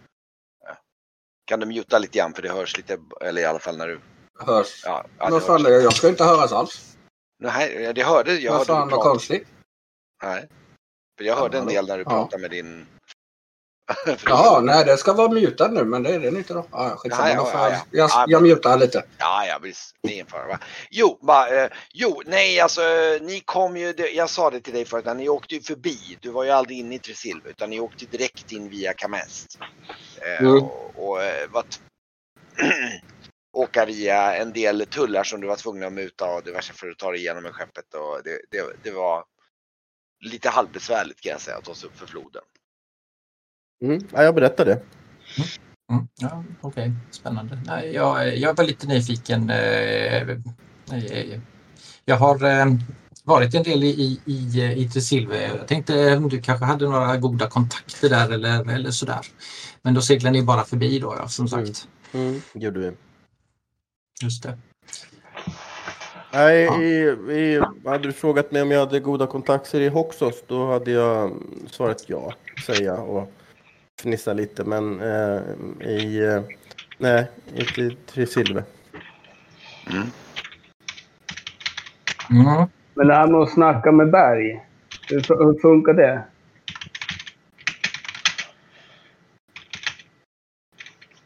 Kan 1.45 1.61
du 1.61 1.67
muta 1.67 1.99
lite 1.99 2.19
grann 2.19 2.33
för 2.35 2.43
det 2.43 2.53
hörs 2.53 2.77
lite, 2.77 2.99
eller 3.21 3.43
i 3.43 3.45
alla 3.45 3.59
fall 3.59 3.77
när 3.77 3.89
du... 3.89 4.01
Hörs? 4.39 4.83
Ja, 4.85 5.05
ja 5.19 5.29
vad 5.31 5.43
fan, 5.43 5.65
hörs. 5.65 5.83
jag 5.85 5.93
ska 5.93 6.09
inte 6.09 6.25
höras 6.25 6.53
alls. 6.53 6.97
Nej, 7.39 7.93
det 7.95 8.03
hörde 8.03 8.35
jag. 8.35 8.53
Vad 8.53 8.67
fan, 8.67 8.89
vad 8.89 9.01
konstigt. 9.01 9.47
Nej. 10.23 10.49
För 11.19 11.25
jag 11.25 11.37
hörde 11.37 11.59
en 11.59 11.67
del 11.67 11.87
när 11.87 11.99
du 11.99 12.05
pratade 12.05 12.43
med 12.43 12.51
din 12.51 12.87
Ja, 14.25 14.61
nej 14.65 14.85
det 14.85 14.97
ska 14.97 15.13
vara 15.13 15.29
mutad 15.29 15.69
nu 15.69 15.85
men 15.85 16.03
det 16.03 16.15
är 16.15 16.21
den 16.21 16.37
inte 16.37 16.55
då. 16.55 16.67
Ja, 16.71 16.97
skitsamma. 16.97 17.29
Ja, 17.29 17.51
ja, 17.53 17.71
ja, 17.71 17.83
Jag, 17.91 18.11
jag, 18.11 18.31
jag 18.31 18.43
mutar 18.43 18.79
lite. 18.79 19.05
Ja, 19.19 19.47
ja 19.47 19.59
visst. 19.63 19.95
Det 20.03 20.21
en 20.21 20.27
fara. 20.27 20.59
Jo, 20.91 21.19
ba, 21.23 21.49
eh, 21.49 21.71
jo, 21.93 22.23
nej 22.27 22.61
alltså 22.61 22.81
ni 23.21 23.41
kom 23.41 23.77
ju, 23.77 23.95
jag 24.15 24.31
sa 24.31 24.51
det 24.51 24.61
till 24.61 24.75
dig 24.75 24.85
förut, 24.85 25.17
ni 25.17 25.29
åkte 25.29 25.55
ju 25.55 25.61
förbi. 25.61 26.19
Du 26.21 26.31
var 26.31 26.45
ju 26.45 26.51
aldrig 26.51 26.79
inne 26.79 26.95
i 26.95 26.99
Tresilva 26.99 27.51
utan 27.51 27.71
ni 27.71 27.81
åkte 27.81 28.07
direkt 28.07 28.53
in 28.53 28.69
via 28.69 28.93
Kamest. 28.93 29.59
Eh, 30.23 30.41
mm. 30.41 30.63
Och, 30.63 30.93
och 30.97 31.23
eh, 31.23 31.51
var 31.51 31.65
åka 33.53 33.85
via 33.85 34.35
en 34.35 34.53
del 34.53 34.87
tullar 34.87 35.25
som 35.25 35.41
du 35.41 35.47
var 35.47 35.57
tvungen 35.57 35.85
att 35.85 35.93
muta 35.93 36.35
och 36.35 36.43
diverse 36.43 36.73
för 36.73 36.91
att 36.91 36.99
ta 36.99 37.11
dig 37.11 37.21
igenom 37.21 37.43
med 37.43 37.55
skeppet. 37.55 37.95
Och 37.95 38.21
det, 38.25 38.41
det, 38.51 38.77
det 38.83 38.91
var 38.91 39.25
lite 40.21 40.49
halvbesvärligt 40.49 41.21
kan 41.21 41.33
jag 41.33 41.41
säga 41.41 41.57
att 41.57 41.65
ta 41.65 41.75
sig 41.75 41.89
upp 41.89 41.99
för 41.99 42.07
floden. 42.07 42.43
Mm. 43.83 44.01
Ja, 44.13 44.23
jag 44.23 44.35
berättade. 44.35 44.73
Mm. 44.73 45.49
Mm. 45.93 46.09
Ja, 46.21 46.45
Okej, 46.61 46.83
okay. 46.83 46.93
spännande. 47.11 47.59
Nej, 47.67 47.93
jag, 47.95 48.37
jag 48.39 48.57
var 48.57 48.65
lite 48.65 48.87
nyfiken. 48.87 49.51
Eh, 49.51 50.39
jag 52.05 52.17
har 52.17 52.45
eh, 52.45 52.67
varit 53.25 53.55
en 53.55 53.63
del 53.63 53.85
i, 53.85 54.21
i, 54.25 54.63
i 54.77 54.89
Tresilve. 54.89 55.43
Jag 55.43 55.69
tänkte 55.69 56.17
om 56.17 56.29
du 56.29 56.41
kanske 56.41 56.65
hade 56.65 56.85
några 56.85 57.17
goda 57.17 57.49
kontakter 57.49 58.09
där 58.09 58.33
eller, 58.33 58.71
eller 58.71 58.91
sådär. 58.91 59.27
Men 59.83 59.95
då 59.95 60.01
seglade 60.01 60.39
ni 60.39 60.43
bara 60.43 60.65
förbi 60.65 60.99
då, 60.99 61.15
ja, 61.19 61.29
som 61.29 61.49
sagt. 61.49 61.89
Mm, 62.13 62.29
mm 62.29 62.43
gjorde 62.53 62.81
vi. 62.81 62.93
Just 64.23 64.43
det. 64.43 64.59
Nej, 66.33 66.63
ja. 66.63 66.83
i, 66.83 66.95
i, 67.33 67.61
hade 67.85 68.09
du 68.09 68.13
frågat 68.13 68.53
mig 68.53 68.63
om 68.63 68.71
jag 68.71 68.81
hade 68.81 69.01
goda 69.01 69.27
kontakter 69.27 69.81
i 69.81 69.89
Hoxos, 69.89 70.45
då 70.47 70.73
hade 70.73 70.91
jag 70.91 71.33
svarat 71.71 72.05
ja, 72.07 72.35
säga. 72.67 72.95
Och 72.95 73.33
fnissa 74.05 74.33
lite, 74.33 74.65
men 74.65 75.01
eh, 75.01 75.41
i... 75.89 76.25
Eh, 76.25 76.43
nej, 76.99 77.31
inte 77.55 77.81
i 77.81 77.97
Trisilve. 78.07 78.65
Mm. 79.91 80.07
Mm. 82.31 82.69
Men 82.95 83.07
det 83.07 83.15
här 83.15 83.27
med 83.27 83.41
att 83.41 83.53
snacka 83.53 83.93
med 83.93 84.11
berg, 84.11 84.63
hur, 85.09 85.45
hur 85.45 85.61
funkar 85.61 85.93
det? 85.93 86.23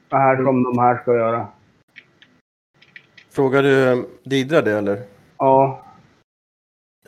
Vad 0.08 0.20
här 0.20 0.36
som 0.36 0.62
de 0.62 0.78
här 0.78 1.02
ska 1.02 1.14
göra? 1.14 1.46
Frågar 3.30 3.62
du 3.62 3.92
eh, 3.92 3.98
Didra 4.22 4.62
det 4.62 4.78
eller? 4.78 5.02
Ja. 5.38 5.84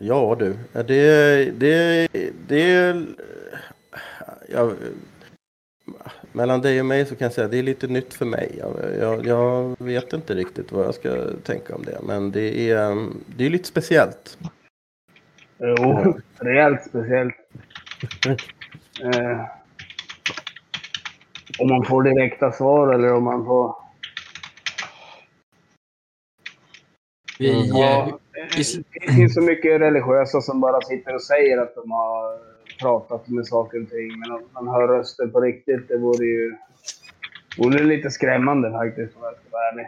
Ja 0.01 0.37
du, 0.39 0.59
det, 0.73 1.51
det, 1.59 2.09
det, 2.49 2.97
jag, 4.49 4.73
mellan 6.33 6.61
dig 6.61 6.81
och 6.81 6.87
mig 6.87 7.07
så 7.07 7.17
kan 7.17 7.25
jag 7.25 7.33
säga 7.33 7.45
att 7.45 7.51
det 7.51 7.59
är 7.59 7.63
lite 7.63 7.87
nytt 7.87 8.15
för 8.15 8.27
mig. 8.27 8.55
Jag, 8.59 8.73
jag, 9.01 9.27
jag, 9.27 9.77
vet 9.79 10.13
inte 10.13 10.35
riktigt 10.35 10.73
vad 10.73 10.85
jag 10.85 10.95
ska 10.95 11.27
tänka 11.45 11.75
om 11.75 11.83
det. 11.85 11.99
Men 12.03 12.31
det 12.31 12.71
är, 12.71 13.09
det 13.37 13.47
är 13.47 13.51
lite 13.51 13.69
speciellt. 13.69 14.39
Jo, 15.59 16.19
rejält 16.39 16.83
speciellt. 16.89 17.35
eh, 19.03 19.41
om 21.59 21.69
man 21.69 21.85
får 21.85 22.03
direkta 22.03 22.53
svar 22.53 22.95
eller 22.95 23.15
om 23.15 23.25
man 23.25 23.45
får... 23.45 23.75
Vi, 27.39 27.69
ja, 27.69 28.21
eh, 28.37 28.57
det 29.07 29.13
finns 29.13 29.35
så 29.35 29.41
mycket 29.41 29.81
religiösa 29.81 30.41
som 30.41 30.61
bara 30.61 30.81
sitter 30.81 31.15
och 31.15 31.23
säger 31.23 31.59
att 31.59 31.75
de 31.75 31.91
har 31.91 32.50
pratat 32.81 33.29
med 33.29 33.47
saker 33.47 33.83
och 33.83 33.91
ting. 33.91 34.19
Men 34.19 34.33
att 34.33 34.53
man 34.53 34.69
hör 34.69 34.89
röster 34.89 35.27
på 35.27 35.41
riktigt, 35.41 35.89
det 35.89 35.99
vore 35.99 36.27
ju 36.27 36.57
vore 37.59 37.85
lite 37.85 38.11
skrämmande 38.11 38.71
faktiskt 38.71 39.17
om 39.17 39.23
jag 39.23 39.35
ska 39.35 39.51
vara 39.51 39.69
ärlig. 39.69 39.87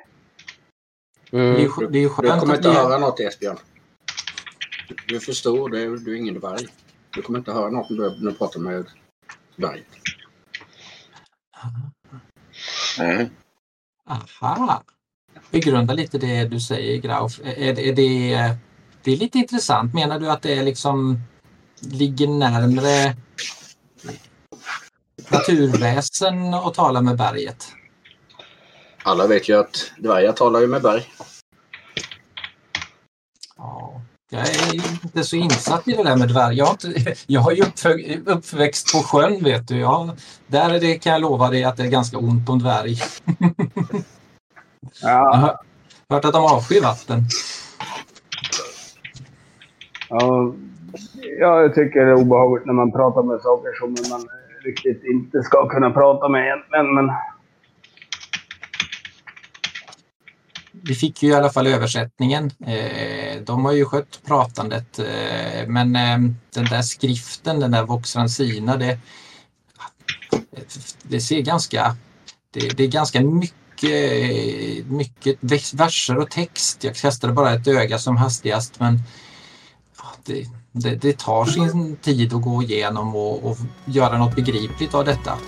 Mm. 1.33 1.55
Det, 1.55 1.63
är, 1.63 1.89
det 1.91 1.99
är 1.99 2.09
skönt 2.09 2.35
du 2.35 2.41
kommer 2.41 2.57
inte 2.57 2.71
höra 2.71 2.99
något 2.99 3.21
Esbjörn. 3.21 3.57
Du 5.09 5.21
förstår, 5.21 5.69
du 5.69 5.83
är, 5.83 5.97
du 5.97 6.13
är 6.13 6.17
ingen 6.17 6.41
varg. 6.41 6.67
Du 7.15 7.23
kommer 7.23 7.39
inte 7.39 7.53
höra 7.53 7.71
något 7.71 7.91
när 7.91 8.31
du 8.31 8.35
pratar 8.35 8.61
med 8.61 8.87
varg. 9.57 9.85
Mm. 13.01 13.27
Aha. 14.09 14.83
Begrunda 15.51 15.95
lite 15.95 16.19
det 16.19 16.45
du 16.45 16.61
säger 16.61 16.99
Grauf. 16.99 17.41
Är, 17.45 17.59
är, 17.59 17.79
är 17.79 17.93
det, 17.93 18.57
det 19.03 19.13
är 19.13 19.17
lite 19.17 19.39
intressant. 19.39 19.95
Menar 19.95 20.21
du 20.21 20.31
att 20.31 20.43
det 20.43 20.59
är 20.59 20.63
liksom 20.63 21.19
ligger 21.83 22.29
närmre 22.29 23.17
naturväsen 25.29 26.55
och 26.55 26.75
talar 26.75 27.03
med 27.03 27.17
berget? 27.17 27.67
Alla 29.03 29.27
vet 29.27 29.49
ju 29.49 29.61
att 29.61 29.93
dvärgar 29.99 30.33
talar 30.33 30.61
ju 30.61 30.67
med 30.67 30.83
berg. 30.83 31.13
Ja, 33.57 34.01
jag 34.31 34.49
är 34.49 34.75
inte 34.75 35.25
så 35.25 35.37
insatt 35.37 35.89
i 35.89 35.93
det 35.93 36.03
där 36.03 36.17
med 36.17 36.29
dvärg. 36.29 36.57
Jag 36.57 36.67
har, 36.67 36.73
inte, 36.73 37.15
jag 37.27 37.41
har 37.41 37.53
ju 37.53 37.63
uppväxt 38.27 38.93
på 38.93 38.99
sjön 38.99 39.45
vet 39.45 39.69
du. 39.69 39.79
Ja, 39.79 40.17
där 40.47 40.71
är 40.71 40.81
det, 40.81 40.99
kan 40.99 41.13
jag 41.13 41.23
lova 41.23 41.51
dig 41.51 41.65
att 41.65 41.77
det 41.77 41.83
är 41.83 41.89
ganska 41.89 42.19
ont 42.19 42.49
om 42.49 42.59
dvärg. 42.59 42.99
Ja. 45.03 45.33
Jag 45.33 45.37
har 45.37 45.59
hört 46.11 46.25
att 46.25 46.33
de 46.33 46.45
avskyr 46.45 46.81
vatten. 46.81 47.25
Ja, 50.09 50.55
jag 51.39 51.75
tycker 51.75 52.01
det 52.01 52.11
är 52.11 52.15
obehagligt 52.15 52.67
när 52.67 52.73
man 52.73 52.93
pratar 52.93 53.23
med 53.23 53.41
saker 53.41 53.73
som 53.79 54.11
man 54.11 54.29
riktigt 54.65 55.05
inte 55.05 55.43
ska 55.43 55.69
kunna 55.69 55.91
prata 55.91 56.29
med. 56.29 56.45
egentligen, 56.45 56.95
men... 56.95 57.11
Vi 60.85 60.95
fick 60.95 61.23
ju 61.23 61.29
i 61.29 61.35
alla 61.35 61.51
fall 61.51 61.67
översättningen. 61.67 62.51
Eh, 62.67 63.43
de 63.43 63.65
har 63.65 63.73
ju 63.73 63.85
skött 63.85 64.21
pratandet. 64.27 64.99
Eh, 64.99 65.69
men 65.69 65.97
eh, 65.97 66.19
den 66.55 66.65
där 66.65 66.83
skriften, 66.83 67.61
den 67.61 67.71
där 67.71 67.83
Voxrancina, 67.83 68.77
det, 68.77 68.99
det 71.03 71.21
ser 71.21 71.41
ganska... 71.41 71.97
Det, 72.51 72.77
det 72.77 72.85
är 72.85 72.89
ganska 72.89 73.21
mycket, 73.21 74.87
mycket 74.87 75.73
verser 75.73 76.19
och 76.19 76.31
text. 76.31 76.85
Jag 76.85 76.95
kastade 76.95 77.33
bara 77.33 77.53
ett 77.53 77.69
öga 77.69 77.99
som 77.99 78.17
hastigast 78.17 78.81
men 78.81 78.99
det, 80.25 80.47
det, 80.73 80.95
det, 80.95 81.19
tar 81.19 81.45
sin 81.45 81.97
tid 81.97 82.35
att 82.35 82.43
gå 82.43 82.63
igenom 82.63 83.17
och, 83.17 83.51
och, 83.51 83.57
göra 83.85 84.19
något 84.19 84.37
begripligt 84.37 84.95
av 84.95 85.05
detta. 85.05 85.39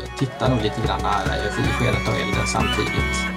Jag 0.00 0.18
tittar 0.18 0.48
nog 0.50 0.62
lite 0.62 0.86
grann 0.86 1.00
här 1.00 1.36
i 1.36 1.50
skedet 1.50 2.08
av 2.08 2.14
elden 2.14 2.46
samtidigt. 2.46 3.31